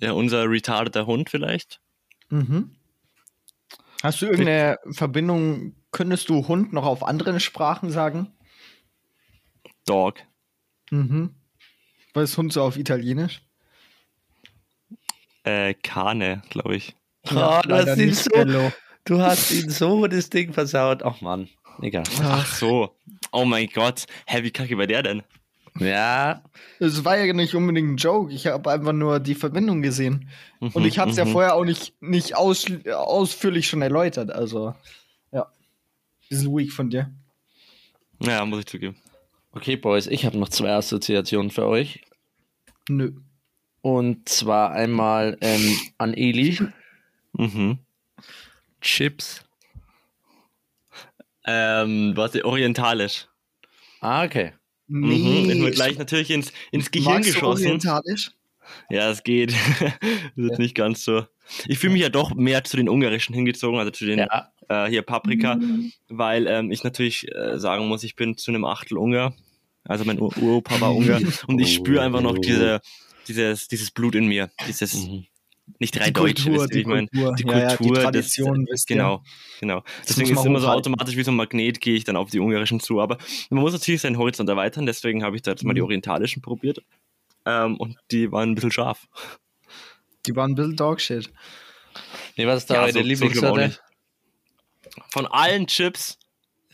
Ja, 0.00 0.12
unser 0.12 0.48
retardeter 0.48 1.06
Hund 1.06 1.30
vielleicht. 1.30 1.80
Mhm. 2.30 2.76
Hast 4.02 4.22
du 4.22 4.26
irgendeine 4.26 4.78
Verbindung? 4.90 5.74
Könntest 5.90 6.28
du 6.28 6.46
Hund 6.46 6.72
noch 6.72 6.84
auf 6.84 7.02
anderen 7.02 7.40
Sprachen 7.40 7.90
sagen? 7.90 8.32
Dog. 9.86 10.16
Mhm. 10.90 11.34
Was 12.14 12.30
ist 12.30 12.38
Hund 12.38 12.52
so 12.52 12.62
auf 12.62 12.76
Italienisch? 12.76 13.42
Äh, 15.44 15.74
Kane, 15.74 16.42
glaube 16.50 16.76
ich. 16.76 16.94
Ah, 17.26 17.62
du, 17.62 17.70
leider 17.70 17.92
hast 17.92 17.98
ihn 17.98 18.08
nicht 18.08 18.18
so, 18.18 18.30
Bello. 18.30 18.72
du 19.04 19.20
hast 19.20 19.50
ihn 19.50 19.70
so 19.70 20.06
das 20.08 20.30
Ding 20.30 20.52
versaut. 20.52 21.02
Ach 21.02 21.20
Mann, 21.20 21.48
egal. 21.80 22.04
Ach 22.22 22.46
so. 22.46 22.94
Oh 23.32 23.44
mein 23.44 23.68
Gott. 23.68 24.06
Hä, 24.26 24.42
wie 24.42 24.50
kacke 24.50 24.76
war 24.78 24.86
der 24.86 25.02
denn? 25.02 25.22
Ja, 25.80 26.42
Es 26.80 27.04
war 27.04 27.16
ja 27.18 27.32
nicht 27.32 27.54
unbedingt 27.54 27.88
ein 27.92 27.96
Joke. 27.96 28.32
Ich 28.32 28.46
habe 28.46 28.70
einfach 28.70 28.92
nur 28.92 29.20
die 29.20 29.34
Verbindung 29.34 29.82
gesehen. 29.82 30.28
Und 30.60 30.84
ich 30.84 30.98
habe 30.98 31.10
es 31.10 31.16
ja 31.16 31.24
Mhm. 31.24 31.32
vorher 31.32 31.54
auch 31.54 31.64
nicht, 31.64 31.94
nicht 32.02 32.36
aus, 32.36 32.66
ausführlich 32.92 33.68
schon 33.68 33.82
erläutert. 33.82 34.30
Also, 34.30 34.74
ja. 35.32 35.46
Bisschen 36.28 36.56
weak 36.56 36.72
von 36.72 36.90
dir. 36.90 37.12
Ja, 38.20 38.44
muss 38.44 38.60
ich 38.60 38.66
zugeben. 38.66 38.96
Okay, 39.52 39.76
Boys, 39.76 40.06
ich 40.06 40.24
habe 40.26 40.36
noch 40.38 40.48
zwei 40.48 40.72
Assoziationen 40.72 41.50
für 41.50 41.66
euch. 41.66 42.02
Nö. 42.88 43.12
Und 43.80 44.28
zwar 44.28 44.72
einmal 44.72 45.38
ähm, 45.40 45.76
an 45.98 46.14
Eli. 46.14 46.58
Mhm. 47.32 47.78
Chips. 48.80 49.44
Ähm, 51.44 52.12
warte, 52.16 52.44
orientalisch. 52.44 53.26
Ah, 54.00 54.24
okay. 54.24 54.52
Mhm. 54.88 55.50
Ist 55.50 55.58
mir 55.58 55.70
gleich 55.70 55.98
natürlich 55.98 56.30
ins, 56.30 56.52
ins 56.72 56.90
Gehirn 56.90 57.14
Magst 57.14 57.28
du 57.30 57.34
geschossen. 57.34 57.64
orientalisch? 57.66 58.30
Ja, 58.90 59.10
es 59.10 59.22
geht. 59.22 59.52
das 60.36 60.50
ist 60.52 60.58
nicht 60.58 60.74
ganz 60.74 61.04
so. 61.04 61.24
Ich 61.66 61.78
fühle 61.78 61.92
mich 61.94 62.02
ja 62.02 62.08
doch 62.10 62.34
mehr 62.34 62.64
zu 62.64 62.76
den 62.76 62.88
ungarischen 62.88 63.34
hingezogen, 63.34 63.78
also 63.78 63.90
zu 63.90 64.04
den 64.04 64.18
Ja. 64.18 64.50
äh, 64.68 64.88
hier 64.90 65.02
Paprika, 65.02 65.58
weil 66.08 66.46
ähm, 66.46 66.70
ich 66.70 66.84
natürlich 66.84 67.26
äh, 67.34 67.58
sagen 67.58 67.88
muss, 67.88 68.02
ich 68.02 68.16
bin 68.16 68.36
zu 68.36 68.50
einem 68.50 68.64
Achtel 68.66 68.98
Ungar. 68.98 69.34
Also 69.84 70.04
mein 70.04 70.20
Ur 70.20 70.36
Uropa 70.36 70.80
war 70.82 70.94
Ungar 70.94 71.20
und 71.46 71.58
ich 71.60 71.72
spüre 71.74 72.02
einfach 72.02 72.20
noch 72.20 72.36
diese, 72.36 72.80
dieses, 73.26 73.68
dieses 73.68 73.90
Blut 73.90 74.14
in 74.14 74.26
mir. 74.26 74.50
Dieses 74.68 74.94
Mhm. 74.94 75.24
Nicht 75.78 75.96
rein 75.98 76.06
Die 76.08 76.12
deutsche, 76.12 76.44
Kultur, 76.50 76.64
wie 76.64 76.68
die 76.72 76.80
ich 76.80 76.86
meine. 76.86 77.06
Kultur. 77.08 77.34
Die 77.36 77.42
Ja, 77.46 77.58
ja, 77.58 77.68
die 77.70 77.76
Kultur, 77.76 77.94
das- 77.96 78.02
Tradition, 78.04 78.66
wisst 78.70 78.90
ihr. 78.90 78.96
Genau, 78.96 79.22
genau. 79.60 79.82
Deswegen 80.08 80.28
muss 80.30 80.38
ist 80.38 80.44
man 80.44 80.46
immer 80.46 80.60
so 80.60 80.68
automatisch 80.68 81.16
wie 81.16 81.22
so 81.22 81.30
ein 81.30 81.36
Magnet, 81.36 81.80
gehe 81.80 81.94
ich 81.94 82.04
dann 82.04 82.16
auf 82.16 82.30
die 82.30 82.40
ungarischen 82.40 82.80
zu. 82.80 83.00
Aber 83.00 83.18
man 83.50 83.60
muss 83.62 83.72
natürlich 83.72 84.00
seinen 84.00 84.18
Horizont 84.18 84.48
erweitern, 84.48 84.86
deswegen 84.86 85.22
habe 85.22 85.36
ich 85.36 85.42
da 85.42 85.52
jetzt 85.52 85.64
mal 85.64 85.74
die 85.74 85.80
Mhm. 85.80 85.86
orientalischen 85.86 86.42
probiert. 86.42 86.80
Ähm, 87.46 87.76
und 87.76 87.96
die 88.10 88.30
waren 88.32 88.50
ein 88.50 88.54
bisschen 88.54 88.72
scharf. 88.72 89.06
Die 90.26 90.34
waren 90.36 90.52
ein 90.52 90.54
bisschen 90.54 90.76
Dogshit. 90.76 91.30
Nee, 92.36 92.46
was 92.46 92.58
ist 92.62 92.70
da 92.70 92.74
Ja, 92.86 92.92
so- 92.92 92.98
so 93.00 93.04
Lieblingssorte? 93.06 93.66
nicht. 93.68 93.82
Von 95.10 95.26
allen 95.26 95.66
Chips. 95.66 96.18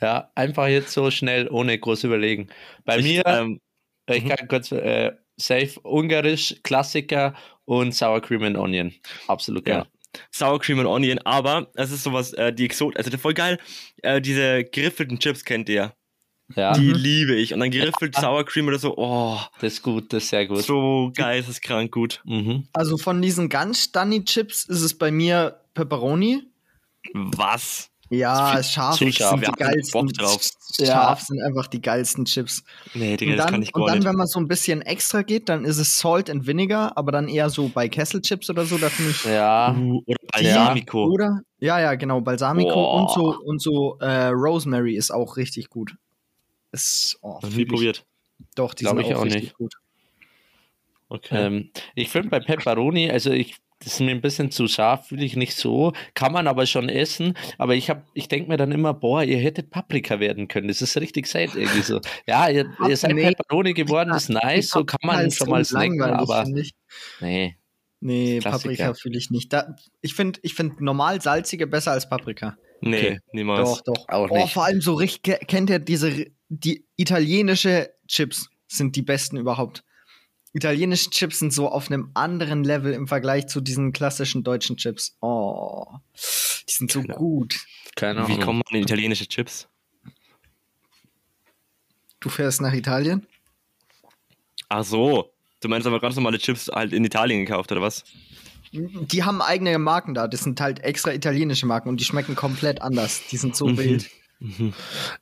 Ja, 0.01 0.31
einfach 0.35 0.67
jetzt 0.67 0.93
so 0.93 1.11
schnell, 1.11 1.49
ohne 1.51 1.79
groß 1.79 2.05
überlegen. 2.05 2.49
Bei 2.85 2.99
ich, 2.99 3.05
mir, 3.05 3.23
ähm, 3.27 3.61
ich 4.07 4.25
mhm. 4.25 4.29
kann 4.29 4.49
kurz, 4.49 4.73
äh, 4.73 5.13
safe 5.37 5.79
ungarisch, 5.83 6.55
Klassiker 6.63 7.35
und 7.65 7.95
Sour 7.95 8.21
Cream 8.21 8.43
and 8.45 8.57
Onion. 8.57 8.93
Absolut 9.27 9.65
geil. 9.65 9.85
Ja. 9.87 10.21
Sour 10.31 10.61
Cream 10.61 10.79
and 10.79 10.89
Onion, 10.89 11.19
aber 11.25 11.71
es 11.75 11.91
ist 11.91 12.05
sowas, 12.05 12.33
äh, 12.35 12.53
die 12.53 12.65
Exot, 12.67 12.97
also 12.97 13.17
voll 13.19 13.35
geil, 13.35 13.59
äh, 14.03 14.21
diese 14.21 14.63
geriffelten 14.65 15.19
Chips 15.19 15.45
kennt 15.45 15.69
ihr. 15.69 15.93
Ja, 16.55 16.75
Die 16.75 16.89
Mhm. 16.91 16.95
liebe 16.95 17.35
ich. 17.35 17.55
Und 17.55 17.61
dann 17.61 17.71
geriffelt 17.71 18.15
Sour 18.15 18.45
Cream 18.45 18.69
oder 18.69 18.79
so, 18.79 18.95
oh, 18.99 19.39
das 19.61 19.73
ist 19.75 19.83
gut, 19.83 20.13
das 20.13 20.25
ist 20.25 20.29
sehr 20.31 20.47
gut. 20.47 20.63
so 20.63 21.11
geisteskrank 21.17 21.91
gut. 21.91 22.21
Mhm. 22.27 22.69
Also 22.75 22.99
von 22.99 23.23
diesen 23.23 23.49
ganz 23.49 23.83
stunny 23.85 24.25
Chips 24.25 24.67
ist 24.67 24.83
es 24.83 24.97
bei 24.97 25.11
mir 25.11 25.59
Pepperoni. 25.73 26.43
Was? 27.15 27.91
Ja, 28.11 28.57
Zu 28.59 28.65
scharf 28.65 28.99
viel- 28.99 29.13
sind 29.13 29.47
die 29.47 29.53
geilsten. 29.53 30.01
Bock 30.07 30.13
drauf. 30.13 30.47
Scharf 30.79 31.21
sind 31.23 31.41
einfach 31.43 31.67
die 31.69 31.81
geilsten 31.81 32.25
Chips. 32.27 32.63
Nee, 32.93 33.17
Digga, 33.17 33.33
Und 33.33 33.37
das 33.39 33.47
dann, 33.47 33.53
kann 33.55 33.63
ich 33.63 33.75
und 33.75 33.81
gar 33.81 33.87
dann 33.89 33.99
nicht. 33.99 34.09
wenn 34.09 34.17
man 34.17 34.27
so 34.27 34.39
ein 34.41 34.47
bisschen 34.49 34.83
extra 34.83 35.23
geht, 35.23 35.49
dann 35.49 35.65
ist 35.65 35.79
es 35.79 35.99
Salt 35.99 36.29
and 36.29 36.47
Vinegar, 36.47 36.97
aber 36.97 37.13
dann 37.13 37.29
eher 37.29 37.49
so 37.51 37.69
bei 37.69 37.89
Kesselchips 37.89 38.51
oder 38.51 38.65
so, 38.67 38.77
da 38.79 38.89
finde 38.91 39.13
ich. 39.13 39.25
Ja, 39.25 39.75
Uh, 39.77 40.03
oder 40.07 40.17
die- 40.21 40.27
Balsamico. 40.45 41.05
Oder? 41.07 41.41
Ja, 41.61 41.81
ja, 41.81 41.95
genau, 41.95 42.21
Balsamico 42.21 42.75
Boah. 42.75 43.01
und 43.01 43.11
so 43.11 43.39
und 43.43 43.63
so 43.63 43.99
äh, 44.01 44.27
Rosemary 44.29 44.97
ist 44.97 45.11
auch 45.11 45.37
richtig 45.37 45.71
gut. 45.71 45.95
Ist, 46.73 47.19
oh, 47.23 47.39
ich. 47.57 47.67
probiert. 47.69 48.05
Doch, 48.55 48.75
die 48.75 48.85
Glaub 48.85 48.97
sind 48.97 49.07
ich 49.07 49.15
auch, 49.15 49.21
auch 49.21 49.25
richtig 49.25 49.43
nicht. 49.45 49.55
gut. 49.57 49.75
Okay. 51.09 51.47
ähm, 51.47 51.71
ich 51.95 52.09
finde 52.11 52.31
bei 52.31 52.41
Pepperoni, 52.41 53.11
also 53.11 53.31
ich, 53.31 53.57
das 53.85 53.95
ist 53.95 54.01
mir 54.01 54.13
ein 54.13 54.23
bisschen 54.23 54.51
zu 54.51 54.67
scharf, 54.67 55.11
will 55.11 55.23
ich 55.23 55.37
nicht 55.37 55.55
so. 55.57 55.93
Kann 56.15 56.33
man 56.33 56.47
aber 56.47 56.65
schon 56.65 56.89
essen. 56.89 57.35
Aber 57.59 57.75
ich 57.75 57.91
hab, 57.91 58.07
ich 58.15 58.29
denke 58.29 58.49
mir 58.49 58.57
dann 58.57 58.73
immer, 58.73 58.95
boah, 58.95 59.23
ihr 59.23 59.37
hättet 59.37 59.71
Paprika 59.71 60.21
werden 60.21 60.49
können. 60.49 60.69
Das 60.69 60.81
ist 60.81 60.97
richtig 60.97 61.27
sad 61.27 61.55
irgendwie 61.55 61.83
so. 61.83 62.01
Ja, 62.27 62.49
ihr, 62.49 62.67
ihr 62.89 62.97
seid 62.97 63.15
Nee. 63.15 63.31
Pepperoni 63.31 63.75
geworden, 63.75 64.13
ist 64.15 64.31
nice, 64.31 64.71
so 64.71 64.85
kann 64.85 64.99
man 65.03 65.31
schon 65.31 65.51
mal 65.51 65.65
snacken, 65.65 66.03
aber 66.03 66.45
nee. 67.21 67.57
Nee. 68.01 68.41
Paprika 68.41 68.95
fühle 68.95 69.19
ich 69.19 69.31
nicht. 69.31 69.53
Da, 69.53 69.77
ich 70.01 70.15
finde 70.15 70.41
ich 70.43 70.55
find 70.55 70.81
normal 70.81 71.21
salzige 71.21 71.67
besser 71.67 71.93
als 71.93 72.09
Paprika. 72.09 72.57
nee, 72.81 72.97
okay. 72.97 73.21
niemals. 73.33 73.83
Doch, 73.85 73.95
doch. 73.95 74.09
Auch 74.09 74.31
oh, 74.31 74.37
nicht. 74.37 74.53
vor 74.53 74.65
allem 74.65 74.81
so 74.81 74.95
richtig, 74.95 75.47
kennt 75.47 75.71
ihr 75.71 75.79
diese, 75.79 76.27
die 76.49 76.87
italienische 76.97 77.91
Chips 78.09 78.49
sind 78.67 78.97
die 78.97 79.03
besten 79.03 79.37
überhaupt. 79.37 79.85
Italienische 80.55 81.11
Chips 81.11 81.41
sind 81.41 81.53
so 81.53 81.69
auf 81.69 81.91
einem 81.91 82.11
anderen 82.15 82.63
Level 82.65 82.93
im 82.93 83.09
Vergleich 83.09 83.49
zu 83.49 83.61
diesen 83.61 83.93
klassischen 83.93 84.45
deutschen 84.45 84.77
Chips. 84.77 85.17
Oh, 85.21 85.87
die 86.15 86.73
sind 86.73 86.91
so 86.93 87.03
Genau. 87.03 87.17
gut. 87.17 87.57
Keine 87.97 88.21
Wie 88.29 88.33
Ahnung. 88.35 88.41
kommt 88.41 88.63
man 88.71 88.77
in 88.79 88.85
italienische 88.85 89.27
Chips? 89.27 89.69
Du 92.21 92.29
fährst 92.29 92.61
nach 92.61 92.73
Italien? 92.73 93.27
Ach 94.69 94.85
so. 94.85 95.31
Du 95.61 95.69
meinst 95.69 95.87
aber 95.87 96.01
ganz 96.01 96.15
normale 96.15 96.39
Chips 96.39 96.69
halt 96.73 96.93
in 96.93 97.05
Italien 97.05 97.45
gekauft, 97.45 97.73
oder 97.73 97.83
was? 97.83 98.05
Die 98.73 99.23
haben 99.25 99.43
eigene 99.43 99.79
Marken 99.79 100.15
da. 100.15 100.29
Das 100.29 100.43
sind 100.43 100.61
halt 100.61 100.81
extra 100.81 101.13
italienische 101.13 101.67
Marken 101.67 101.89
und 101.89 102.01
die 102.01 102.05
schmecken 102.05 102.35
komplett 102.37 102.81
anders. 102.83 103.23
Die 103.31 103.37
sind 103.37 103.57
so 103.57 103.67
Mhm. 103.67 103.77
wild. 103.79 104.11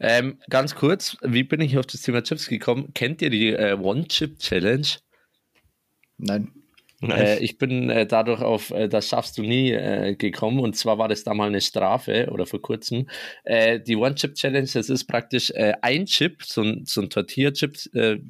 Ähm, 0.00 0.38
ganz 0.50 0.74
kurz, 0.74 1.16
wie 1.22 1.42
bin 1.44 1.60
ich 1.60 1.78
auf 1.78 1.86
das 1.86 2.00
Thema 2.02 2.22
Chips 2.22 2.48
gekommen? 2.48 2.92
Kennt 2.94 3.22
ihr 3.22 3.30
die 3.30 3.48
äh, 3.50 3.74
One-Chip-Challenge? 3.78 4.86
Nein. 6.22 6.52
Äh, 7.02 7.42
ich 7.42 7.58
bin 7.58 7.90
äh, 7.90 8.06
dadurch 8.06 8.40
auf 8.42 8.70
äh, 8.70 8.88
Das 8.88 9.08
schaffst 9.08 9.36
du 9.36 9.42
nie 9.42 9.72
äh, 9.72 10.14
gekommen 10.14 10.60
und 10.60 10.76
zwar 10.76 10.98
war 10.98 11.08
das 11.08 11.24
da 11.24 11.34
mal 11.34 11.48
eine 11.48 11.60
Strafe 11.60 12.28
oder 12.30 12.46
vor 12.46 12.62
kurzem. 12.62 13.08
Äh, 13.42 13.80
die 13.80 13.96
One-Chip-Challenge, 13.96 14.68
das 14.72 14.88
ist 14.88 15.06
praktisch 15.06 15.50
äh, 15.50 15.72
ein 15.82 16.06
Chip, 16.06 16.44
so 16.44 16.62
ein, 16.62 16.84
so 16.86 17.00
ein 17.00 17.10
Tortilla-Chip, 17.10 17.76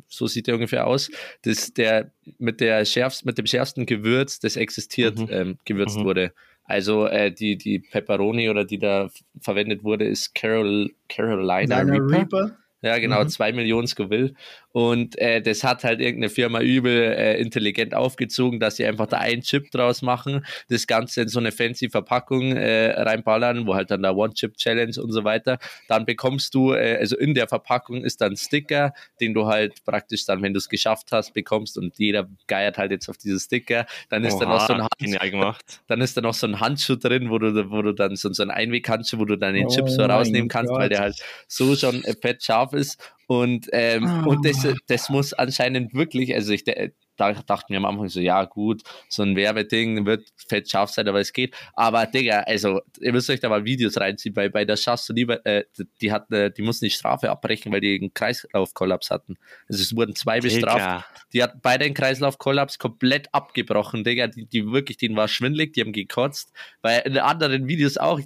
so 0.09 0.27
sieht 0.27 0.47
der 0.47 0.55
ungefähr 0.55 0.87
aus, 0.87 1.11
das 1.43 1.75
der 1.75 2.13
mit, 2.39 2.61
der 2.61 2.87
schärfst, 2.87 3.27
mit 3.27 3.37
dem 3.37 3.47
schärfsten 3.47 3.85
Gewürz, 3.85 4.41
das 4.41 4.57
existiert, 4.57 5.19
Mhm. 5.19 5.29
ähm, 5.31 5.59
gewürzt 5.67 5.99
Mhm. 5.99 6.05
wurde. 6.05 6.33
Also 6.65 7.09
die, 7.39 7.59
die 7.59 7.81
Pepperoni 7.81 8.49
oder 8.49 8.65
die 8.65 8.79
da 8.79 9.11
verwendet 9.41 9.85
wurde, 9.85 10.07
ist 10.07 10.35
Carol, 10.35 10.91
Carolina 11.09 11.81
Reaper. 11.81 12.11
Reaper? 12.11 12.57
Ja, 12.83 12.99
genau, 12.99 13.23
Mhm. 13.23 13.29
zwei 13.29 13.53
Millionen 13.53 13.87
Scoville. 13.87 14.33
Und 14.73 15.19
äh, 15.19 15.41
das 15.43 15.65
hat 15.65 15.85
halt 15.85 16.01
irgendeine 16.01 16.31
Firma 16.31 16.61
übel 16.61 16.93
äh, 16.93 17.41
intelligent 17.41 17.95
aufgezogen, 17.95 18.59
dass 18.59 18.77
sie 18.77 18.87
einfach 18.87 19.07
da 19.07 19.19
einen 19.19 19.43
Chip 19.43 19.71
draus 19.71 20.03
machen, 20.03 20.45
das 20.69 20.87
Ganze 20.87 21.23
in 21.23 21.29
so 21.29 21.39
eine 21.39 21.53
fancy 21.53 21.91
Verpackung 21.91 22.57
äh, 22.57 22.91
reinballern, 23.01 23.67
wo 23.67 23.75
halt 23.75 23.91
dann 23.91 24.03
der 24.03 24.17
One-Chip-Challenge 24.17 25.01
und 25.01 25.13
so 25.13 25.25
weiter. 25.25 25.59
Dann 25.89 26.07
bekommst 26.07 26.55
du, 26.55 26.73
äh, 26.73 26.97
also 26.99 27.17
in 27.17 27.35
der 27.35 27.49
Verpackung 27.49 28.03
ist 28.03 28.21
dann 28.21 28.33
ein 28.33 28.37
Sticker, 28.37 28.93
den 29.21 29.35
du 29.35 29.47
halt 29.47 29.85
praktisch 29.85 30.25
dann, 30.25 30.43
wenn 30.43 30.55
du 30.55 30.59
es 30.59 30.69
geschafft 30.69 31.13
hast, 31.13 31.35
bekommst 31.35 31.77
und 31.77 31.99
jeder 31.99 32.29
geiert 32.47 32.79
halt 32.79 32.91
jetzt 32.91 33.09
auf 33.09 33.19
diese 33.19 33.39
Sticker. 33.39 33.87
Dann 34.09 34.25
ist 34.25 34.39
da 34.39 34.47
noch 34.47 34.67
so 34.67 34.73
ein 34.73 34.81
Oha, 34.81 34.85
Hand, 34.85 34.99
genial 34.99 35.31
gemacht. 35.31 35.81
dann 35.87 36.01
ist 36.01 36.17
da 36.17 36.21
noch 36.23 36.35
so 36.35 36.47
ein 36.47 36.61
Handschuh 36.61 36.97
drin, 36.97 37.31
wo 37.31 37.39
du, 37.39 37.71
wo 37.71 37.83
du 37.83 37.93
dann 37.93 38.17
so, 38.17 38.33
so 38.33 38.43
ein 38.43 38.51
Einweghandschuh, 38.51 39.19
wo 39.19 39.25
du 39.25 39.37
dann 39.37 39.55
den 39.55 39.69
Chip 39.69 39.85
Oh 39.85 39.89
so 39.89 40.03
mein 40.03 40.11
rausnehmen 40.11 40.49
kannst, 40.49 40.73
weil 40.73 40.89
Gott. 40.89 40.93
der 40.93 41.01
halt 41.01 41.23
so 41.47 41.77
schon 41.77 42.03
fett 42.21 42.43
scharf 42.43 42.73
ist. 42.73 42.99
Und, 43.33 43.69
ähm, 43.73 44.05
Ah. 44.05 44.25
und 44.27 44.45
das, 44.45 44.67
das 44.89 45.09
muss 45.09 45.33
anscheinend 45.33 45.95
wirklich, 45.95 46.35
also 46.35 46.53
ich 46.53 46.65
da 46.65 47.33
dachte 47.33 47.67
mir 47.73 47.79
am 47.79 47.85
Anfang 47.87 48.09
so, 48.09 48.21
ja 48.21 48.45
gut, 48.45 48.83
so 49.09 49.23
ein 49.23 49.37
Werbeding 49.37 50.05
wird 50.05 50.29
fett 50.49 50.69
scharf 50.69 50.91
sein, 50.91 51.09
aber 51.09 51.21
es 51.21 51.33
geht. 51.33 51.55
Aber 51.75 52.05
Digga, 52.07 52.41
also 52.41 52.81
ihr 53.01 53.13
müsst 53.13 53.31
euch 53.31 53.41
da 53.41 53.49
mal 53.49 53.65
Videos 53.65 53.99
reinziehen, 53.99 54.37
weil 54.37 54.51
bei 54.51 54.65
der 54.65 54.77
schaffst 54.77 55.09
du 55.09 55.15
lieber, 55.15 55.45
äh, 55.47 55.65
die 56.01 56.13
hat, 56.13 56.31
äh, 56.31 56.51
die 56.51 56.63
mussten 56.63 56.87
die 56.87 56.91
Strafe 56.91 57.31
abbrechen, 57.31 57.73
weil 57.73 57.81
die 57.81 57.99
einen 57.99 58.13
Kreislaufkollaps 58.13 59.11
hatten. 59.11 59.37
Also 59.69 59.83
es 59.83 59.97
wurden 59.97 60.15
zwei 60.15 60.41
bestraft. 60.41 60.79
Digga. 60.79 61.05
Die 61.33 61.43
hat 61.43 61.63
beide 61.63 61.85
einen 61.87 61.95
Kreislaufkollaps 61.95 62.79
komplett 62.79 63.29
abgebrochen, 63.33 64.05
Digga. 64.05 64.27
Die, 64.27 64.47
die 64.47 64.71
wirklich, 64.71 64.99
denen 64.99 65.17
war 65.17 65.29
schwindelig, 65.29 65.73
die 65.73 65.81
haben 65.81 65.93
gekotzt. 65.93 66.53
Weil 66.83 67.01
in 67.07 67.17
anderen 67.19 67.67
Videos 67.67 67.97
auch, 67.97 68.21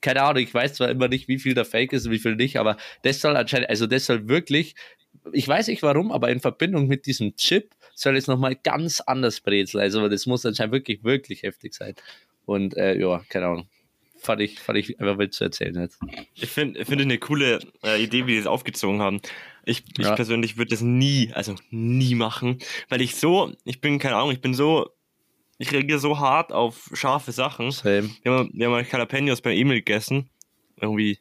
keine 0.00 0.22
Ahnung, 0.22 0.42
ich 0.42 0.52
weiß 0.54 0.74
zwar 0.74 0.88
immer 0.90 1.08
nicht, 1.08 1.28
wie 1.28 1.38
viel 1.38 1.54
da 1.54 1.64
fake 1.64 1.92
ist 1.92 2.06
und 2.06 2.12
wie 2.12 2.18
viel 2.18 2.36
nicht, 2.36 2.56
aber 2.58 2.76
das 3.02 3.20
soll 3.20 3.36
anscheinend, 3.36 3.68
also 3.70 3.86
das 3.86 4.06
soll 4.06 4.28
wirklich, 4.28 4.74
ich 5.32 5.46
weiß 5.46 5.68
nicht 5.68 5.82
warum, 5.82 6.12
aber 6.12 6.30
in 6.30 6.40
Verbindung 6.40 6.86
mit 6.86 7.06
diesem 7.06 7.36
Chip 7.36 7.74
soll 7.94 8.16
es 8.16 8.26
nochmal 8.28 8.54
ganz 8.54 9.00
anders 9.00 9.40
brezeln. 9.40 9.82
Also 9.82 10.08
das 10.08 10.26
muss 10.26 10.46
anscheinend 10.46 10.72
wirklich, 10.72 11.02
wirklich 11.02 11.42
heftig 11.42 11.74
sein. 11.74 11.94
Und 12.46 12.76
äh, 12.76 12.96
ja, 12.98 13.22
keine 13.28 13.46
Ahnung. 13.46 13.68
Fand 14.20 14.40
ich, 14.40 14.58
fand 14.58 14.78
ich 14.78 14.98
einfach 15.00 15.18
wild 15.18 15.32
zu 15.32 15.44
erzählen 15.44 15.80
jetzt. 15.80 16.00
Ich 16.34 16.48
finde 16.50 16.84
find 16.84 17.00
eine 17.00 17.18
coole 17.18 17.60
äh, 17.84 18.02
Idee, 18.02 18.26
wie 18.26 18.32
die 18.32 18.38
das 18.38 18.46
aufgezogen 18.48 19.00
haben. 19.00 19.20
Ich, 19.64 19.84
ich 19.96 20.06
Ja. 20.06 20.14
persönlich 20.16 20.56
würde 20.56 20.70
das 20.70 20.80
nie, 20.80 21.30
also 21.34 21.54
nie 21.70 22.16
machen, 22.16 22.58
weil 22.88 23.00
ich 23.00 23.14
so, 23.14 23.52
ich 23.64 23.80
bin, 23.80 23.98
keine 24.00 24.16
Ahnung, 24.16 24.32
ich 24.32 24.40
bin 24.40 24.54
so, 24.54 24.90
ich 25.58 25.72
reagiere 25.72 25.98
so 25.98 26.18
hart 26.18 26.52
auf 26.52 26.90
scharfe 26.94 27.32
Sachen. 27.32 27.70
Same. 27.70 28.10
Wir 28.22 28.32
haben, 28.32 28.50
wir 28.52 28.66
haben 28.66 28.72
mal 28.72 28.86
Jalapenos 28.90 29.40
bei 29.40 29.54
Emil 29.54 29.78
gegessen. 29.78 30.30
Irgendwie 30.80 31.18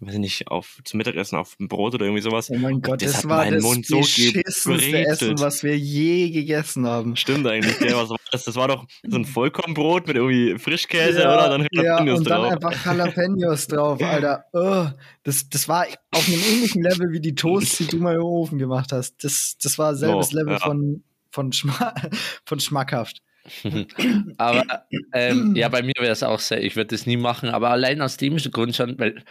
weiß 0.00 0.14
ich 0.14 0.20
nicht, 0.20 0.48
auf 0.48 0.78
zum 0.84 0.98
Mittagessen 0.98 1.36
auf 1.36 1.56
ein 1.60 1.68
Brot 1.68 1.94
oder 1.94 2.06
irgendwie 2.06 2.22
sowas. 2.22 2.50
Oh 2.50 2.56
mein 2.56 2.80
Gott, 2.80 3.02
das 3.02 3.12
das, 3.12 3.28
war 3.28 3.48
das 3.48 3.62
Mund 3.62 3.86
so. 3.86 3.98
Essen, 3.98 5.38
was 5.38 5.62
wir 5.62 5.76
je 5.76 6.30
gegessen 6.30 6.86
haben. 6.86 7.16
Stimmt 7.16 7.46
eigentlich, 7.46 7.78
gell? 7.78 7.94
Was 7.94 8.08
war 8.08 8.16
das? 8.32 8.44
das 8.44 8.56
war 8.56 8.68
doch 8.68 8.86
so 9.06 9.18
ein 9.18 9.24
Vollkornbrot 9.24 10.06
mit 10.06 10.16
irgendwie 10.16 10.58
Frischkäse 10.58 11.20
ja, 11.20 11.34
oder 11.34 11.50
dann 11.50 11.66
ja, 11.72 11.82
Jalapenos 11.82 12.18
und 12.18 12.30
dann 12.30 12.42
drauf. 12.42 12.52
einfach 12.52 12.86
Jalapenos 12.86 13.66
drauf, 13.66 14.02
Alter. 14.02 14.44
Oh, 14.52 14.86
das, 15.22 15.48
das 15.50 15.68
war 15.68 15.86
auf 16.12 16.28
einem 16.28 16.40
ähnlichen 16.40 16.82
Level 16.82 17.12
wie 17.12 17.20
die 17.20 17.34
Toasts, 17.34 17.78
die 17.78 17.86
du 17.86 17.98
mal 17.98 18.14
im 18.14 18.22
Ofen 18.22 18.58
gemacht 18.58 18.92
hast. 18.92 19.22
Das, 19.22 19.56
das 19.62 19.78
war 19.78 19.94
selbes 19.94 20.32
Oh, 20.32 20.36
Level 20.36 20.54
ja. 20.54 20.60
von, 20.60 21.04
von, 21.30 21.52
Schma 21.52 21.94
von 22.46 22.58
schmackhaft. 22.58 23.20
Aber 24.38 24.64
ähm, 25.12 25.54
ja, 25.54 25.68
bei 25.68 25.82
mir 25.82 25.94
wäre 25.98 26.12
es 26.12 26.22
auch 26.22 26.40
sehr, 26.40 26.62
ich 26.62 26.76
würde 26.76 26.94
das 26.94 27.06
nie 27.06 27.16
machen, 27.16 27.48
aber 27.48 27.70
allein 27.70 28.00
aus 28.00 28.16
dem 28.16 28.36
Grund 28.36 28.74
schon, 28.76 28.98
weil, 28.98 29.22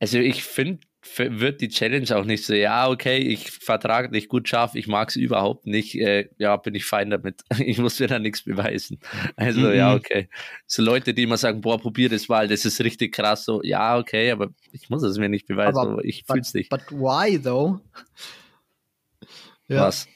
also 0.00 0.18
ich 0.18 0.42
finde, 0.44 0.80
wird 1.16 1.60
die 1.60 1.68
Challenge 1.68 2.14
auch 2.14 2.24
nicht 2.24 2.44
so, 2.44 2.52
ja, 2.52 2.88
okay, 2.88 3.18
ich 3.18 3.50
vertrage 3.50 4.10
nicht 4.10 4.28
gut 4.28 4.48
scharf, 4.48 4.74
ich 4.74 4.86
mag 4.86 5.08
es 5.08 5.16
überhaupt 5.16 5.66
nicht, 5.66 5.94
äh, 5.94 6.28
ja, 6.38 6.56
bin 6.56 6.74
ich 6.74 6.84
fein 6.84 7.10
damit. 7.10 7.42
Ich 7.58 7.78
muss 7.78 7.98
mir 8.00 8.06
da 8.06 8.18
nichts 8.18 8.42
beweisen. 8.42 8.98
Also, 9.36 9.60
Mhm. 9.60 9.74
ja, 9.74 9.94
okay. 9.94 10.28
So 10.66 10.82
Leute, 10.82 11.14
die 11.14 11.22
immer 11.22 11.36
sagen, 11.36 11.60
boah, 11.60 11.80
probier 11.80 12.08
das 12.08 12.28
mal, 12.28 12.48
das 12.48 12.64
ist 12.64 12.80
richtig 12.80 13.14
krass, 13.14 13.44
so, 13.44 13.62
ja, 13.62 13.98
okay, 13.98 14.30
aber 14.30 14.50
ich 14.72 14.90
muss 14.90 15.02
es 15.02 15.18
mir 15.18 15.28
nicht 15.28 15.46
beweisen, 15.46 15.78
Aber 15.78 16.04
ich 16.04 16.24
But, 16.26 16.36
fühl's 16.36 16.54
nicht. 16.54 16.70
but 16.70 16.90
why 16.90 17.40
though? 17.40 17.80
Was? 19.68 20.08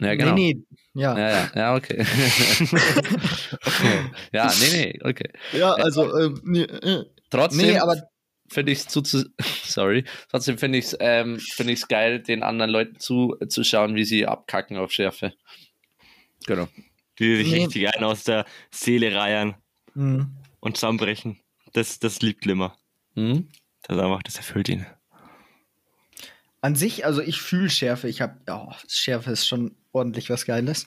Ja, 0.00 0.14
genau. 0.14 0.34
Nee, 0.34 0.54
nee, 0.54 0.71
ja. 0.94 1.18
Ja, 1.18 1.30
ja, 1.30 1.50
ja, 1.54 1.74
okay. 1.74 1.98
ja, 4.32 4.52
nee, 4.60 4.70
nee, 4.72 4.98
okay. 5.02 5.30
Ja, 5.52 5.72
also, 5.74 6.18
ähm, 6.18 6.40
nee, 6.44 6.62
äh, 6.62 7.04
Trotzdem 7.30 7.66
nee, 7.66 7.78
aber 7.78 7.96
finde 8.50 8.72
ich 8.72 8.80
es 8.80 8.88
zu, 8.88 9.00
zu, 9.00 9.24
sorry, 9.64 10.04
trotzdem 10.30 10.58
finde 10.58 10.78
ich 10.78 10.84
es 10.86 10.96
ähm, 11.00 11.38
find 11.38 11.70
ich's 11.70 11.88
geil, 11.88 12.20
den 12.22 12.42
anderen 12.42 12.70
Leuten 12.70 13.00
zuzuschauen, 13.00 13.94
wie 13.94 14.04
sie 14.04 14.26
abkacken 14.26 14.76
auf 14.76 14.92
Schärfe. 14.92 15.32
Genau. 16.46 16.68
Die 17.18 17.36
sich 17.36 17.50
Nee. 17.50 17.64
richtig 17.64 17.94
einen 17.94 18.04
aus 18.04 18.24
der 18.24 18.44
Seele 18.70 19.14
reiern 19.14 19.54
mh. 19.94 20.28
und 20.60 20.76
zusammenbrechen. 20.76 21.40
Das, 21.72 21.98
das 21.98 22.20
liebt 22.20 22.44
Limmer. 22.44 22.76
Hm? 23.14 23.48
Das 23.82 23.98
einfach, 23.98 24.22
das 24.22 24.36
erfüllt 24.36 24.68
ihn. 24.68 24.86
An 26.62 26.76
sich, 26.76 27.04
also 27.04 27.20
ich 27.20 27.42
fühle 27.42 27.68
Schärfe. 27.68 28.08
Ich 28.08 28.20
habe, 28.22 28.36
oh, 28.48 28.72
Schärfe 28.88 29.32
ist 29.32 29.46
schon 29.46 29.74
ordentlich 29.92 30.30
was 30.30 30.46
Geiles. 30.46 30.86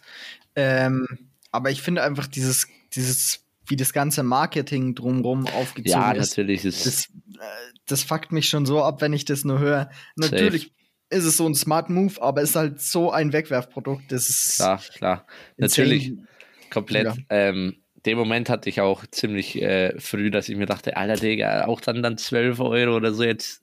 Ähm, 0.56 1.06
aber 1.52 1.70
ich 1.70 1.82
finde 1.82 2.02
einfach 2.02 2.28
dieses, 2.28 2.68
dieses, 2.94 3.46
wie 3.68 3.76
das 3.76 3.94
ganze 3.94 4.24
Marketing 4.24 4.96
drumherum 4.96 5.48
aufgezogen 5.48 6.02
Ja, 6.02 6.12
ist. 6.14 6.30
natürlich 6.30 6.66
ist 6.66 6.86
Das, 6.86 7.06
äh, 7.06 7.74
das 7.88 8.04
fuckt 8.04 8.32
mich 8.32 8.48
schon 8.50 8.66
so 8.66 8.84
ab, 8.84 9.02
wenn 9.02 9.14
ich 9.14 9.26
das 9.26 9.44
nur 9.44 9.60
höre. 9.60 9.90
Natürlich 10.16 10.72
ist 11.10 11.26
es 11.26 11.38
so 11.38 11.46
ein 11.46 11.56
Smart 11.56 11.90
Move, 11.90 12.22
aber 12.22 12.42
es 12.42 12.52
ist 12.52 12.56
halt 12.56 12.82
so 12.82 13.12
ein 13.12 13.34
Wegwerfprodukt. 13.34 14.12
Das 14.12 14.30
ist 14.30 14.56
klar, 14.56 14.82
klar. 14.94 15.28
insane. 15.58 15.88
Natürlich 15.88 16.14
komplett. 16.70 17.06
Ja. 17.06 17.16
Ähm, 17.30 17.84
den 18.06 18.18
Moment 18.18 18.50
hatte 18.50 18.70
ich 18.70 18.82
auch 18.82 19.06
ziemlich 19.08 19.62
äh, 19.62 20.00
früh, 20.00 20.30
dass 20.30 20.48
ich 20.50 20.56
mir 20.56 20.66
dachte, 20.66 20.96
Alter 20.96 21.16
Digga, 21.16 21.66
auch 21.66 21.82
dann 21.82 22.04
dann 22.04 22.18
12 22.18 22.60
Euro 22.60 22.96
oder 22.96 23.14
so 23.14 23.24
jetzt. 23.24 23.62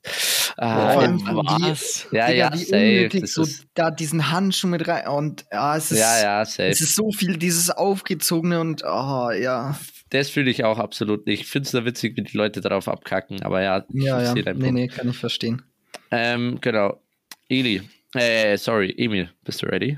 Ah, 0.57 0.93
von 0.93 1.21
Was? 1.25 2.07
ja, 2.11 2.27
Digga, 2.27 2.55
ja, 2.55 2.57
safe. 2.57 3.09
Das 3.21 3.33
so 3.33 3.45
da 3.73 3.89
diesen 3.89 4.31
Handschuh 4.31 4.67
mit 4.67 4.87
rein 4.87 5.07
und 5.07 5.45
ja, 5.51 5.77
es 5.77 5.91
ist, 5.91 5.99
ja, 5.99 6.21
ja, 6.21 6.45
safe. 6.45 6.69
es 6.69 6.81
ist 6.81 6.95
so 6.95 7.11
viel 7.11 7.37
dieses 7.37 7.69
aufgezogene 7.69 8.59
und 8.59 8.83
oh, 8.83 9.31
ja, 9.31 9.77
Das 10.09 10.29
fühle 10.29 10.51
ich 10.51 10.63
auch 10.63 10.77
absolut 10.77 11.25
nicht. 11.25 11.41
Ich 11.41 11.47
finde 11.47 11.67
es 11.67 11.73
nur 11.73 11.85
witzig, 11.85 12.17
wie 12.17 12.23
die 12.23 12.37
Leute 12.37 12.61
darauf 12.61 12.87
abkacken, 12.87 13.41
aber 13.43 13.61
ja, 13.61 13.85
ich 13.93 14.03
ja, 14.03 14.21
ja, 14.21 14.33
nee, 14.33 14.43
Punkt. 14.43 14.73
nee, 14.73 14.87
kann 14.87 15.09
ich 15.09 15.17
verstehen. 15.17 15.63
Ähm, 16.11 16.59
genau. 16.61 17.01
Eli, 17.49 17.81
äh, 18.13 18.57
sorry, 18.57 18.93
Emil, 18.97 19.29
bist 19.43 19.61
du 19.61 19.67
ready? 19.67 19.97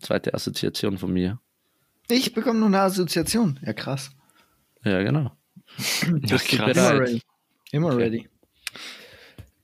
Zweite 0.00 0.34
Assoziation 0.34 0.98
von 0.98 1.12
mir. 1.12 1.38
Ich 2.08 2.32
bekomme 2.34 2.58
nur 2.58 2.68
eine 2.68 2.80
Assoziation. 2.80 3.58
Ja, 3.64 3.72
krass. 3.72 4.10
Ja, 4.84 5.02
genau. 5.02 5.32
Ja, 6.24 6.38
krass. 6.38 6.76
Immer 6.76 7.00
ready. 7.00 7.22
Immer 7.72 7.88
Okay. 7.88 8.02
ready. 8.02 8.28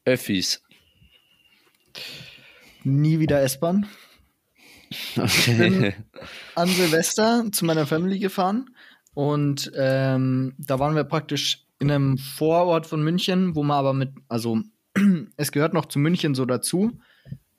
Öffis. 0.05 0.63
Nie 2.85 3.21
wieder 3.21 3.41
S-Bahn. 3.43 3.87
Okay. 5.17 5.95
An 6.55 6.69
Silvester 6.69 7.47
zu 7.53 7.65
meiner 7.65 7.87
Family 7.87 8.19
gefahren 8.19 8.71
und 9.15 9.73
ähm, 9.75 10.55
da 10.59 10.79
waren 10.79 10.95
wir 10.95 11.05
praktisch 11.05 11.65
in 11.79 11.91
einem 11.91 12.19
Vorort 12.19 12.87
von 12.87 13.03
München, 13.03 13.55
wo 13.55 13.63
man 13.63 13.79
aber 13.79 13.95
mit, 13.95 14.11
also 14.29 14.61
es 15.37 15.53
gehört 15.53 15.73
noch 15.73 15.87
zu 15.87 15.99
München 15.99 16.35
so 16.35 16.45
dazu, 16.45 16.99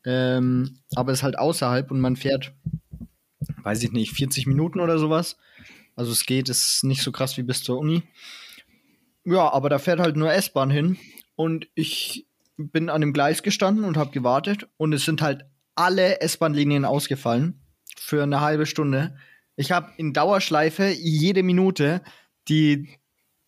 ähm, 0.05 0.79
aber 0.95 1.11
es 1.11 1.19
ist 1.19 1.23
halt 1.23 1.39
außerhalb 1.39 1.89
und 1.89 2.01
man 2.01 2.15
fährt, 2.17 2.53
weiß 3.63 3.83
ich 3.83 3.91
nicht, 3.91 4.13
40 4.13 4.47
Minuten 4.47 4.79
oder 4.79 4.99
sowas. 4.99 5.37
Also 5.95 6.11
es 6.11 6.25
geht, 6.25 6.49
ist 6.49 6.83
nicht 6.83 7.01
so 7.01 7.11
krass 7.11 7.37
wie 7.37 7.43
bis 7.43 7.63
zur 7.63 7.79
Uni. 7.79 8.03
Ja, 9.25 9.51
aber 9.51 9.69
da 9.69 9.79
fährt 9.79 9.99
halt 9.99 10.15
nur 10.15 10.33
S-Bahn 10.33 10.69
hin 10.69 10.97
und 11.35 11.67
ich 11.75 12.27
bin 12.57 12.89
an 12.89 13.01
dem 13.01 13.13
Gleis 13.13 13.41
gestanden 13.41 13.85
und 13.85 13.97
habe 13.97 14.11
gewartet 14.11 14.67
und 14.77 14.93
es 14.93 15.05
sind 15.05 15.21
halt 15.21 15.45
alle 15.75 16.21
S-Bahn-Linien 16.21 16.85
ausgefallen 16.85 17.61
für 17.97 18.23
eine 18.23 18.41
halbe 18.41 18.65
Stunde. 18.65 19.15
Ich 19.55 19.71
habe 19.71 19.91
in 19.97 20.13
Dauerschleife 20.13 20.89
jede 20.89 21.43
Minute 21.43 22.01
die, 22.47 22.89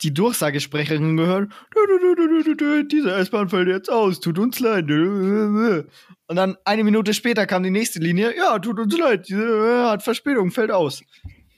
die 0.02 0.14
Durchsagesprecherin 0.14 1.18
gehört. 1.18 1.52
"Du, 1.72 1.80
du, 1.88 2.16
du, 2.16 2.28
du, 2.28 2.44
du, 2.44 2.56
du, 2.56 2.84
Diese 2.88 3.12
S-Bahn 3.16 3.50
fällt 3.50 3.68
jetzt 3.68 3.90
aus, 3.90 4.20
tut 4.20 4.38
uns 4.40 4.60
leid. 4.60 4.90
Und 4.90 6.36
dann 6.36 6.58
eine 6.66 6.84
Minute 6.84 7.14
später 7.14 7.46
kam 7.46 7.64
die 7.64 7.70
nächste 7.72 8.00
Linie. 8.00 8.36
Ja, 8.36 8.60
tut 8.60 8.80
uns 8.80 8.98
leid, 8.98 9.28
diese 9.30 9.44
äh, 9.44 9.84
hat 9.90 10.04
Verspätung, 10.04 10.52
fällt 10.52 10.72
aus. 10.72 11.04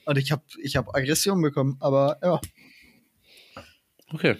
Und 0.04 0.18
ich 0.18 0.32
habe 0.32 0.42
ich 0.62 0.76
hab 0.76 0.94
Aggression 0.94 1.42
bekommen, 1.42 1.76
aber 1.80 2.18
ja. 2.22 2.40
okay. 4.12 4.36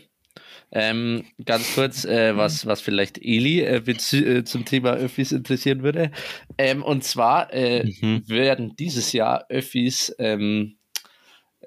Ähm, 0.70 1.24
ganz 1.44 1.74
kurz, 1.74 2.04
äh, 2.04 2.36
was, 2.36 2.66
was 2.66 2.80
vielleicht 2.82 3.18
Eli 3.18 3.60
äh, 3.60 3.82
äh, 3.86 4.44
zum 4.44 4.64
Thema 4.64 4.92
Öffis 4.94 5.32
interessieren 5.32 5.82
würde. 5.82 6.10
Ähm, 6.58 6.82
und 6.82 7.04
zwar 7.04 7.52
äh, 7.52 7.84
Mhm. 8.00 8.28
werden 8.28 8.76
dieses 8.76 9.12
Jahr 9.12 9.46
Öffis 9.48 10.14
ähm, 10.18 10.77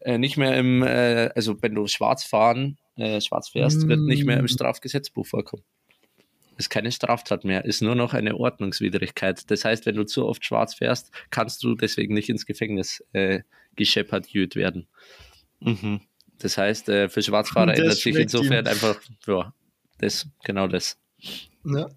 äh, 0.02 0.18
nicht 0.18 0.38
mehr 0.38 0.58
im, 0.58 0.84
äh, 0.84 1.30
also 1.36 1.62
wenn 1.62 1.76
du 1.76 1.88
schwarz 1.88 2.24
fahren, 2.24 2.78
äh, 2.96 3.22
schwarz 3.22 3.50
fährst, 3.50 3.88
wird 3.88 4.00
nicht 4.02 4.26
mehr 4.26 4.38
im 4.38 4.46
Mm. 4.46 4.50
Strafgesetzbuch 4.50 5.26
vorkommen. 5.26 5.64
Ist 6.58 6.70
keine 6.70 6.92
Straftat 6.92 7.44
mehr, 7.44 7.66
ist 7.66 7.82
nur 7.82 7.96
noch 7.96 8.14
eine 8.14 8.36
Ordnungswidrigkeit. 8.36 9.50
Das 9.50 9.66
heißt, 9.66 9.86
wenn 9.86 9.96
du 9.96 10.04
zu 10.06 10.28
oft 10.28 10.46
schwarz 10.46 10.76
fährst, 10.76 11.12
kannst 11.32 11.64
du 11.64 11.76
deswegen 11.76 12.14
nicht 12.14 12.30
ins 12.30 12.46
Gefängnis 12.46 13.04
äh, 13.14 13.42
gescheppert 13.76 14.34
werden. 14.34 14.88
Mhm. 15.60 16.02
Das 16.40 16.58
heißt, 16.58 16.90
äh, 16.90 17.10
für 17.10 17.22
Schwarzfahrer 17.22 17.68
Das 17.68 17.80
ändert 17.80 17.98
sich 17.98 18.16
insofern 18.16 18.66
ihm. 18.66 18.72
einfach, 18.72 19.00
ja, 19.28 19.54
das, 20.00 20.28
genau 20.44 20.68
das. 20.68 21.00
ja. 21.66 21.88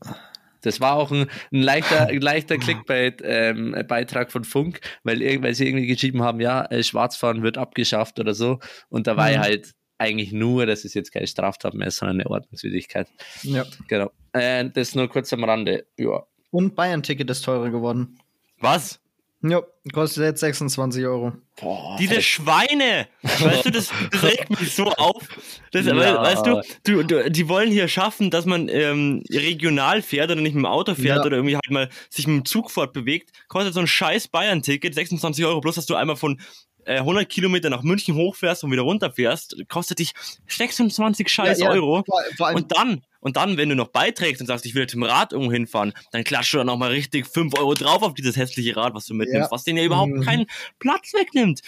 Das 0.66 0.80
war 0.80 0.94
auch 0.96 1.10
ein, 1.10 1.26
ein 1.52 1.62
leichter, 1.62 2.06
ein 2.08 2.20
leichter 2.20 2.56
Clickbait-Beitrag 2.58 4.30
von 4.32 4.44
Funk, 4.44 4.80
weil, 5.02 5.20
weil 5.42 5.54
sie 5.54 5.66
irgendwie 5.66 5.86
geschrieben 5.86 6.22
haben, 6.22 6.40
ja, 6.40 6.64
äh, 6.66 6.82
Schwarzfahren 6.82 7.42
wird 7.42 7.58
abgeschafft 7.58 8.18
oder 8.20 8.34
so. 8.34 8.58
Und 8.88 9.06
da 9.06 9.16
war 9.16 9.30
Mhm. 9.30 9.38
halt 9.38 9.72
eigentlich 9.98 10.32
nur, 10.32 10.66
dass 10.66 10.84
es 10.84 10.94
jetzt 10.94 11.12
keine 11.12 11.26
Straftat 11.26 11.74
mehr 11.74 11.88
ist, 11.88 11.96
sondern 11.96 12.20
eine 12.20 12.28
Ordnungswidrigkeit. 12.30 13.08
ja. 13.42 13.64
Genau. 13.88 14.10
Äh, 14.32 14.68
das 14.70 14.94
nur 14.94 15.08
kurz 15.08 15.32
am 15.32 15.44
Rande. 15.44 15.86
Ja. 15.96 16.24
Und 16.50 16.74
Bayern-Ticket 16.74 17.30
ist 17.30 17.42
teurer 17.42 17.70
geworden. 17.70 18.18
Was? 18.60 19.00
Ja, 19.46 19.60
kostet 19.92 20.24
jetzt 20.24 20.40
26 20.40 21.04
Euro. 21.04 21.32
Boah, 21.60 21.96
Diese 22.00 22.22
Schweine! 22.22 23.06
Weißt 23.22 23.66
du, 23.66 23.70
das, 23.70 23.90
das 24.10 24.22
regt 24.22 24.48
mich 24.58 24.74
so 24.74 24.84
auf. 24.86 25.28
Das, 25.70 25.84
Ja. 25.84 25.94
we- 25.94 26.00
Weißt 26.18 26.46
du, 26.46 26.62
du, 26.84 27.02
du, 27.04 27.30
die 27.30 27.46
wollen 27.48 27.70
hier 27.70 27.86
schaffen, 27.88 28.30
dass 28.30 28.46
man 28.46 28.68
ähm, 28.70 29.22
regional 29.30 30.00
fährt 30.00 30.30
oder 30.30 30.40
nicht 30.40 30.54
mit 30.54 30.62
dem 30.62 30.66
Auto 30.66 30.94
fährt 30.94 31.18
Ja. 31.18 31.24
oder 31.24 31.36
irgendwie 31.36 31.56
halt 31.56 31.70
mal 31.70 31.90
sich 32.08 32.26
mit 32.26 32.36
dem 32.36 32.44
Zug 32.46 32.70
fortbewegt. 32.70 33.32
Kostet 33.48 33.74
so 33.74 33.80
ein 33.80 33.86
scheiß 33.86 34.28
Bayern-Ticket 34.28 34.94
26 34.94 35.44
Euro, 35.44 35.60
bloß 35.60 35.74
dass 35.74 35.86
du 35.86 35.94
einmal 35.94 36.16
von 36.16 36.40
äh, 36.86 36.98
100 36.98 37.28
Kilometer 37.28 37.70
nach 37.70 37.82
München 37.82 38.14
hochfährst 38.14 38.64
und 38.64 38.70
wieder 38.72 38.82
runterfährst, 38.82 39.56
kostet 39.68 39.98
dich 39.98 40.12
26 40.48 41.28
scheiß 41.28 41.58
Ja, 41.58 41.66
ja, 41.66 41.70
Euro. 41.72 42.02
Vor, 42.04 42.22
vor 42.36 42.54
Und 42.54 42.72
dann, 42.76 43.02
und 43.20 43.36
dann, 43.36 43.56
wenn 43.56 43.68
du 43.68 43.74
noch 43.74 43.88
beiträgst 43.88 44.40
und 44.40 44.46
sagst, 44.46 44.66
ich 44.66 44.74
will 44.74 44.82
jetzt 44.82 44.94
mit 44.94 45.06
dem 45.08 45.10
Rad 45.10 45.32
irgendwo 45.32 45.52
hinfahren, 45.52 45.92
dann 46.12 46.24
klatscht 46.24 46.52
du 46.54 46.58
dann 46.58 46.66
nochmal 46.66 46.90
richtig 46.90 47.26
5 47.26 47.58
Euro 47.58 47.74
drauf 47.74 48.02
auf 48.02 48.14
dieses 48.14 48.36
hässliche 48.36 48.76
Rad, 48.76 48.94
was 48.94 49.06
du 49.06 49.14
mitnimmst, 49.14 49.48
Ja. 49.48 49.50
was 49.50 49.64
den 49.64 49.76
ja 49.76 49.84
überhaupt 49.84 50.12
Mhm. 50.12 50.22
keinen 50.22 50.46
Platz 50.78 51.12
wegnimmt. 51.14 51.60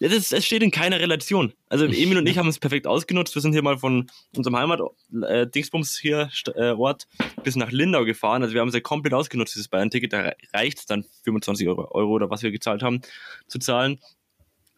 Das 0.00 0.12
ist, 0.12 0.32
es 0.32 0.44
steht 0.44 0.62
in 0.62 0.72
keiner 0.72 0.98
Relation. 0.98 1.52
Also 1.68 1.86
Emil 1.86 2.18
und 2.18 2.26
ich 2.28 2.36
haben 2.36 2.48
es 2.48 2.58
perfekt 2.58 2.86
ausgenutzt. 2.86 3.34
Wir 3.36 3.40
sind 3.40 3.52
hier 3.52 3.62
mal 3.62 3.78
von 3.78 4.10
unserem 4.36 4.56
Heimat 4.56 4.80
äh, 5.26 5.46
Dingsbums 5.46 5.96
hier 5.98 6.30
äh, 6.56 6.70
Ort 6.72 7.06
bis 7.44 7.54
nach 7.56 7.70
Lindau 7.70 8.04
gefahren. 8.04 8.42
Also 8.42 8.54
wir 8.54 8.60
haben 8.60 8.68
es 8.68 8.74
ja 8.74 8.80
komplett 8.80 9.14
ausgenutzt, 9.14 9.54
dieses 9.54 9.68
Bayern-Ticket. 9.68 10.12
Da 10.12 10.32
reicht 10.52 10.78
es 10.80 10.86
dann 10.86 11.06
25 11.22 11.68
Euro, 11.68 11.88
Euro 11.92 12.10
oder 12.10 12.28
was 12.28 12.42
wir 12.42 12.50
gezahlt 12.50 12.82
haben, 12.82 13.00
zu 13.46 13.58
zahlen. 13.60 14.00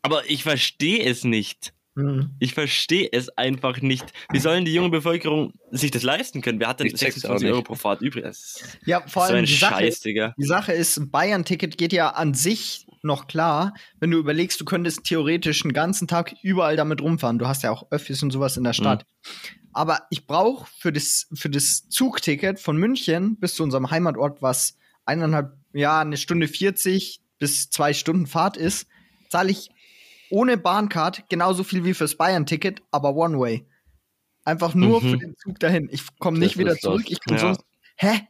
Aber 0.07 0.28
ich 0.30 0.42
verstehe 0.42 1.04
es 1.04 1.24
nicht. 1.24 1.72
Mhm. 1.94 2.30
Ich 2.40 2.52
verstehe 2.52 3.09
es 3.11 3.30
einfach 3.38 3.80
nicht. 3.80 4.04
Wie 4.30 4.38
sollen 4.38 4.64
die 4.66 4.74
junge 4.74 4.90
Bevölkerung 4.90 5.54
sich 5.70 5.90
das 5.90 6.02
leisten 6.02 6.42
können? 6.42 6.61
Wer 6.61 6.68
hat 6.68 6.80
denn 6.80 6.88
Ich 6.88 6.94
check's 6.94 7.24
auch 7.24 7.38
26 7.38 7.44
nicht. 7.46 7.52
Euro 7.54 7.62
pro 7.62 7.74
Fahrt 7.74 8.02
übrig? 8.02 8.22
Das 8.24 8.38
ist 8.38 8.78
Ja, 8.84 9.00
vor 9.09 9.22
so 9.26 9.32
allem 9.32 9.38
ein 9.44 9.46
die 9.46 9.54
Sache, 9.54 9.74
Scheiß, 9.84 10.00
Digga. 10.00 10.34
die 10.36 10.44
Sache 10.44 10.72
ist, 10.72 11.11
Bayern-Ticket 11.11 11.78
geht 11.78 11.94
ja 11.94 12.11
an 12.11 12.34
sich 12.34 12.86
noch 13.02 13.28
klar, 13.28 13.72
wenn 14.00 14.11
du 14.11 14.18
überlegst, 14.18 14.61
du 14.61 14.64
könntest 14.64 15.04
theoretisch 15.04 15.64
einen 15.64 15.72
ganzen 15.72 16.07
Tag 16.07 16.34
überall 16.42 16.76
damit 16.76 17.00
rumfahren. 17.00 17.38
Du 17.38 17.46
hast 17.46 17.62
ja 17.62 17.70
auch 17.70 17.90
Öffis 17.90 18.22
und 18.22 18.30
sowas 18.30 18.57
in 18.59 18.64
der 18.64 18.72
Stadt. 18.74 19.07
Aber 19.72 20.00
ich 20.11 20.26
brauche 20.26 20.68
für 20.78 20.92
das, 20.92 21.28
für 21.34 21.48
das 21.48 21.88
Zugticket 21.88 22.59
von 22.61 22.76
München 22.76 23.36
bis 23.38 23.54
zu 23.54 23.62
unserem 23.62 23.90
Heimatort, 23.90 24.42
was 24.42 24.76
eineinhalb, 25.07 25.52
ja, 25.72 26.00
eine 26.00 26.16
Stunde 26.16 26.48
40 26.48 27.20
bis 27.38 27.70
zwei 27.70 27.92
Stunden 27.94 28.26
Fahrt 28.26 28.57
ist, 28.57 28.86
zahle 29.30 29.50
ich 29.50 29.68
ohne 30.31 30.57
Bahncard 30.57 31.29
genauso 31.29 31.64
viel 31.64 31.85
wie 31.85 31.95
fürs 31.95 32.16
Bayern-Ticket, 32.16 32.83
aber 32.91 33.14
One-Way. 33.14 33.66
Einfach 34.45 34.74
nur 34.74 35.03
Mhm. 35.03 35.09
für 35.11 35.18
den 35.18 35.37
Zug 35.37 35.59
dahin. 35.61 35.89
Ich 35.91 36.03
komme 36.18 36.39
Das 36.39 36.47
nicht 36.49 36.59
wieder 36.59 36.72
das. 36.72 36.81
zurück. 36.81 37.05
Ich 37.09 37.18
bin 37.20 37.35
Ja. 37.35 37.41
sonst. 37.41 37.62
Hä? 37.97 38.20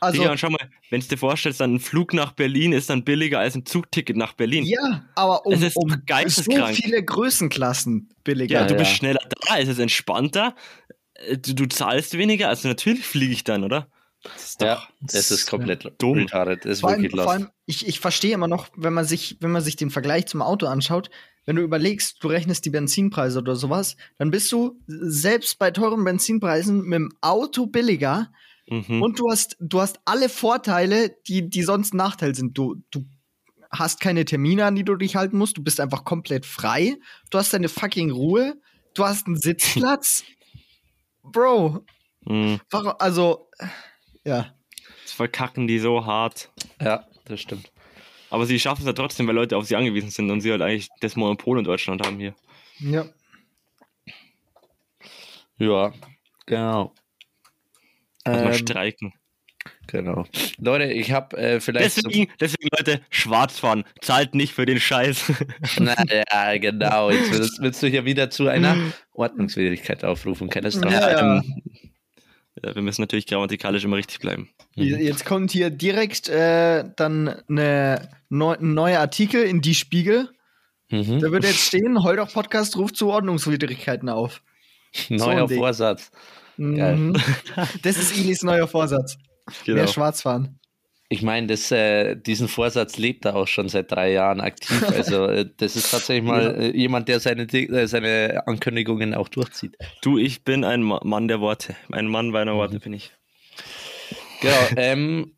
Also, 0.00 0.18
Digga, 0.20 0.30
und 0.30 0.38
schau 0.38 0.50
mal, 0.50 0.70
wenn 0.90 1.00
du 1.00 1.08
dir 1.08 1.16
vorstellst, 1.18 1.60
dann 1.60 1.74
ein 1.74 1.80
Flug 1.80 2.14
nach 2.14 2.30
Berlin 2.32 2.72
ist 2.72 2.88
dann 2.88 3.02
billiger 3.02 3.40
als 3.40 3.56
ein 3.56 3.66
Zugticket 3.66 4.16
nach 4.16 4.32
Berlin. 4.34 4.64
ja, 4.64 5.04
aber 5.16 5.44
um, 5.44 5.52
Es 5.52 5.62
ist 5.62 5.76
um 5.76 5.88
doch 5.88 5.96
so 5.96 6.02
geisteskrank. 6.06 6.76
viele 6.76 7.02
Größenklassen 7.04 8.08
billiger. 8.22 8.60
Ja, 8.60 8.66
du 8.66 8.74
Ja, 8.74 8.78
bist 8.78 8.90
ja. 8.92 8.96
schneller 8.96 9.20
da, 9.28 9.58
es 9.58 9.68
ist 9.68 9.80
entspannter, 9.80 10.54
äh, 11.14 11.36
du, 11.36 11.52
du 11.54 11.66
zahlst 11.66 12.16
weniger, 12.16 12.48
also 12.48 12.68
natürlich 12.68 13.04
fliege 13.06 13.32
ich 13.32 13.42
dann, 13.42 13.64
oder? 13.64 13.88
Ist 14.36 14.60
Ja, 14.60 14.74
doch 14.76 14.88
das 15.00 15.30
ist 15.30 15.46
komplett 15.46 15.92
dumm. 15.98 16.18
retarded. 16.18 16.64
Ist 16.64 16.80
vor 16.80 16.90
allem, 16.90 17.02
wirklich 17.02 17.22
vor 17.22 17.32
allem 17.32 17.50
ich, 17.66 17.86
ich 17.86 18.00
verstehe 18.00 18.34
immer 18.34 18.48
noch, 18.48 18.68
wenn 18.76 18.92
man 18.92 19.04
sich, 19.04 19.36
wenn 19.40 19.52
man 19.52 19.62
sich 19.62 19.76
den 19.76 19.90
Vergleich 19.90 20.26
zum 20.26 20.42
Auto 20.42 20.66
anschaut, 20.66 21.10
wenn 21.46 21.56
du 21.56 21.62
überlegst, 21.62 22.22
du 22.22 22.28
rechnest 22.28 22.64
die 22.64 22.70
Benzinpreise 22.70 23.38
oder 23.38 23.56
sowas, 23.56 23.96
dann 24.18 24.30
bist 24.30 24.50
du 24.52 24.80
selbst 24.86 25.58
bei 25.58 25.70
teuren 25.70 26.04
Benzinpreisen 26.04 26.82
mit 26.82 26.94
dem 26.96 27.12
Auto 27.20 27.66
billiger 27.66 28.30
Mhm. 28.70 29.00
und 29.00 29.18
du 29.18 29.30
hast, 29.30 29.56
du 29.60 29.80
hast 29.80 29.98
alle 30.04 30.28
Vorteile, 30.28 31.16
die, 31.26 31.48
die 31.48 31.62
sonst 31.62 31.94
ein 31.94 31.96
Nachteil 31.96 32.34
sind. 32.34 32.58
Du, 32.58 32.76
du 32.90 33.06
hast 33.70 33.98
keine 33.98 34.26
Termine, 34.26 34.66
an 34.66 34.74
die 34.74 34.84
du 34.84 34.94
dich 34.96 35.16
halten 35.16 35.38
musst, 35.38 35.56
du 35.56 35.62
bist 35.62 35.80
einfach 35.80 36.04
komplett 36.04 36.44
frei, 36.44 36.96
du 37.30 37.38
hast 37.38 37.54
deine 37.54 37.70
fucking 37.70 38.10
Ruhe, 38.10 38.60
du 38.92 39.06
hast 39.06 39.26
einen 39.26 39.36
Sitzplatz. 39.40 40.24
Bro, 41.22 41.84
Mhm. 42.26 42.60
warum, 42.70 42.92
also, 42.98 43.48
ja. 44.28 44.54
Das 45.02 45.12
verkacken 45.12 45.66
die 45.66 45.78
so 45.78 46.04
hart. 46.06 46.50
Ja, 46.80 47.04
das 47.24 47.40
stimmt. 47.40 47.70
Aber 48.30 48.44
sie 48.46 48.60
schaffen 48.60 48.82
es 48.82 48.86
ja 48.86 48.92
trotzdem, 48.92 49.26
weil 49.26 49.34
Leute 49.34 49.56
auf 49.56 49.64
sie 49.66 49.74
angewiesen 49.76 50.10
sind 50.10 50.30
und 50.30 50.40
sie 50.42 50.50
halt 50.50 50.60
eigentlich 50.62 50.88
das 51.00 51.16
Monopol 51.16 51.58
in 51.58 51.64
Deutschland 51.64 52.06
haben 52.06 52.18
hier. 52.18 52.34
Ja. 52.78 53.06
Ja, 55.58 55.92
genau. 56.46 56.94
Ähm, 58.24 58.52
streiken. 58.54 59.12
genau. 59.86 60.24
Leute, 60.58 60.84
ich 60.92 61.10
habe 61.12 61.36
äh, 61.36 61.60
vielleicht. 61.60 61.92
so- 61.92 62.02
Deswegen, 62.02 62.30
deswegen, 62.38 62.68
Leute, 62.76 63.00
schwarz 63.10 63.58
fahren. 63.58 63.84
Zahlt 64.02 64.34
nicht 64.34 64.52
für 64.52 64.66
den 64.66 64.78
Scheiß. 64.78 65.32
Na, 65.78 65.96
ja, 66.06 66.58
genau. 66.58 67.10
Jetzt 67.10 67.32
willst, 67.32 67.60
willst 67.60 67.82
du 67.82 67.88
hier 67.88 68.04
wieder 68.04 68.30
zu 68.30 68.46
einer 68.48 68.76
Ordnungswidrigkeit 69.14 70.04
aufrufen. 70.04 70.48
Kennst 70.50 70.84
du? 70.84 70.88
Ja, 70.88 71.10
ja. 71.10 71.36
Ähm, 71.38 71.62
ja, 71.64 71.87
wir 72.62 72.82
müssen 72.82 73.02
natürlich 73.02 73.26
grammatikalisch 73.26 73.84
immer 73.84 73.96
richtig 73.96 74.18
bleiben. 74.20 74.50
Jetzt 74.74 75.24
kommt 75.24 75.50
hier 75.50 75.70
direkt 75.70 76.28
äh, 76.28 76.84
dann 76.96 77.28
eine 77.48 78.08
neu, 78.28 78.54
ein 78.54 78.74
neuer 78.74 79.00
Artikel 79.00 79.42
in 79.44 79.60
Die 79.60 79.74
Spiegel. 79.74 80.30
Mhm. 80.90 81.20
Da 81.20 81.30
wird 81.32 81.44
jetzt 81.44 81.60
stehen, 81.60 82.02
Holdoch 82.02 82.32
Podcast 82.32 82.76
ruft 82.76 82.96
zu 82.96 83.08
Ordnungswidrigkeiten 83.10 84.08
auf. 84.08 84.42
Neuer 85.08 85.46
Ding. 85.46 85.58
Vorsatz. 85.58 86.10
Mhm. 86.56 87.14
Das 87.82 87.96
ist 87.96 88.16
Ilis 88.16 88.42
neuer 88.42 88.68
Vorsatz. 88.68 89.16
Genau. 89.64 89.78
Mehr 89.78 89.86
schwarz 89.86 90.20
fahren. 90.20 90.60
Ich 91.10 91.22
meine, 91.22 91.46
das, 91.46 91.70
äh, 91.70 92.16
diesen 92.16 92.48
Vorsatz 92.48 92.98
lebt 92.98 93.24
er 93.24 93.34
auch 93.36 93.48
schon 93.48 93.68
seit 93.70 93.90
drei 93.90 94.12
Jahren 94.12 94.40
aktiv. 94.42 94.82
Also, 94.94 95.24
äh, 95.26 95.46
das 95.56 95.74
ist 95.74 95.90
tatsächlich 95.90 96.24
mal 96.24 96.54
äh, 96.60 96.76
jemand, 96.76 97.08
der 97.08 97.18
seine, 97.20 97.44
äh, 97.44 97.86
seine 97.86 98.42
Ankündigungen 98.46 99.14
auch 99.14 99.28
durchzieht. 99.28 99.76
Du, 100.02 100.18
ich 100.18 100.44
bin 100.44 100.64
ein 100.64 100.82
Ma- 100.82 101.00
Mann 101.02 101.26
der 101.28 101.40
Worte. 101.40 101.74
Ein 101.90 102.08
Mann 102.08 102.28
meiner 102.30 102.52
Mhm. 102.54 102.58
Worte 102.58 102.80
bin 102.80 102.92
ich. 102.92 103.12
Genau. 104.40 104.54
ähm, 104.76 105.32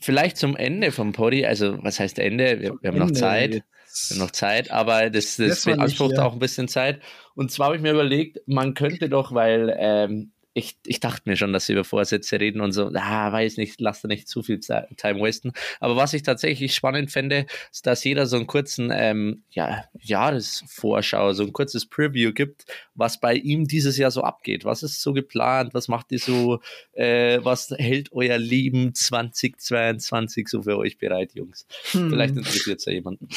vielleicht 0.00 0.36
zum 0.36 0.56
Ende 0.56 0.90
vom 0.90 1.12
Podi. 1.12 1.46
Also, 1.46 1.78
was 1.82 2.00
heißt 2.00 2.18
Ende? 2.18 2.60
Wir, 2.60 2.74
wir 2.80 2.88
haben 2.90 2.98
noch 2.98 3.06
Ende 3.08 3.20
Zeit. 3.20 3.50
Wir 3.50 3.56
jetzt. 3.58 4.10
haben 4.10 4.18
noch 4.18 4.30
Zeit, 4.32 4.70
aber 4.72 5.10
das, 5.10 5.36
das 5.36 5.48
Lass 5.48 5.66
mal 5.66 5.72
nicht 5.72 5.78
beansprucht 5.78 6.12
hier. 6.16 6.24
auch 6.26 6.32
ein 6.32 6.38
bisschen 6.40 6.66
Zeit. 6.68 7.00
Und 7.34 7.50
zwar 7.52 7.66
habe 7.66 7.76
ich 7.76 7.82
mir 7.82 7.92
überlegt, 7.92 8.40
man 8.46 8.74
könnte 8.74 9.08
doch, 9.08 9.32
weil 9.32 9.74
ähm, 9.78 10.31
ich, 10.54 10.76
ich 10.84 11.00
dachte 11.00 11.22
mir 11.28 11.36
schon, 11.36 11.52
dass 11.52 11.66
sie 11.66 11.72
über 11.72 11.84
Vorsätze 11.84 12.38
reden 12.38 12.60
und 12.60 12.72
so, 12.72 12.90
ah, 12.94 13.32
weiß 13.32 13.56
nicht, 13.56 13.80
lass 13.80 14.02
da 14.02 14.08
nicht 14.08 14.28
zu 14.28 14.42
viel 14.42 14.60
Time 14.60 15.20
wasten. 15.20 15.52
Aber 15.80 15.96
was 15.96 16.12
ich 16.12 16.22
tatsächlich 16.22 16.74
spannend 16.74 17.10
fände, 17.10 17.46
ist, 17.70 17.86
dass 17.86 18.04
jeder 18.04 18.26
so 18.26 18.36
einen 18.36 18.46
kurzen 18.46 18.90
ähm, 18.92 19.44
ja, 19.50 19.84
Jahresvorschau, 19.98 21.32
so 21.32 21.44
ein 21.44 21.52
kurzes 21.52 21.86
Preview 21.86 22.32
gibt, 22.32 22.66
was 22.94 23.18
bei 23.18 23.34
ihm 23.34 23.66
dieses 23.66 23.96
Jahr 23.96 24.10
so 24.10 24.22
abgeht. 24.22 24.64
Was 24.64 24.82
ist 24.82 25.00
so 25.00 25.14
geplant? 25.14 25.72
Was 25.72 25.88
macht 25.88 26.12
ihr 26.12 26.18
so? 26.18 26.60
Äh, 26.92 27.40
was 27.42 27.70
hält 27.70 28.12
euer 28.12 28.36
Leben 28.36 28.94
2022 28.94 30.48
so 30.48 30.62
für 30.62 30.76
euch 30.76 30.98
bereit, 30.98 31.34
Jungs? 31.34 31.66
Hm. 31.92 32.10
Vielleicht 32.10 32.36
interessiert 32.36 32.80
es 32.80 32.84
ja 32.84 32.92
jemanden. 32.92 33.28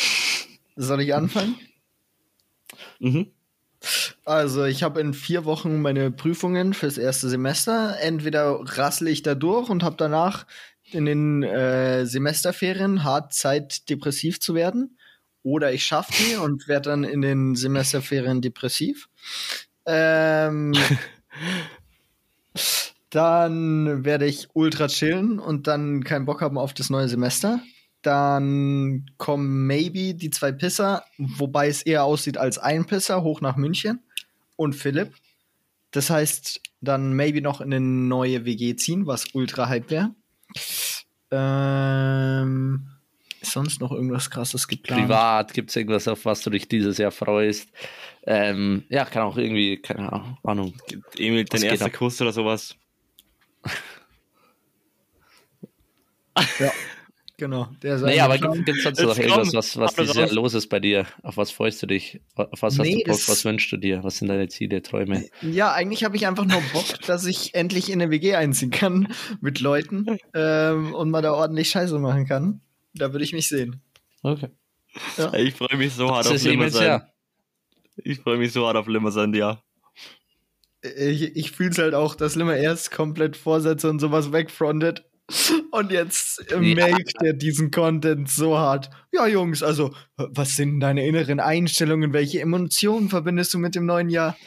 Soll 0.76 1.02
ich 1.02 1.14
anfangen? 1.14 1.56
Mhm. 3.00 3.32
Also, 4.24 4.66
ich 4.66 4.84
habe 4.84 5.02
in 5.02 5.14
vier 5.14 5.46
Wochen 5.46 5.82
meine 5.82 6.12
Prüfungen 6.12 6.74
fürs 6.74 6.98
erste 6.98 7.30
Semester. 7.30 7.98
Entweder 8.02 8.60
rassle 8.64 9.10
ich 9.10 9.22
da 9.22 9.36
durch 9.36 9.70
und 9.70 9.84
habe 9.84 9.96
danach 9.98 10.46
in 10.92 11.06
den 11.06 11.44
äh, 11.44 12.06
Semesterferien 12.06 13.04
hart 13.04 13.34
Zeit, 13.34 13.90
depressiv 13.90 14.40
zu 14.40 14.56
werden. 14.56 14.98
Oder 15.44 15.74
ich 15.74 15.86
schaffe 15.86 16.12
die 16.14 16.36
und 16.38 16.68
werde 16.68 16.90
dann 16.90 17.04
in 17.04 17.22
den 17.22 17.56
Semesterferien 17.56 18.42
depressiv. 18.42 19.10
Ähm, 19.86 20.74
dann 23.10 24.04
werde 24.04 24.26
ich 24.26 24.48
ultra 24.54 24.88
chillen 24.88 25.40
und 25.40 25.68
dann 25.68 26.04
keinen 26.04 26.26
Bock 26.26 26.42
haben 26.42 26.58
auf 26.58 26.74
das 26.74 26.90
neue 26.90 27.08
Semester. 27.08 27.62
Dann 28.06 29.10
kommen 29.18 29.66
maybe 29.66 30.14
die 30.14 30.30
zwei 30.30 30.52
Pisser, 30.52 31.04
wobei 31.18 31.70
es 31.70 31.82
eher 31.82 32.04
aussieht 32.04 32.38
als 32.38 32.60
ein 32.60 32.86
Pisser, 32.86 33.24
hoch 33.24 33.42
nach 33.42 33.56
München 33.56 34.00
und 34.56 34.74
Philipp. 34.74 35.16
Das 35.90 36.12
heißt, 36.12 36.62
dann 36.82 37.14
maybe 37.14 37.42
noch 37.42 37.62
in 37.62 37.74
eine 37.74 37.84
neue 37.84 38.46
WG 38.46 38.76
ziehen, 38.76 39.08
was 39.08 39.34
ultra 39.34 39.70
hype 39.70 39.90
wäre. 39.90 40.14
Ähm, 41.32 42.92
ist 43.42 43.54
sonst 43.54 43.82
noch 43.82 43.92
irgendwas 43.92 44.30
krasses 44.30 44.68
geplant? 44.68 45.02
Privat 45.02 45.54
gibt 45.56 45.72
es 45.72 45.76
irgendwas, 45.76 46.08
auf 46.08 46.26
was 46.26 46.42
du 46.42 46.52
dich 46.52 46.68
dieses 46.68 47.00
Jahr 47.00 47.12
freust? 47.12 47.70
Ähm, 48.28 48.84
ja, 48.90 49.06
kann 49.06 49.24
auch 49.24 49.38
irgendwie, 49.38 49.82
keine 49.82 50.14
Ahnung. 50.44 50.76
Emil, 51.18 51.46
dein 51.46 51.64
erster? 51.64 51.90
Kuss 51.90 52.22
oder 52.22 52.34
sowas. 52.34 52.76
Ja, 56.60 56.72
genau. 57.38 57.68
Der 57.82 57.96
ist 57.96 58.02
Nee, 58.04 58.20
aber 58.20 58.38
gibt 58.38 58.70
es 58.70 58.84
sonst 58.84 59.02
noch 59.02 59.18
irgendwas, 59.18 59.54
was, 59.54 59.78
was 59.78 59.96
dieses 59.96 60.16
Jahr 60.16 60.32
los 60.32 60.54
ist 60.54 60.68
bei 60.68 60.80
dir? 60.80 61.06
Auf 61.24 61.38
was 61.38 61.52
freust 61.52 61.82
du 61.84 61.88
dich? 61.88 62.22
Auf 62.36 62.62
was 62.62 62.78
hast 62.78 62.86
Nee, 62.86 63.04
du 63.04 63.12
Bock? 63.12 63.28
Was 63.28 63.46
wünschst 63.46 63.72
du 63.72 63.78
dir? 63.78 64.04
Was 64.04 64.18
sind 64.18 64.28
deine 64.28 64.48
Ziele, 64.48 64.82
Träume? 64.82 65.26
Ja, 65.42 65.74
eigentlich 65.74 66.04
habe 66.04 66.16
ich 66.16 66.28
einfach 66.28 66.46
nur 66.46 66.62
Bock, 66.74 67.02
dass 67.08 67.26
ich 67.26 67.56
endlich 67.56 67.90
in 67.92 68.02
eine 68.02 68.12
WG 68.12 68.36
einziehen 68.36 68.72
kann 68.72 69.08
mit 69.42 69.60
Leuten 69.60 70.18
ähm, 70.34 70.94
und 70.94 71.10
mal 71.12 71.22
da 71.22 71.34
ordentlich 71.34 71.70
Scheiße 71.70 71.98
machen 72.00 72.26
kann. 72.28 72.62
Da 72.94 73.12
würde 73.12 73.26
ich 73.26 73.34
mich 73.34 73.48
sehen. 73.48 73.82
Okay. 74.24 74.50
Ja. 75.18 75.34
Ich 75.34 75.54
freue 75.56 75.78
mich 75.78 75.94
so 75.94 76.10
hart 76.10 76.26
Das 76.26 76.34
auf 76.34 76.44
Limmersein. 76.44 76.88
Jahr. 76.88 77.10
Ich 77.98 78.20
freue 78.20 78.38
mich 78.38 78.52
so 78.52 78.66
hart 78.66 78.78
auf 78.78 78.88
Limmersein, 78.88 79.34
ja. 79.34 79.62
Ich, 80.98 81.36
ich 81.36 81.52
fühle 81.52 81.72
es 81.72 81.78
halt 81.78 81.94
auch, 81.96 82.16
dass 82.16 82.36
Limmer 82.36 82.56
erst 82.58 82.92
komplett 82.92 83.36
Vorsätze 83.38 83.90
und 83.90 84.00
sowas 84.00 84.32
wegfrontet. 84.32 85.04
Und 85.72 85.92
jetzt 85.92 86.44
Ja. 86.52 86.58
melkt 86.60 87.16
er 87.22 87.34
diesen 87.34 87.72
Content 87.72 88.30
so 88.30 88.58
hart. 88.58 88.90
Ja, 89.12 89.28
Jungs, 89.28 89.64
also, 89.64 89.94
was 90.18 90.56
sind 90.56 90.80
deine 90.80 91.06
inneren 91.06 91.40
Einstellungen? 91.40 92.14
Welche 92.14 92.42
Emotionen 92.42 93.10
verbindest 93.10 93.54
du 93.54 93.58
mit 93.60 93.76
dem 93.76 93.86
neuen 93.86 94.10
Jahr? 94.10 94.38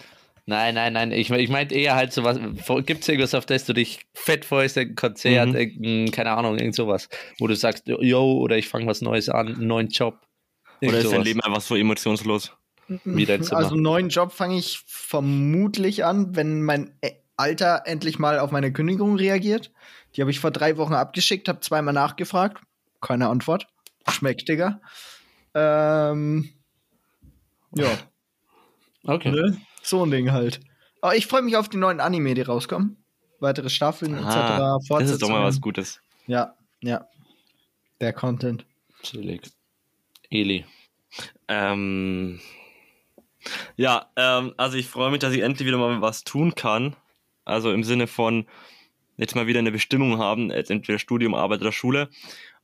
Nein, 0.46 0.76
nein, 0.76 0.94
nein. 0.94 1.12
Ich, 1.12 1.30
ich 1.30 1.50
meinte 1.50 1.74
eher 1.74 1.94
halt 1.94 2.12
sowas. 2.12 2.38
Gibt 2.86 3.02
es 3.02 3.08
irgendwas, 3.08 3.34
auf 3.34 3.44
das 3.44 3.66
du 3.66 3.74
dich 3.74 4.00
fett 4.14 4.46
freust? 4.46 4.78
Ein 4.78 4.94
Konzert, 4.94 5.48
Mhm. 5.50 6.10
keine 6.10 6.30
Ahnung, 6.30 6.56
irgend 6.58 6.74
sowas. 6.74 7.08
Wo 7.38 7.46
du 7.46 7.54
sagst, 7.54 7.86
yo, 7.86 8.38
oder 8.38 8.56
ich 8.56 8.68
fange 8.68 8.86
was 8.86 9.02
Neues 9.02 9.28
an, 9.28 9.48
einen 9.48 9.66
neuen 9.66 9.88
Job. 9.88 10.18
Irgend 10.80 10.94
Oder 10.96 11.04
ist 11.04 11.12
dein. 11.12 11.22
Leben 11.22 11.40
einfach 11.42 11.60
so 11.60 11.76
emotionslos? 11.76 12.52
Wie 13.04 13.26
dein 13.26 13.42
Zimmer. 13.42 13.58
Also 13.58 13.74
einen 13.74 13.82
neuen 13.82 14.08
Job 14.08 14.32
fange 14.32 14.56
ich 14.56 14.80
vermutlich 14.86 16.04
an, 16.06 16.34
wenn 16.34 16.62
mein 16.62 16.94
äh, 17.02 17.10
Alter 17.36 17.82
endlich 17.84 18.18
mal 18.18 18.38
auf 18.38 18.50
meine 18.50 18.72
Kündigung 18.72 19.16
reagiert. 19.16 19.70
Die 20.14 20.20
habe 20.20 20.30
ich 20.30 20.40
vor 20.40 20.50
drei 20.50 20.76
Wochen 20.76 20.94
abgeschickt, 20.94 21.48
habe 21.48 21.60
zweimal 21.60 21.94
nachgefragt. 21.94 22.62
Keine 23.00 23.28
Antwort. 23.28 23.66
Schmeckt, 24.08 24.48
Digga. 24.48 24.80
Ähm, 25.54 26.50
ja. 27.74 27.90
Okay. 29.04 29.30
Ne? 29.30 29.60
So 29.82 30.04
ein 30.04 30.10
Ding 30.10 30.32
halt. 30.32 30.60
Aber 31.00 31.14
ich 31.14 31.26
freue 31.26 31.42
mich 31.42 31.56
auf 31.56 31.68
die 31.68 31.76
neuen 31.76 32.00
Anime, 32.00 32.34
die 32.34 32.42
rauskommen. 32.42 32.96
Weitere 33.40 33.70
Staffeln 33.70 34.14
Ah, 34.16 34.76
etc. 34.78 34.88
das 34.98 35.10
ist 35.10 35.22
doch 35.22 35.28
mal 35.28 35.44
was. 35.44 35.60
Gutes. 35.60 36.00
Ja, 36.26 36.56
ja. 36.80 37.06
Der 38.00 38.12
Content. 38.12 38.66
Chillig. 39.02 39.42
Eli. 40.30 40.64
Ähm, 41.46 42.40
ja, 43.76 44.10
ähm, 44.16 44.54
also 44.56 44.76
ich 44.76 44.88
freue 44.88 45.10
mich, 45.10 45.20
dass 45.20 45.32
ich 45.32 45.40
endlich 45.40 45.66
wieder 45.66 45.78
mal 45.78 46.00
was 46.00 46.24
tun 46.24 46.54
kann. 46.54 46.96
Also 47.44 47.72
im 47.72 47.84
Sinne 47.84 48.06
von 48.06 48.46
jetzt 49.18 49.34
mal 49.34 49.46
wieder 49.46 49.58
eine 49.58 49.72
Bestimmung 49.72 50.18
haben, 50.18 50.50
jetzt 50.50 50.70
entweder 50.70 50.98
Studium, 50.98 51.34
Arbeit 51.34 51.60
oder 51.60 51.72
Schule. 51.72 52.08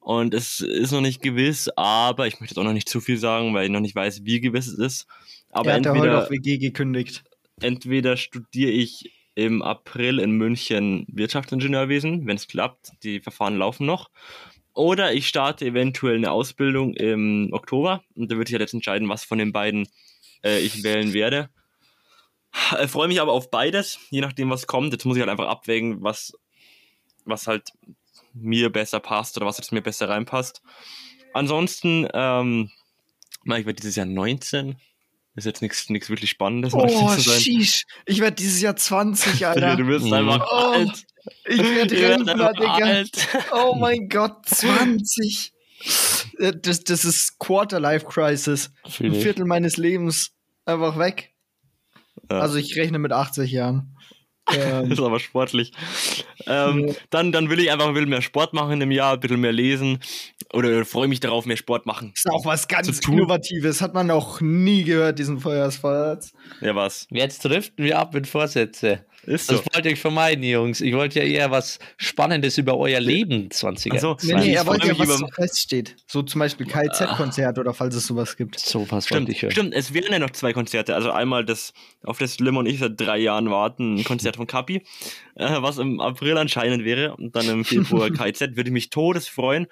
Und 0.01 0.35
es 0.35 0.61
ist 0.61 0.93
noch 0.93 1.01
nicht 1.01 1.23
gewiss, 1.23 1.71
aber 1.77 2.27
ich 2.27 2.41
möchte 2.41 2.55
jetzt 2.55 2.59
auch 2.59 2.65
noch 2.65 2.73
nicht 2.73 2.89
zu 2.89 3.01
viel 3.01 3.17
sagen, 3.17 3.55
weil 3.55 3.67
ich 3.67 3.71
noch 3.71 3.81
nicht 3.81 3.95
weiß, 3.95 4.25
wie 4.25 4.41
gewiss 4.41 4.67
es 4.67 4.79
ist. 4.79 5.07
Aber 5.51 5.71
er 5.71 5.77
hat 5.77 5.87
ja 5.87 5.95
entweder, 5.95 6.23
auf 6.23 6.31
WG 6.31 6.59
gekündigt. 6.59 7.25
entweder 7.61 8.17
studiere 8.17 8.71
ich 8.71 9.13
im 9.35 9.63
April 9.63 10.19
in 10.19 10.33
München 10.33 11.07
Wirtschaftsingenieurwesen, 11.09 12.27
wenn 12.27 12.37
es 12.37 12.47
klappt, 12.47 12.93
die 13.03 13.21
Verfahren 13.21 13.57
laufen 13.57 13.87
noch. 13.87 14.11
Oder 14.75 15.15
ich 15.15 15.29
starte 15.29 15.65
eventuell 15.65 16.17
eine 16.17 16.33
Ausbildung 16.33 16.95
im 16.95 17.49
Oktober 17.53 18.03
und 18.15 18.31
da 18.31 18.37
würde 18.37 18.49
ich 18.49 18.55
halt 18.55 18.61
jetzt 18.61 18.75
entscheiden, 18.75 19.09
was 19.09 19.25
von 19.25 19.39
den 19.39 19.53
beiden 19.53 19.89
äh, 20.45 20.61
ich 20.61 20.83
wählen 20.83 21.13
werde. 21.13 21.49
Ich 22.83 22.91
freue 22.91 23.09
mich 23.09 23.21
aber 23.21 23.33
auf 23.33 23.51
beides, 23.51 23.99
je 24.11 24.21
nachdem, 24.21 24.49
was 24.51 24.67
kommt. 24.67 24.93
Jetzt 24.93 25.05
muss 25.05 25.17
ich 25.17 25.21
halt 25.21 25.31
einfach 25.31 25.49
abwägen, 25.49 26.03
was, 26.03 26.33
was 27.25 27.47
halt 27.47 27.71
mir 28.33 28.71
besser 28.71 29.01
passt 29.01 29.37
oder 29.37 29.47
was 29.47 29.59
jetzt 29.59 29.73
mir 29.73 29.81
besser 29.83 30.09
reinpasst. 30.09 30.63
Ansonsten, 31.33 32.09
ähm, 32.15 32.71
ich 33.45 33.51
werde 33.51 33.75
dieses 33.75 33.97
Jahr 33.97 34.07
19. 34.07 34.77
Ist 35.37 35.47
jetzt 35.47 35.63
nichts 35.63 35.91
nichts 35.91 36.09
wirklich 36.11 36.31
Spannendes. 36.31 36.75
um 36.75 36.83
Oh, 36.83 37.13
zu 37.17 37.21
sein. 37.21 37.41
sheesh. 37.41 37.87
Ich 38.07 38.21
werde 38.21 38.37
dieses 38.37 38.61
Jahr 38.61 38.77
20, 38.77 39.41
Ja, 39.41 39.51
Alter. 39.53 39.75
du 39.77 39.87
wirst 39.89 40.07
Mhm. 40.07 40.13
einfach 40.13 40.47
Oh, 40.49 40.55
alt. 40.73 41.05
Ich 41.47 41.59
werde 41.59 41.97
Rentner, 42.01 42.53
Digga. 42.53 42.73
alt. 42.75 43.29
Oh 43.53 43.75
mein 43.75 44.09
Gott, 44.09 44.47
20. 44.49 45.53
Äh, 46.39 46.53
Das, 46.63 46.85
das 46.85 47.05
ist 47.05 47.37
Quarter-Life-Crisis. 47.41 48.71
Ein. 49.01 49.15
Viertel 49.15 49.45
meines 49.45 49.77
Lebens 49.77 50.31
einfach 50.67 50.97
weg. 50.99 51.34
Ja. 52.31 52.41
Also 52.41 52.57
ich 52.57 52.77
rechne 52.77 52.99
mit 52.99 53.13
80 53.13 53.51
Jahren. 53.51 53.91
Ähm, 54.55 54.93
ist 54.93 55.01
aber 55.01 55.21
sportlich. 55.21 55.73
Ähm, 56.47 56.89
Ja. 56.89 56.95
dann, 57.09 57.33
dann 57.33 57.49
will 57.49 57.59
ich 57.61 57.73
einfach 57.73 57.87
ein 57.89 57.95
bisschen 57.95 58.11
mehr 58.11 58.21
Sport 58.21 58.53
machen 58.53 58.79
im 58.83 58.91
Jahr, 58.91 59.15
ein 59.15 59.21
bisschen 59.21 59.41
mehr 59.41 59.53
lesen. 59.53 60.01
Oder 60.53 60.85
freue 60.85 61.09
mich 61.09 61.21
darauf, 61.21 61.47
mehr 61.47 61.57
Sport 61.57 61.87
machen. 61.87 62.13
ist 62.15 62.29
auch 62.29 62.45
was 62.45 62.69
ganz. 62.69 63.01
Innovatives. 63.09 63.81
Hat 63.81 63.95
man 63.95 64.07
noch 64.09 64.43
nie 64.43 64.85
gehört, 64.85 65.19
diesen 65.19 65.41
Feuersfeuerz. 65.41 66.35
Ja, 66.61 66.75
was? 66.75 67.07
Jetzt 67.11 67.43
driften 67.47 67.87
wir 67.87 67.99
ab 67.99 68.13
mit 68.13 68.27
Vorsätze. 68.27 69.07
Ist 69.27 69.51
Das 69.51 69.59
so. 69.59 69.65
wollte 69.73 69.89
ich 69.91 69.99
vermeiden, 70.01 70.45
Jungs. 70.45 70.81
Ich 70.81 70.95
wollte 70.95 71.21
ja 71.21 71.25
eher 71.25 71.51
was 71.51 71.79
Spannendes 71.97 72.59
über 72.59 72.77
euer 72.77 73.01
Leben 73.01 73.49
20er. 73.49 73.93
Ach 73.95 74.01
so. 74.01 74.17
Nee, 74.23 74.33
Nein, 74.33 74.43
nee, 74.45 74.51
ich 74.51 74.57
er 74.57 74.67
wollte 74.67 74.87
ja, 74.89 74.99
was 74.99 75.07
über- 75.07 75.17
so 75.19 75.27
feststeht. 75.29 75.97
So 76.07 76.23
zum 76.23 76.39
Beispiel 76.41 76.67
KZ-Konzert 76.67 77.59
oder 77.59 77.75
falls 77.75 77.95
es 77.95 78.07
sowas 78.07 78.37
gibt. 78.37 78.59
So 78.61 78.87
was 78.91 79.07
Stimmt, 79.07 79.29
ich 79.29 79.43
hören. 79.43 79.53
stimmt, 79.53 79.75
es 79.75 79.93
wären 79.95 80.13
ja 80.13 80.19
noch 80.19 80.31
zwei 80.31 80.53
Konzerte. 80.53 80.95
Also 80.95 81.11
einmal 81.11 81.45
das, 81.45 81.73
auf 82.03 82.19
das 82.19 82.39
Lim 82.41 82.57
und 82.57 82.67
ich 82.67 82.79
seit 82.79 83.01
drei 83.01 83.19
Jahren 83.19 83.51
warten, 83.51 83.97
ein 83.97 84.05
Konzert 84.05 84.37
von 84.37 84.47
Kapi, 84.47 84.83
äh, 85.37 85.49
was 85.63 85.79
im 85.79 86.01
April 86.01 86.37
anscheinend 86.39 86.85
wäre. 86.85 87.17
Und 87.17 87.35
dann 87.37 87.49
im 87.49 87.65
Februar 87.65 88.11
KZ, 88.11 88.57
würde 88.57 88.69
ich 88.71 88.73
mich 88.73 88.91
todes 88.91 89.29
freuen. 89.29 89.67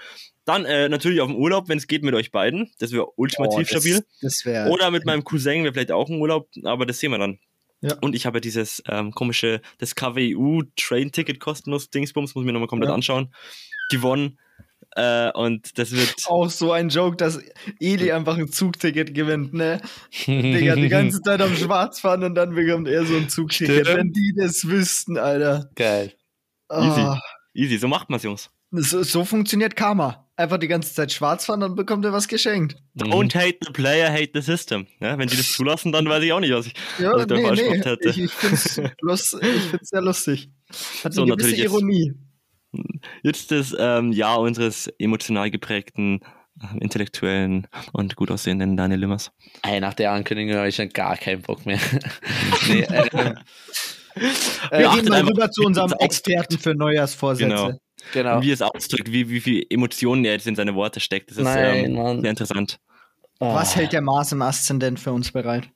Dann 0.44 0.64
äh, 0.64 0.88
natürlich 0.88 1.20
auf 1.20 1.28
dem 1.28 1.36
Urlaub, 1.36 1.68
wenn 1.68 1.78
es 1.78 1.86
geht, 1.86 2.02
mit 2.02 2.14
euch 2.14 2.32
beiden. 2.32 2.68
Das 2.80 2.90
wäre 2.90 3.06
ultimativ 3.16 3.58
Oh, 3.58 3.60
das, 3.60 3.68
stabil. 3.68 4.04
Das 4.22 4.44
wäre. 4.44 4.70
Oder 4.70 4.90
mit 4.90 5.06
meinem 5.06 5.22
Cousin 5.22 5.62
wäre 5.62 5.72
vielleicht 5.72 5.92
auch 5.92 6.08
ein 6.08 6.20
Urlaub, 6.20 6.48
aber 6.64 6.84
das 6.84 6.98
sehen 6.98 7.12
wir 7.12 7.18
dann. 7.18 7.38
Ja. 7.82 7.96
Und 8.00 8.14
ich 8.14 8.26
habe 8.26 8.38
ja 8.38 8.40
dieses 8.40 8.82
ähm, 8.88 9.10
komische, 9.12 9.60
das 9.78 9.94
KWU 9.94 10.62
Train-Ticket 10.76 11.40
kostenlos 11.40 11.90
Dingsbums, 11.90 12.34
muss 12.34 12.42
ich 12.42 12.46
mir 12.46 12.52
nochmal 12.52 12.68
komplett 12.68 12.88
Ja. 12.88 12.94
anschauen, 12.94 13.34
gewonnen. 13.90 14.38
Äh, 14.94 15.30
und 15.32 15.78
das 15.78 15.92
wird, 15.92 16.14
auch 16.26 16.48
so 16.50 16.72
ein 16.72 16.88
Joke, 16.90 17.16
dass 17.16 17.40
Eli 17.80 18.12
einfach 18.12 18.36
ein 18.36 18.48
Zugticket 18.48 19.14
gewinnt, 19.14 19.52
ne? 19.54 19.80
Digga, 20.26 20.76
die 20.76 20.88
ganze 20.88 21.20
Zeit 21.22 21.40
am 21.40 21.56
Schwarz 21.56 22.00
fahren 22.00 22.22
und 22.24 22.34
dann 22.34 22.54
bekommt 22.54 22.88
er 22.88 23.04
so 23.04 23.16
ein 23.16 23.28
Zugticket. 23.28 23.86
Stimmt. 23.86 23.98
Wenn 23.98 24.12
die 24.12 24.34
das 24.36 24.66
wüssten, 24.68 25.16
Alter. 25.18 25.70
Geil. 25.74 26.12
Ah, 26.68 27.18
easy, 27.54 27.78
so 27.78 27.88
macht 27.88 28.10
man's, 28.10 28.22
Jungs. 28.22 28.50
so, 28.70 29.02
so 29.02 29.24
funktioniert 29.24 29.76
Karma. 29.76 30.28
Einfach 30.42 30.58
die 30.58 30.66
ganze 30.68 30.92
Zeit 30.92 31.12
schwarz 31.12 31.44
fahren, 31.46 31.60
dann 31.60 31.76
bekommt 31.76 32.04
er 32.04 32.12
was 32.12 32.26
geschenkt. 32.26 32.76
Mhm. 32.94 33.02
Don't 33.12 33.34
hate 33.34 33.58
the 33.64 33.70
player, 33.72 34.10
hate 34.12 34.30
the 34.34 34.40
system. 34.40 34.86
Ja, 35.00 35.16
wenn 35.18 35.28
die 35.28 35.36
das 35.36 35.52
zulassen, 35.52 35.92
dann 35.92 36.08
weiß 36.08 36.22
ich 36.24 36.32
auch 36.32 36.40
nicht, 36.40 36.52
was 36.52 36.66
ich, 36.66 36.74
Ja, 36.98 37.12
was 37.12 37.22
ich 37.22 37.26
da 37.28 37.34
nee, 37.36 37.42
falsch 37.46 37.60
nee. 37.60 37.68
gemacht 37.68 37.86
hätte. 37.86 38.08
Ich, 38.08 38.18
ich 38.18 38.24
ich 38.24 38.32
find's 38.32 39.88
sehr 39.90 40.02
lustig. 40.02 40.50
Hat 41.04 41.14
So, 41.14 41.22
eine 41.22 41.32
gewisse 41.36 41.50
natürlich 41.50 41.58
jetzt- 41.58 41.72
Ironie. 41.72 42.12
Jetzt 43.22 43.50
das 43.52 43.76
ähm, 43.78 44.10
Jahr 44.12 44.40
unseres 44.40 44.88
emotional 44.98 45.50
geprägten, 45.50 46.20
äh, 46.60 46.78
intellektuellen 46.80 47.68
und 47.92 48.16
gut 48.16 48.30
aussehenden 48.30 48.76
Daniel 48.76 48.98
Limmers. 49.00 49.30
Ey, 49.62 49.78
nach 49.80 49.94
der 49.94 50.10
Ankündigung 50.12 50.56
habe 50.56 50.68
ich 50.68 50.76
schon 50.76 50.88
gar 50.88 51.16
keinen 51.18 51.42
Bock 51.42 51.64
mehr. 51.66 51.78
nee, 52.68 52.86
ähm, 52.90 53.34
Wir 54.70 54.88
gehen 54.94 55.08
mal 55.08 55.22
rüber 55.22 55.50
zu 55.50 55.62
unserem 55.64 55.92
Experten 56.00 56.58
für 56.58 56.74
Neujahrsvorsätze. 56.74 57.48
Genau. 57.48 57.78
Genau. 58.12 58.40
Wie 58.42 58.50
er 58.50 58.54
es 58.54 58.62
ausdrückt, 58.62 59.10
wie, 59.12 59.28
wie 59.30 59.40
viel 59.40 59.66
Emotionen 59.70 60.24
er 60.24 60.32
jetzt 60.32 60.46
in 60.46 60.54
seine 60.56 60.74
Worte 60.74 61.00
steckt. 61.00 61.30
Das 61.30 61.38
ist 61.38 61.44
Nein, 61.44 61.96
ähm, 61.96 62.20
sehr 62.22 62.30
interessant. 62.30 62.78
Was 63.38 63.74
Ah. 63.74 63.78
hält 63.80 63.92
der 63.92 64.02
Mars 64.02 64.32
im 64.32 64.42
Aszendent 64.42 65.00
für 65.00 65.12
uns 65.12 65.32
bereit? 65.32 65.68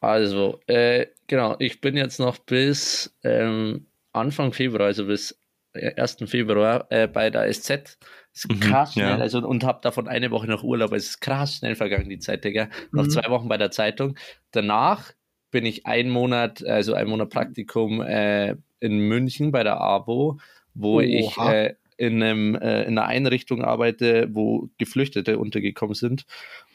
Also, 0.00 0.60
äh, 0.66 1.06
genau, 1.26 1.56
ich 1.58 1.80
bin 1.80 1.96
jetzt 1.96 2.18
noch 2.18 2.38
bis 2.38 3.14
ähm, 3.22 3.86
Anfang 4.12 4.52
Februar, 4.52 4.86
also 4.86 5.06
bis 5.06 5.38
äh, 5.74 5.94
1. 6.00 6.16
Februar 6.26 6.86
äh, 6.90 7.06
bei 7.06 7.30
der 7.30 7.52
SZ. 7.52 7.98
Ist 8.32 8.48
Mhm, 8.48 8.60
krass 8.60 8.92
schnell, 8.94 9.06
ja. 9.08 9.16
also 9.18 9.38
und 9.40 9.64
habe 9.64 9.80
davon 9.82 10.06
eine 10.08 10.30
Woche 10.30 10.46
noch 10.46 10.62
Urlaub. 10.62 10.92
Es 10.92 11.06
ist 11.10 11.20
krass 11.20 11.56
schnell 11.56 11.74
vergangen, 11.74 12.08
die 12.08 12.18
Zeit, 12.20 12.44
Digga. 12.44 12.68
Noch 12.92 13.04
Mhm. 13.04 13.10
zwei 13.10 13.28
Wochen 13.28 13.48
bei 13.48 13.58
der 13.58 13.70
Zeitung. 13.72 14.16
Danach 14.52 15.12
bin 15.50 15.66
ich 15.66 15.84
einen 15.84 16.10
Monat, 16.10 16.64
also 16.64 16.94
ein 16.94 17.08
Monat 17.08 17.30
Praktikum 17.30 18.00
äh, 18.02 18.54
in 18.78 19.00
München 19.00 19.50
bei 19.50 19.64
der 19.64 19.80
AWO, 19.80 20.38
wo 20.74 21.00
ich 21.00 21.36
Oha. 21.36 21.52
äh, 21.52 21.74
in, 21.96 22.22
einem, 22.22 22.54
äh, 22.54 22.82
in 22.84 22.96
einer 22.98 23.06
Einrichtung 23.06 23.62
arbeite, 23.62 24.28
wo 24.32 24.68
Geflüchtete 24.78 25.38
untergekommen 25.38 25.94
sind 25.94 26.24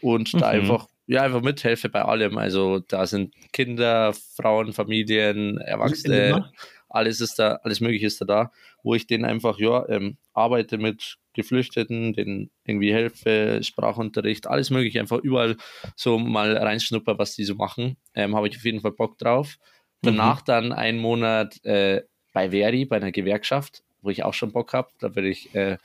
und 0.01 0.33
da 0.33 0.37
Mhm. 0.37 0.43
einfach, 0.61 0.87
ja, 1.07 1.23
einfach 1.23 1.41
mithelfe 1.41 1.89
bei 1.89 2.03
allem. 2.03 2.37
Also 2.37 2.79
da 2.79 3.07
sind 3.07 3.33
Kinder, 3.51 4.13
Frauen, 4.35 4.73
Familien, 4.73 5.57
Erwachsene, 5.57 6.51
alles 6.89 7.21
ist 7.21 7.39
da, 7.39 7.59
alles 7.63 7.79
mögliche 7.79 8.05
ist 8.07 8.21
da 8.21 8.25
da, 8.25 8.51
wo 8.83 8.93
ich 8.93 9.07
denen 9.07 9.25
einfach, 9.25 9.57
ja, 9.59 9.87
ähm, 9.89 10.17
arbeite 10.33 10.77
mit 10.77 11.17
Geflüchteten, 11.33 12.13
denen 12.13 12.49
irgendwie 12.65 12.93
helfe, 12.93 13.59
Sprachunterricht, 13.61 14.47
alles 14.47 14.69
mögliche, 14.69 14.99
einfach 14.99 15.19
überall 15.19 15.57
so 15.95 16.17
mal 16.17 16.55
reinschnupper, 16.55 17.17
was 17.17 17.35
die 17.35 17.43
so 17.43 17.55
machen. 17.55 17.97
Ähm, 18.13 18.35
Habe 18.35 18.47
ich 18.47 18.55
auf 18.57 18.63
jeden 18.63 18.79
Fall 18.81 18.91
Bock 18.93 19.17
drauf. 19.17 19.57
Danach 20.01 20.41
dann 20.41 20.71
einen 20.71 20.99
Monat 20.99 21.63
äh, 21.65 22.03
bei 22.31 22.51
Veri, 22.51 22.85
bei 22.85 22.97
einer 22.97 23.11
Gewerkschaft, 23.11 23.83
wo 24.05 24.09
ich 24.09 24.23
auch 24.23 24.33
schon 24.33 24.51
Bock 24.51 24.73
habe. 24.73 24.89
Da 24.99 25.09
bin 25.09 25.25
ich 25.25 25.53
äh, 25.55 25.77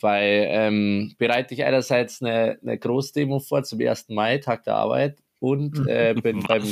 bei, 0.00 0.48
ähm, 0.50 1.14
bereite 1.16 1.54
ich 1.54 1.64
einerseits 1.64 2.22
eine, 2.22 2.58
eine 2.60 2.76
Großdemo 2.76 3.38
vor 3.38 3.62
zum 3.62 3.80
1. 3.80 4.10
Mai, 4.10 4.38
Tag 4.38 4.64
der 4.64 4.74
Arbeit, 4.74 5.18
und 5.38 5.78
äh, 5.88 6.14
bin 6.20 6.42
beim 6.42 6.64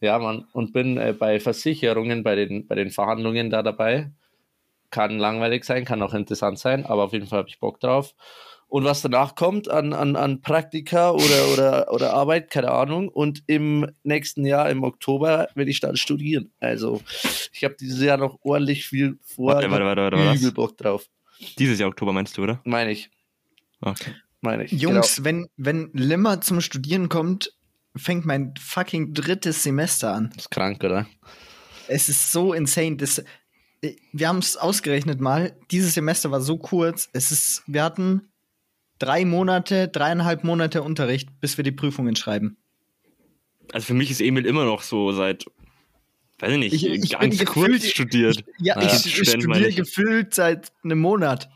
ja, 0.00 0.18
Mann. 0.18 0.46
Und 0.52 0.72
bin 0.72 0.98
äh, 0.98 1.14
bei 1.18 1.40
Versicherungen, 1.40 2.22
bei 2.22 2.34
den, 2.34 2.66
bei 2.66 2.74
den 2.74 2.90
Verhandlungen 2.90 3.50
da 3.50 3.62
dabei. 3.62 4.10
Kann 4.90 5.18
langweilig 5.18 5.64
sein, 5.64 5.84
kann 5.84 6.02
auch 6.02 6.14
interessant 6.14 6.58
sein, 6.58 6.86
aber 6.86 7.04
auf 7.04 7.12
jeden 7.12 7.26
Fall 7.26 7.40
habe 7.40 7.48
ich 7.48 7.58
Bock 7.58 7.80
drauf. 7.80 8.14
Und 8.68 8.84
was 8.84 9.00
danach 9.00 9.36
kommt 9.36 9.70
an, 9.70 9.92
an, 9.92 10.16
an 10.16 10.40
Praktika 10.42 11.10
oder, 11.10 11.48
oder, 11.52 11.92
oder 11.92 12.12
Arbeit, 12.14 12.50
keine 12.50 12.72
Ahnung. 12.72 13.08
Und 13.08 13.44
im 13.46 13.86
nächsten 14.02 14.44
Jahr, 14.44 14.68
im 14.70 14.82
Oktober, 14.82 15.48
werde 15.54 15.70
ich 15.70 15.80
dann 15.80 15.96
studieren. 15.96 16.50
Also, 16.58 17.00
ich 17.52 17.62
habe 17.62 17.76
dieses 17.78 18.02
Jahr 18.02 18.16
noch 18.16 18.38
ordentlich 18.42 18.86
viel 18.86 19.18
vor. 19.22 19.54
Warte, 19.54 19.70
warte, 19.70 19.84
warte, 19.84 20.02
warte, 20.02 20.16
Übel 20.16 20.48
was? 20.48 20.54
Bock 20.54 20.76
drauf. 20.76 21.06
Dieses 21.58 21.78
Jahr 21.78 21.88
Oktober 21.88 22.12
meinst 22.12 22.36
du, 22.36 22.42
oder? 22.42 22.60
Meine 22.64 22.90
ich. 22.90 23.10
Okay. 23.80 24.14
Meine 24.40 24.64
ich. 24.64 24.72
Jungs, 24.72 25.22
wenn, 25.22 25.48
wenn 25.56 25.90
Limmer 25.92 26.40
zum 26.40 26.60
Studieren 26.60 27.08
kommt, 27.08 27.52
fängt 27.94 28.26
mein 28.26 28.54
fucking 28.58 29.14
drittes 29.14 29.62
Semester 29.62 30.12
an. 30.12 30.24
Genau. 30.24 30.34
Das 30.34 30.44
ist 30.44 30.50
krank, 30.50 30.84
oder? 30.84 31.06
Es 31.88 32.08
ist 32.08 32.32
so 32.32 32.52
insane. 32.52 32.96
Das, 32.96 33.22
äh, 33.80 33.94
wir 34.12 34.28
haben 34.28 34.38
es 34.38 34.56
ausgerechnet 34.56 35.20
mal. 35.20 35.56
Dieses 35.70 35.94
Semester 35.94 36.30
war 36.30 36.40
so 36.40 36.58
kurz. 36.58 37.08
Es 37.12 37.30
ist, 37.30 37.62
wir 37.66 37.82
hatten 37.82 38.28
drei 38.98 39.24
Monate, 39.24 39.88
dreieinhalb 39.88 40.44
Monate 40.44 40.82
Unterricht, 40.82 41.28
bis 41.40 41.56
wir 41.56 41.64
die 41.64 41.72
Prüfungen 41.72 42.16
schreiben. 42.16 42.56
Also 43.72 43.86
für 43.88 43.94
mich 43.94 44.10
ist 44.10 44.20
Emil 44.20 44.46
immer 44.46 44.64
noch 44.64 44.82
so 44.82 45.12
seit, 45.12 45.44
weiß 46.38 46.52
ich 46.52 46.58
nicht, 46.58 46.72
Ich- 46.74 46.86
ich 46.86 47.10
ganz 47.18 47.44
kurz 47.44 47.54
gefühlt- 47.72 47.82
studiert. 47.84 48.44
Ja, 48.58 48.80
Ja, 48.80 48.86
ich 48.94 49.16
meine 49.16 49.26
studiere 49.42 49.68
ich. 49.68 49.76
gefühlt 49.76 50.34
seit 50.34 50.72
einem 50.84 51.00
Monat. 51.00 51.48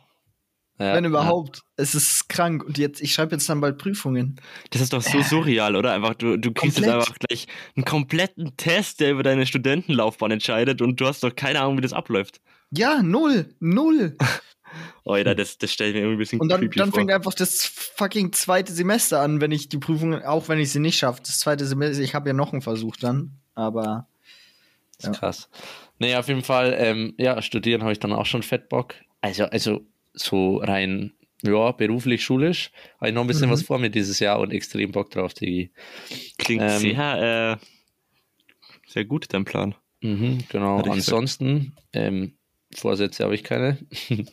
Ja, 0.79 0.95
Wenn 0.95 1.05
überhaupt. 1.05 1.61
Es 1.77 1.95
ist 1.95 2.31
krank. 2.31 2.65
Und 2.65 2.79
jetzt, 2.79 3.03
ich 3.03 3.13
schreibe 3.13 3.33
jetzt 3.35 3.47
dann 3.51 3.61
bald 3.61 3.77
Prüfungen. 3.77 4.41
Das 4.71 4.81
ist 4.81 4.95
doch 4.95 5.03
so 5.03 5.21
surreal, 5.21 5.77
oder? 5.77 5.93
Einfach, 5.93 6.15
du, 6.15 6.39
du 6.39 6.53
kriegst 6.53 6.79
jetzt 6.79 6.89
einfach 6.89 7.15
gleich 7.19 7.47
einen 7.77 7.85
kompletten 7.85 8.57
Test, 8.57 9.01
der 9.01 9.11
über 9.11 9.23
deine 9.23 9.45
Studentenlaufbahn 9.45 10.31
entscheidet 10.31 10.81
und 10.81 10.99
du 10.99 11.07
hast 11.07 11.23
doch 11.23 11.37
keine 11.37 11.61
Ahnung, 11.61 11.77
wie 11.77 11.83
das 11.83 11.93
abläuft. 11.93 12.41
Ja, 12.71 13.03
null. 13.03 13.55
Null. 13.61 14.17
Alter, 15.05 15.35
das, 15.35 15.59
das 15.59 15.73
stelle 15.73 15.91
ich 15.91 15.95
mir 15.95 16.01
irgendwie 16.03 16.17
ein 16.17 16.19
bisschen 16.19 16.41
Und 16.41 16.49
dann, 16.49 16.61
creepy 16.61 16.79
dann 16.79 16.91
vor. 16.91 16.99
fängt 17.01 17.11
einfach 17.13 17.35
das 17.35 17.65
fucking 17.65 18.33
zweite 18.33 18.73
Semester 18.73 19.21
an, 19.21 19.41
wenn 19.41 19.51
ich 19.53 19.69
die 19.69 19.79
Prüfungen, 19.79 20.23
auch 20.23 20.49
wenn 20.49 20.59
ich 20.59 20.71
sie 20.71 20.79
nicht 20.81 20.99
schaffe. 20.99 21.21
Das 21.25 21.39
zweite 21.41 21.67
Semester, 21.67 22.03
ich 22.03 22.15
habe 22.15 22.29
ja 22.29 22.33
noch 22.33 22.53
einen 22.53 22.63
Versuch 22.63 22.97
dann. 22.97 23.33
Aber 23.55 24.07
Das 24.99 25.11
ist 25.11 25.19
krass. 25.19 25.49
Nee, 25.99 26.15
auf 26.17 26.29
jeden 26.29 26.43
Fall, 26.43 26.75
ähm, 26.79 27.15
ja, 27.19 27.41
studieren 27.43 27.83
habe 27.83 27.93
ich 27.93 27.99
dann 27.99 28.13
auch 28.13 28.27
schon 28.27 28.43
fett 28.43 28.69
Bock. 28.69 28.95
Also, 29.21 29.45
also 29.45 29.81
so 30.15 30.57
rein, 30.59 31.13
ja, 31.43 31.73
beruflich, 31.73 32.23
schulisch, 32.25 32.71
habe 32.99 33.09
ich 33.09 33.15
noch 33.15 33.23
ein 33.23 33.27
bisschen 33.27 33.49
Mhm. 33.49 33.53
was 33.53 33.63
vor 33.63 33.79
mir 33.79 33.91
dieses 33.91 34.19
Jahr 34.19 34.41
und 34.41 34.51
extrem 34.53 34.93
Bock 34.93 35.11
drauf, 35.11 35.35
Digi. 35.35 35.71
Klingt 36.39 36.63
ähm, 36.63 36.79
sehr, 36.79 37.59
äh, 37.61 37.67
sehr 38.87 39.05
gut, 39.05 39.27
dein 39.33 39.45
Plan. 39.45 39.75
Mhm, 40.03 40.45
genau. 40.49 40.79
Ansonsten, 40.83 41.75
ähm, 41.93 42.33
Vorsätze 42.75 43.25
habe 43.25 43.35
ich 43.35 43.43
keine. 43.45 43.79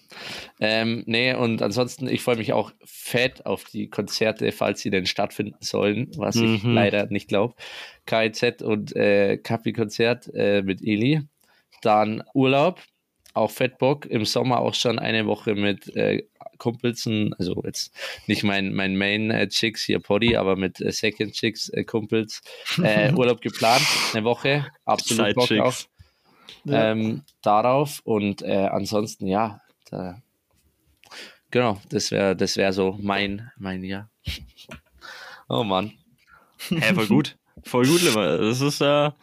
ähm, 0.60 1.04
nee, 1.08 1.34
und 1.34 1.62
ansonsten, 1.62 2.08
ich 2.08 2.22
freue 2.22 2.38
mich 2.38 2.54
auch 2.54 2.72
fett 2.86 3.46
auf 3.46 3.64
die 3.66 3.90
Konzerte, 3.90 4.52
falls 4.52 4.82
sie 4.82 4.90
denn 4.90 5.06
stattfinden 5.06 5.58
sollen, 5.62 6.12
was 6.18 6.36
ich 6.36 6.64
Mhm. 6.64 6.74
leider 6.74 7.08
nicht 7.08 7.28
glaube. 7.28 7.56
KIZ 8.06 8.62
und 8.62 8.96
äh, 8.96 9.38
Kapi-Konzert 9.38 10.30
äh, 10.34 10.62
mit 10.62 10.82
Eli. 10.82 11.22
Dann 11.82 12.24
Urlaub, 12.34 12.82
auch 13.34 13.52
fett 13.52 13.78
Bock. 13.78 14.06
Im 14.06 14.26
Sommer 14.26 14.60
auch 14.60 14.74
schon 14.74 14.98
eine 15.00 15.26
Woche 15.28 15.56
mit 15.56 15.96
äh, 15.96 16.24
Kumpelsen, 16.58 17.34
also 17.38 17.62
jetzt 17.66 17.92
nicht 18.28 18.44
mein, 18.44 18.74
mein 18.74 18.96
Main-Chicks 18.98 19.84
hier 19.84 20.00
Poddy, 20.00 20.36
aber 20.38 20.56
mit 20.56 20.82
äh, 20.82 20.92
Second 20.92 21.34
Chicks 21.34 21.70
äh, 21.70 21.84
Kumpels 21.84 22.42
äh, 22.82 23.12
Urlaub 23.16 23.42
geplant, 23.42 23.84
eine 24.14 24.24
Woche. 24.24 24.66
Absolut 24.86 25.36
Bock 25.36 25.52
auch 25.60 25.76
Ja. 26.66 26.92
ähm, 26.92 27.22
darauf 27.48 28.02
und 28.04 28.41
äh, 28.41 28.68
ansonsten 28.72 29.28
ja, 29.28 29.62
da, 29.89 30.22
genau, 31.50 31.82
das 31.89 32.12
wäre 32.12 32.36
das 32.36 32.58
wäre 32.58 32.74
so 32.74 32.98
mein 33.02 33.52
mein 33.58 33.84
Jahr. 33.84 34.10
Oh 35.50 35.64
Mann, 35.64 35.93
Hä, 36.70 36.93
voll 36.93 37.08
gut. 37.08 37.38
Voll 37.64 37.86
gut, 37.88 38.02
Limmer. 38.02 38.38
Das 38.38 38.60
ist, 38.62 38.82
äh, 38.82 38.86
ja, 38.86 39.14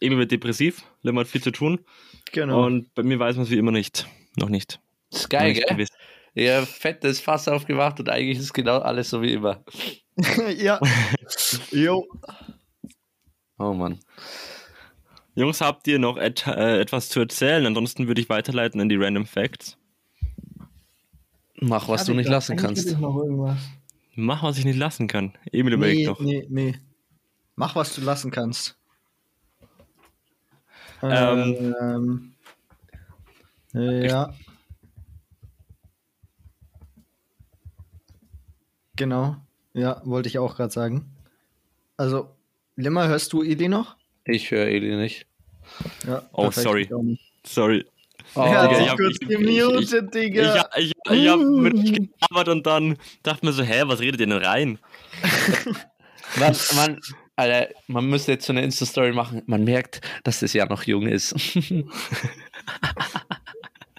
Emil 0.00 0.18
wird 0.18 0.32
depressiv, 0.32 0.82
Limmer 1.02 1.20
hat 1.20 1.28
viel 1.28 1.42
zu 1.42 1.50
tun 1.50 1.78
genau. 2.32 2.66
und 2.66 2.92
bei 2.94 3.02
mir 3.02 3.18
weiß 3.18 3.36
man 3.36 3.44
es 3.44 3.50
wie 3.50 3.58
immer 3.58 3.72
nicht. 3.72 4.06
Noch 4.36 4.48
nicht. 4.48 4.80
das 5.10 5.22
ist 5.22 5.30
geil, 5.30 5.54
gell? 5.54 5.64
gewiss. 5.68 5.90
Ja, 6.34 6.66
fettes 6.66 7.20
Fass 7.20 7.48
aufgemacht 7.48 7.98
und 7.98 8.10
eigentlich 8.10 8.38
ist 8.38 8.52
genau 8.52 8.78
alles 8.78 9.08
so 9.08 9.22
wie 9.22 9.32
immer. 9.32 9.64
ja. 10.58 10.80
Jo. 11.70 12.06
Oh 13.58 13.72
Mann. 13.72 14.00
Jungs, 15.36 15.60
habt 15.60 15.86
ihr 15.86 15.98
noch 15.98 16.16
et 16.16 16.46
äh, 16.46 16.80
etwas 16.80 17.10
zu 17.10 17.20
erzählen? 17.20 17.66
Ansonsten 17.66 18.08
würde 18.08 18.20
ich 18.22 18.28
weiterleiten 18.30 18.80
in 18.80 18.88
die 18.88 18.96
Random 18.96 19.26
Facts. 19.26 19.76
Mach, 21.60 21.88
was 21.88 22.06
du 22.06 22.14
nicht 22.14 22.28
lassen 22.28 22.56
kannst. 22.56 22.98
Noch 22.98 23.16
irgendwas. 23.16 23.58
Mach, 24.14 24.42
was 24.42 24.56
ich 24.58 24.64
nicht 24.64 24.78
lassen 24.78 25.08
kann. 25.08 25.34
Emil 25.52 25.74
überlegt 25.74 25.98
Nee, 26.00 26.06
noch. 26.06 26.20
nee, 26.20 26.46
nee. 26.48 26.74
Mach, 27.54 27.76
was 27.76 27.94
du 27.94 28.00
lassen 28.00 28.30
kannst. 28.30 28.78
Ähm. 31.02 32.34
Ähm, 33.74 34.02
ja. 34.02 34.32
Genau. 38.96 39.36
Ja, 39.74 40.00
wollte 40.06 40.28
ich 40.30 40.38
auch 40.38 40.56
gerade 40.56 40.72
sagen. 40.72 41.10
Also, 41.98 42.30
Limmer, 42.76 43.08
hörst 43.08 43.32
du 43.34 43.42
Idee 43.42 43.68
noch? 43.68 43.96
Ich 44.26 44.50
höre 44.50 44.66
Eli 44.66 44.96
nicht. 44.96 45.26
Ja, 46.06 46.22
Oh, 46.32 46.50
sorry. 46.50 46.82
ich. 46.82 47.20
Sorry. 47.50 47.84
Oh, 48.34 48.40
Er 48.42 48.62
hat 48.62 48.70
Digga, 48.70 48.74
sich 48.76 48.84
ich 48.84 48.90
hab- 48.90 48.98
kurz 48.98 49.16
ich- 49.20 49.28
gemutet, 49.28 50.04
Ich, 50.14 50.22
Digga. 50.22 50.68
ich, 50.76 50.92
ich 51.10 51.28
hab 51.28 51.40
mit 51.40 51.74
euch 51.74 51.92
gelabert 51.92 52.48
und 52.48 52.66
dann 52.66 52.96
dachte 53.22 53.46
mir 53.46 53.52
so, 53.52 53.62
hä, 53.62 53.82
was 53.86 54.00
redet 54.00 54.20
ihr 54.20 54.26
denn 54.26 54.36
rein? 54.38 54.78
man, 56.38 56.56
man, 56.74 57.00
Alter, 57.36 57.68
man 57.86 58.06
müsste 58.08 58.32
jetzt 58.32 58.46
so 58.46 58.52
eine 58.52 58.62
Insta-Story 58.62 59.12
machen. 59.12 59.42
Man 59.46 59.64
merkt, 59.64 60.00
dass 60.24 60.40
das 60.40 60.52
Jahr 60.54 60.68
noch 60.68 60.82
jung 60.84 61.06
ist. 61.06 61.34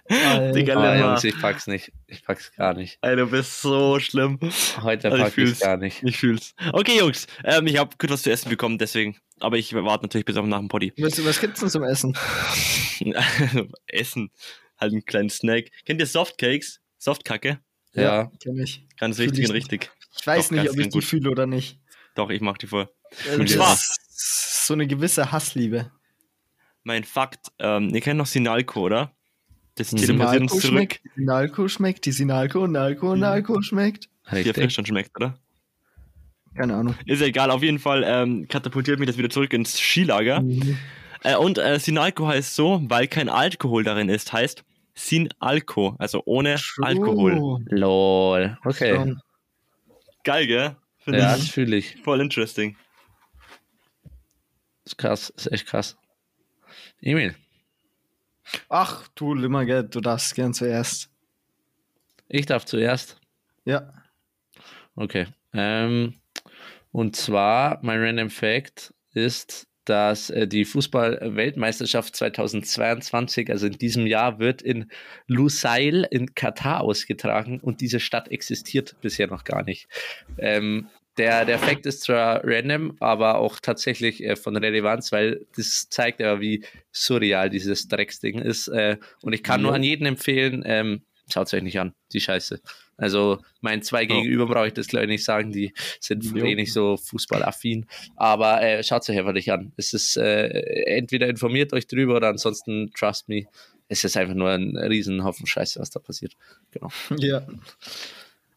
Digga, 0.10 0.74
Lemmer. 0.74 0.97
Jungs, 1.10 1.24
ich 1.24 1.39
pack's 1.39 1.68
nicht. 1.68 1.91
Ich 2.08 2.24
pack's 2.24 2.51
gar 2.53 2.74
nicht. 2.74 2.97
Ey, 3.01 3.16
du 3.16 3.28
bist 3.28 3.62
so 3.62 3.99
schlimm. 3.99 4.39
Heute 4.82 5.12
Also 5.12 5.18
ich 5.18 5.24
ich's 5.26 5.34
fühl's. 5.34 5.60
gar 5.60 5.78
nicht. 5.78 6.01
Ich 6.03 6.18
fühl's. 6.18 6.55
Okay, 6.74 6.97
Jungs, 6.99 7.28
ähm, 7.43 7.68
ich 7.68 7.78
habe 7.78 7.95
gut 7.97 8.10
was 8.10 8.22
zu 8.24 8.32
essen 8.32 8.49
bekommen, 8.49 8.78
deswegen. 8.78 9.18
Aber 9.39 9.58
ich 9.58 9.74
warte 9.74 10.03
natürlich 10.05 10.26
bis 10.26 10.38
auf 10.38 10.45
nach 10.45 10.60
dem 10.60 10.68
Poddy. 10.70 10.93
Was, 10.97 11.24
was 11.26 11.39
gibt's 11.41 11.60
denn 11.60 11.70
zum 11.70 11.84
Essen? 11.84 12.18
essen. 13.88 14.32
Halt 14.80 14.93
einen 14.93 15.05
kleinen 15.05 15.30
Snack. 15.30 15.66
Kennt 15.86 15.99
ihr 15.99 16.08
Softcakes? 16.08 16.80
Softkacke? 16.97 17.60
Ja. 17.93 18.32
kenn 18.41 18.58
ich. 18.60 18.86
Ganz 18.99 19.18
wichtig 19.18 19.39
ich 19.39 19.49
und 19.49 19.55
richtig. 19.55 19.91
Ich 20.20 20.26
weiß 20.26 20.49
Doch, 20.49 20.55
nicht, 20.55 20.70
ob 20.70 20.78
ich 20.78 20.86
die 20.88 20.89
gut. 20.91 21.03
fühle 21.03 21.30
oder 21.32 21.45
nicht. 21.47 21.80
Doch, 22.16 22.30
ich 22.30 22.41
mach 22.41 22.58
die 22.58 22.68
voll. 22.68 22.89
Äh, 23.32 23.36
Und 23.36 23.49
Das 23.49 23.55
zwar- 23.55 23.78
so 24.10 24.74
eine 24.74 24.88
gewisse 24.88 25.32
Hassliebe. 25.32 25.91
Mein 26.84 27.03
Fakt, 27.03 27.47
ähm, 27.60 27.89
ihr 27.93 28.01
kennt 28.01 28.18
noch 28.18 28.26
Sinalco, 28.28 28.82
oder? 28.82 29.12
Das 29.78 29.91
Mhm. 29.93 29.97
teleportiert 29.97 30.41
uns 30.41 30.51
zurück. 30.53 30.63
schmeckt, 30.71 31.01
die 31.05 31.09
Sinalco 31.15 31.67
schmeckt, 31.67 32.05
die 32.05 32.11
Sinalco, 32.11 32.67
Nalco, 32.67 33.15
Nalco 33.15 33.61
schmeckt. 33.61 34.09
Wie 34.30 34.36
Richtig. 34.38 34.55
frisch 34.55 34.73
schon 34.75 34.86
schmeckt, 34.86 35.15
oder? 35.15 35.38
Keine 36.55 36.75
Ahnung. 36.75 36.95
Ist 37.05 37.21
ja 37.21 37.28
egal, 37.28 37.51
auf 37.51 37.61
jeden 37.63 37.80
Fall 37.80 38.03
ähm, 38.05 38.47
katapultiert 38.47 38.99
mich 38.99 39.07
das 39.07 39.17
wieder 39.17 39.30
zurück 39.30 39.53
ins 39.53 39.78
Skilager. 39.78 40.41
Mhm. 40.41 40.78
Äh, 41.23 41.36
und 41.36 41.57
äh, 41.59 41.80
Sinalco 41.80 42.28
heißt 42.28 42.55
so, 42.55 42.82
weil 42.88 43.07
kein 43.07 43.30
Alkohol 43.30 43.84
darin 43.84 44.09
ist, 44.09 44.34
heißt 44.34 44.63
Sinalco, 44.95 45.95
also 45.99 46.23
ohne 46.25 46.57
Alkohol. 46.82 47.36
True. 47.36 47.63
Lol. 47.69 48.57
Okay. 48.65 48.95
Schon. 48.95 49.21
Geil, 50.23 50.47
gell? 50.47 50.75
Finde 50.97 51.19
Ja, 51.19 51.36
ich 51.36 51.41
das 51.41 51.49
fühle 51.49 51.75
ich. 51.78 51.97
voll 52.03 52.19
interesting. 52.19 52.75
ist 54.86 54.97
krass. 54.97 55.30
ist 55.38 55.51
echt 55.51 55.67
krass. 55.67 55.97
Emil, 57.01 57.36
Ach, 58.70 59.08
du 59.16 59.34
Limmergeld, 59.34 59.93
du 59.95 60.02
darfst 60.02 60.36
gern 60.36 60.54
zuerst. 60.54 61.10
ich 62.30 62.45
darf 62.45 62.66
zuerst. 62.66 63.20
Ja. 63.66 63.93
Okay. 64.95 65.28
Ähm, 65.54 66.16
und 66.91 67.16
zwar, 67.16 67.80
mein 67.82 68.02
Random 68.02 68.30
Fact 68.30 68.93
ist, 69.14 69.68
dass 69.86 70.30
äh, 70.30 70.48
die 70.48 70.66
Fußball-Weltmeisterschaft 70.66 72.16
2022, 72.16 73.50
also 73.50 73.68
in 73.68 73.74
diesem 73.74 74.06
Jahr, 74.06 74.39
wird 74.39 74.62
in 74.62 74.91
Lusail 75.28 76.06
in 76.10 76.36
Katar 76.36 76.82
ausgetragen 76.82 77.60
und 77.62 77.82
diese 77.82 78.00
Stadt 78.00 78.30
existiert 78.30 78.95
bisher 79.02 79.28
noch 79.28 79.43
gar 79.43 79.64
nicht. 79.64 79.88
Ähm, 80.38 80.89
der, 81.18 81.45
der 81.45 81.59
Fact 81.59 81.86
ist 81.86 82.01
zwar 82.01 82.41
random, 82.43 82.95
aber 82.99 83.38
auch 83.38 83.59
tatsächlich 83.59 84.24
äh, 84.24 84.36
von 84.36 84.55
Relevanz, 84.55 85.11
weil 85.11 85.45
das 85.55 85.88
zeigt 85.89 86.20
ja, 86.20 86.39
wie 86.39 86.63
surreal 86.91 87.49
dieses 87.49 87.88
Drecksding 87.88 88.39
ist. 88.39 88.68
Äh, 88.68 88.97
und 89.22 89.34
ich 89.34 89.43
kann 89.43 89.61
nur 89.61 89.74
an 89.74 89.84
jeden 89.84 90.05
empfehlen, 90.05 90.63
ähm, 90.65 91.01
schaut 91.32 91.47
es 91.47 91.53
euch 91.53 91.63
nicht 91.63 91.80
an, 91.80 91.93
die 92.13 92.22
Scheiße. 92.22 92.61
Also 92.97 93.39
meinen 93.61 93.84
zwei 93.84 94.05
Oh. 94.05 94.07
Gegenüber 94.07 94.47
brauche 94.47 94.68
ich 94.68 94.74
das 94.74 94.88
glaube 94.88 95.05
ich 95.05 95.09
nicht 95.09 95.26
sagen, 95.26 95.51
die 95.51 95.74
sind 95.99 96.24
Jo. 96.24 96.43
eh 96.45 96.55
nicht 96.55 96.74
so 96.74 96.97
fußballaffin. 96.97 97.86
Aber 98.15 98.61
äh, 98.61 98.84
schaut 98.84 99.03
es 99.03 99.09
euch 99.09 99.20
einfach 99.20 99.34
nicht 99.34 99.51
an. 99.51 99.72
Es 99.78 99.93
ist 99.93 100.18
äh, 100.18 100.47
entweder 100.86 101.28
informiert 101.28 101.74
euch 101.74 101.86
drüber 101.88 102.15
oder 102.15 102.30
ansonsten 102.30 102.91
trust 102.97 103.30
me. 103.30 103.45
Es 103.88 104.03
ist 104.03 104.18
einfach 104.18 104.34
nur 104.34 104.49
ein 104.49 104.76
Riesenhaufen 104.78 105.45
Scheiße, 105.47 105.80
was 105.80 105.91
da 105.91 105.99
passiert. 105.99 106.34
Genau. 106.72 106.89
Ja. 107.18 107.45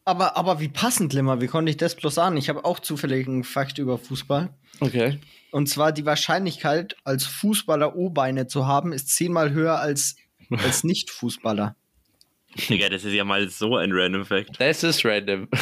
Aber, 0.03 0.35
aber 0.35 0.59
wie 0.59 0.67
passend, 0.67 1.13
Limmer, 1.13 1.41
wie 1.41 1.47
konnte 1.47 1.69
ich 1.69 1.77
das 1.77 1.95
bloß 1.95 2.17
an? 2.17 2.37
Ich 2.37 2.49
habe 2.49 2.65
auch 2.65 2.79
zufällig 2.79 3.27
einen 3.27 3.43
Fakt 3.43 3.77
über 3.77 3.97
Fußball. 3.97 4.49
Okay. 4.79 5.19
Und 5.51 5.67
zwar 5.67 5.91
die 5.91 6.05
Wahrscheinlichkeit, 6.05 6.95
als 7.03 7.25
Fußballer 7.25 7.95
O-Beine 7.95 8.47
zu 8.47 8.65
haben, 8.65 8.93
ist 8.93 9.09
zehnmal 9.09 9.51
höher 9.51 9.79
als 9.79 10.15
als 10.49 10.83
Nicht-Fußballer. 10.83 11.75
Digga, 12.69 12.89
das 12.89 13.05
ist 13.05 13.13
ja 13.13 13.23
mal 13.23 13.47
so 13.49 13.77
ein 13.77 13.91
random 13.93 14.25
Fact. 14.25 14.59
Das 14.59 14.83
ist 14.83 15.05
random. 15.05 15.47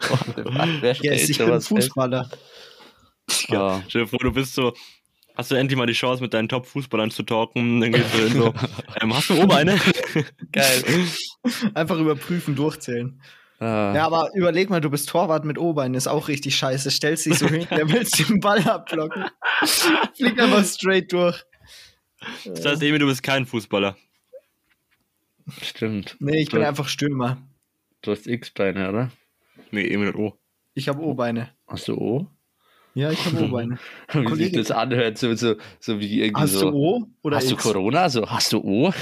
The 0.00 0.42
fuck? 0.42 0.68
Wer 0.80 0.96
Ja, 0.96 1.12
ich 1.12 1.38
bin? 1.38 1.60
Fußballer. 1.60 2.30
Ja. 3.48 3.82
Stell 3.88 4.02
dir 4.02 4.08
vor, 4.08 4.18
du 4.18 4.32
bist 4.32 4.54
so, 4.54 4.74
hast 5.34 5.50
du 5.50 5.54
endlich 5.54 5.78
mal 5.78 5.86
die 5.86 5.94
Chance, 5.94 6.22
mit 6.22 6.34
deinen 6.34 6.48
Top-Fußballern 6.48 7.10
zu 7.10 7.22
talken, 7.22 7.80
dann 7.80 7.92
gehst 7.92 8.12
du 8.12 8.18
hin 8.18 8.32
so, 8.32 8.54
ähm, 9.00 9.14
hast 9.14 9.30
du 9.30 9.34
Oberbeine? 9.34 9.80
Geil. 10.52 10.84
Einfach 11.74 11.98
überprüfen, 11.98 12.54
durchzählen. 12.56 13.20
Ah. 13.60 13.92
Ja, 13.94 14.06
aber 14.06 14.30
überleg 14.34 14.68
mal, 14.68 14.80
du 14.80 14.90
bist 14.90 15.08
Torwart 15.08 15.44
mit 15.44 15.58
O-Beinen, 15.58 15.94
ist 15.94 16.08
auch 16.08 16.28
richtig 16.28 16.56
scheiße. 16.56 16.90
Stellst 16.90 17.26
dich 17.26 17.38
so 17.38 17.46
hin, 17.46 17.66
der 17.70 17.88
willst 17.88 18.18
den 18.28 18.40
Ball 18.40 18.62
abblocken. 18.68 19.24
Fliegt 20.16 20.40
einfach 20.40 20.64
straight 20.64 21.12
durch. 21.12 21.44
Das 22.44 22.64
heißt, 22.64 22.82
Emil, 22.82 22.98
du 22.98 23.06
bist 23.06 23.22
kein 23.22 23.46
Fußballer. 23.46 23.96
Stimmt. 25.62 26.16
Nee, 26.20 26.38
ich 26.42 26.48
du, 26.48 26.56
bin 26.56 26.66
einfach 26.66 26.88
Stürmer. 26.88 27.36
Du 28.02 28.10
hast 28.10 28.26
X-Beine, 28.26 28.88
oder? 28.88 29.10
Nee, 29.70 29.86
Emil 29.86 30.08
hat 30.08 30.14
O. 30.16 30.38
Ich 30.74 30.88
habe 30.88 31.00
O-Beine. 31.02 31.50
Hast 31.66 31.88
du 31.88 31.96
O? 31.96 32.26
Ja, 32.94 33.10
ich 33.10 33.24
habe 33.26 33.44
O-Beine. 33.44 33.78
Wie 34.12 34.18
sich 34.18 34.26
Kollege- 34.26 34.58
das 34.58 34.70
anhört, 34.70 35.18
so, 35.18 35.34
so, 35.34 35.56
so 35.80 36.00
wie 36.00 36.22
irgendwie 36.22 36.40
Hast 36.42 36.52
so. 36.52 36.70
du 36.70 36.76
O 36.76 37.06
oder 37.22 37.36
hast 37.36 37.50
du 37.50 37.54
X? 37.54 37.62
Corona? 37.62 38.08
So, 38.08 38.28
hast 38.28 38.52
du 38.52 38.58
O? 38.60 38.92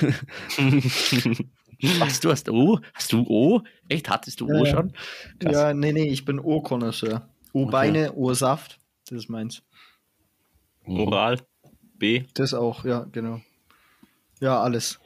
Was, 1.98 2.20
du 2.20 2.30
hast 2.30 2.48
O? 2.48 2.78
Hast 2.94 3.12
du 3.12 3.24
O? 3.28 3.62
Echt, 3.88 4.08
hattest 4.08 4.40
du 4.40 4.46
O 4.46 4.52
Ja, 4.52 4.64
ja. 4.64 4.66
schon? 4.66 4.92
Krass. 5.40 5.52
Ja, 5.52 5.74
nee, 5.74 5.92
nee, 5.92 6.08
ich 6.08 6.24
bin 6.24 6.38
O-Konnoisseur. 6.38 7.28
O-Beine, 7.52 8.14
O-Saft. 8.14 8.78
Das 9.08 9.18
ist 9.18 9.28
meins. 9.28 9.62
Oral. 10.86 11.38
B. 11.98 12.24
Das 12.34 12.54
auch, 12.54 12.84
ja, 12.84 13.06
genau. 13.12 13.40
Ja, 14.40 14.60
alles. 14.60 14.98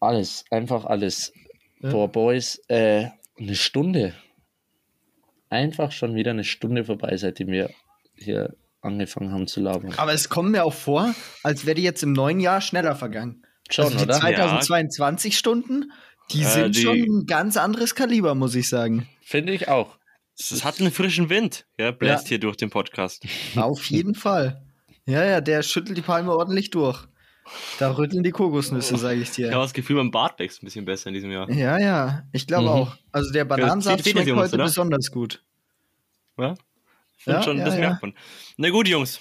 Alles, 0.00 0.44
einfach 0.50 0.84
alles. 0.84 1.32
Ja. 1.80 1.90
Boah, 1.90 2.08
Boys, 2.08 2.60
äh, 2.68 3.08
eine 3.38 3.54
Stunde. 3.54 4.14
Einfach 5.48 5.92
schon 5.92 6.14
wieder 6.14 6.32
eine 6.32 6.44
Stunde 6.44 6.84
vorbei, 6.84 7.16
seitdem 7.16 7.48
wir 7.48 7.70
hier 8.16 8.54
angefangen 8.80 9.32
haben 9.32 9.46
zu 9.46 9.60
labern. 9.60 9.94
Aber 9.96 10.12
es 10.12 10.28
kommt 10.28 10.50
mir 10.50 10.64
auch 10.64 10.74
vor, 10.74 11.14
als 11.42 11.64
wäre 11.64 11.74
die 11.74 11.82
jetzt 11.82 12.02
im 12.02 12.12
neuen 12.12 12.40
Jahr 12.40 12.60
schneller 12.60 12.96
vergangen. 12.96 13.46
Schon, 13.70 13.84
also 13.86 13.98
die 13.98 14.04
oder? 14.04 14.14
2022 14.20 15.38
Stunden, 15.38 15.92
die 16.32 16.42
Äh, 16.42 16.44
sind 16.48 16.76
die- 16.76 16.82
schon 16.82 16.96
ein 16.98 17.26
ganz 17.26 17.56
anderes 17.56 17.94
Kaliber, 17.94 18.34
muss 18.34 18.54
ich 18.54 18.68
sagen. 18.68 19.08
Finde 19.22 19.52
ich 19.52 19.68
auch. 19.68 19.98
Es 20.38 20.64
hat 20.64 20.80
einen 20.80 20.90
frischen 20.90 21.28
Wind. 21.30 21.66
Ja, 21.78 21.90
bläst 21.92 22.24
Ja. 22.24 22.28
hier 22.30 22.40
durch 22.40 22.56
den 22.56 22.70
Podcast. 22.70 23.24
Auf 23.56 23.84
jeden 23.86 24.14
Fall. 24.14 24.62
Ja, 25.06 25.24
ja, 25.24 25.40
der 25.40 25.62
schüttelt 25.62 25.96
die 25.96 26.02
Palme 26.02 26.32
ordentlich 26.32 26.70
durch. 26.70 27.04
Da 27.78 27.90
rütteln 27.90 28.22
die 28.22 28.30
Kokosnüsse, 28.30 28.96
sage 28.96 29.16
ich 29.20 29.28
Ich 29.38 29.44
habe 29.44 29.48
dir. 29.50 29.60
das 29.60 29.74
Gefühl, 29.74 29.96
mein 29.96 30.10
Bart 30.10 30.38
wächst 30.38 30.62
ein 30.62 30.66
bisschen 30.66 30.86
besser 30.86 31.08
in 31.08 31.14
diesem 31.14 31.30
Jahr. 31.30 31.50
Ja, 31.50 31.78
ja, 31.78 32.22
ich 32.32 32.46
glaube 32.46 32.64
Mhm. 32.64 32.68
auch. 32.70 32.96
Also 33.12 33.32
der 33.32 33.44
Bananensaft 33.44 34.02
zehn 34.02 34.12
schmeckt 34.12 34.32
heute 34.32 34.54
oder? 34.54 34.64
besonders 34.64 35.10
gut. 35.10 35.42
Ja? 36.38 36.54
Find 37.18 37.36
Ja, 37.36 37.42
schon, 37.42 37.58
ja, 37.58 37.64
das 37.66 37.74
ja. 37.74 37.80
merkt 37.80 38.02
man. 38.02 38.14
Na 38.56 38.70
gut, 38.70 38.88
Jungs. 38.88 39.20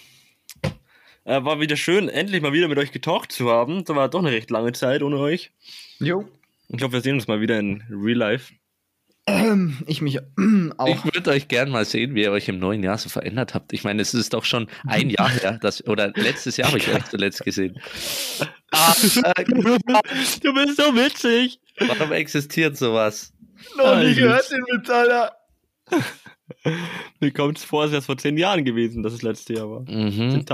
Äh, 1.26 1.44
war 1.44 1.60
wieder 1.60 1.78
schön, 1.78 2.10
endlich 2.10 2.42
mal 2.42 2.54
wieder 2.54 2.68
mit 2.68 2.78
euch 2.78 2.92
getalkt 2.92 3.32
zu 3.32 3.50
haben. 3.50 3.86
Da 3.86 3.96
war 3.96 4.10
doch 4.10 4.20
eine 4.20 4.32
recht 4.32 4.50
lange 4.52 4.74
Zeit 4.74 5.02
ohne 5.04 5.18
euch. 5.18 5.52
Jo. 6.00 6.28
Ich 6.70 6.82
hoffe, 6.82 6.94
wir 6.94 7.02
sehen 7.02 7.16
uns 7.16 7.28
mal 7.28 7.40
wieder 7.40 7.60
in 7.60 7.84
Real 7.90 8.18
Life. 8.18 8.54
Ich 9.88 10.02
mich 10.02 10.20
auch. 10.78 10.88
Ich 10.88 11.14
würde 11.14 11.30
euch 11.32 11.48
gern 11.48 11.70
mal 11.70 11.86
sehen, 11.86 12.14
wie 12.14 12.24
ihr 12.24 12.32
euch 12.32 12.50
im 12.50 12.60
neuen 12.60 12.84
Jahr 12.84 12.98
so 12.98 13.08
verändert 13.08 13.54
habt. 13.54 13.72
Ich 13.72 13.86
meine, 13.86 14.02
es 14.02 14.14
ist 14.14 14.34
doch 14.34 14.44
schon 14.44 14.68
ein 14.86 15.10
Jahr 15.10 15.30
her, 15.30 15.58
dass, 15.62 15.86
oder 15.88 16.12
letztes 16.16 16.58
Jahr 16.58 16.68
habe 16.68 16.78
ich 16.78 16.90
euch 16.94 17.06
zuletzt 17.06 17.44
gesehen. 17.46 17.80
Ah, 18.72 18.94
äh, 19.38 19.44
Du 20.42 20.54
bist 20.54 20.76
so 20.76 20.94
witzig. 20.96 21.60
warum 21.80 22.12
existiert 22.12 22.76
sowas? 22.76 23.32
noch 23.78 23.98
nie 23.98 24.14
gehört, 24.14 24.52
den 24.52 24.62
Metaller. 24.74 25.32
Mir 27.20 27.32
kommt 27.32 27.58
es 27.58 27.64
vor, 27.64 27.84
als 27.84 27.92
wäre 27.92 28.00
es 28.00 28.06
vor 28.06 28.18
zehn 28.18 28.38
Jahren 28.38 28.64
gewesen, 28.64 29.04
dass 29.04 29.14
es 29.14 29.22
letztes 29.22 29.58
Jahr 29.58 29.70
war. 29.70 29.82
Mhm. 29.82 30.46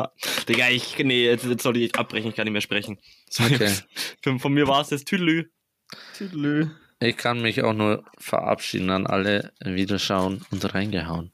Digga, 0.48 0.70
ich, 0.70 0.98
nee, 1.00 1.26
jetzt, 1.26 1.46
jetzt 1.46 1.64
soll 1.64 1.78
ich 1.78 1.96
abbrechen, 1.96 2.30
ich 2.30 2.36
kann 2.36 2.46
nicht 2.46 2.54
mehr 2.54 2.62
sprechen. 2.62 3.00
Sorry. 3.30 3.56
Okay. 3.56 3.74
Von, 4.24 4.40
von 4.40 4.54
mir 4.54 4.68
war 4.68 4.82
es 4.82 4.90
das 4.90 5.06
Tüdelü. 5.06 5.50
Tüdelü. 6.18 6.68
Ich 7.00 7.16
kann 7.16 7.42
mich 7.42 7.64
auch 7.64 7.74
nur 7.74 8.04
verabschieden 8.18 8.90
an 8.90 9.08
alle 9.08 9.54
Wiederschauen 9.64 10.46
und 10.52 10.74
reingehauen. 10.74 11.32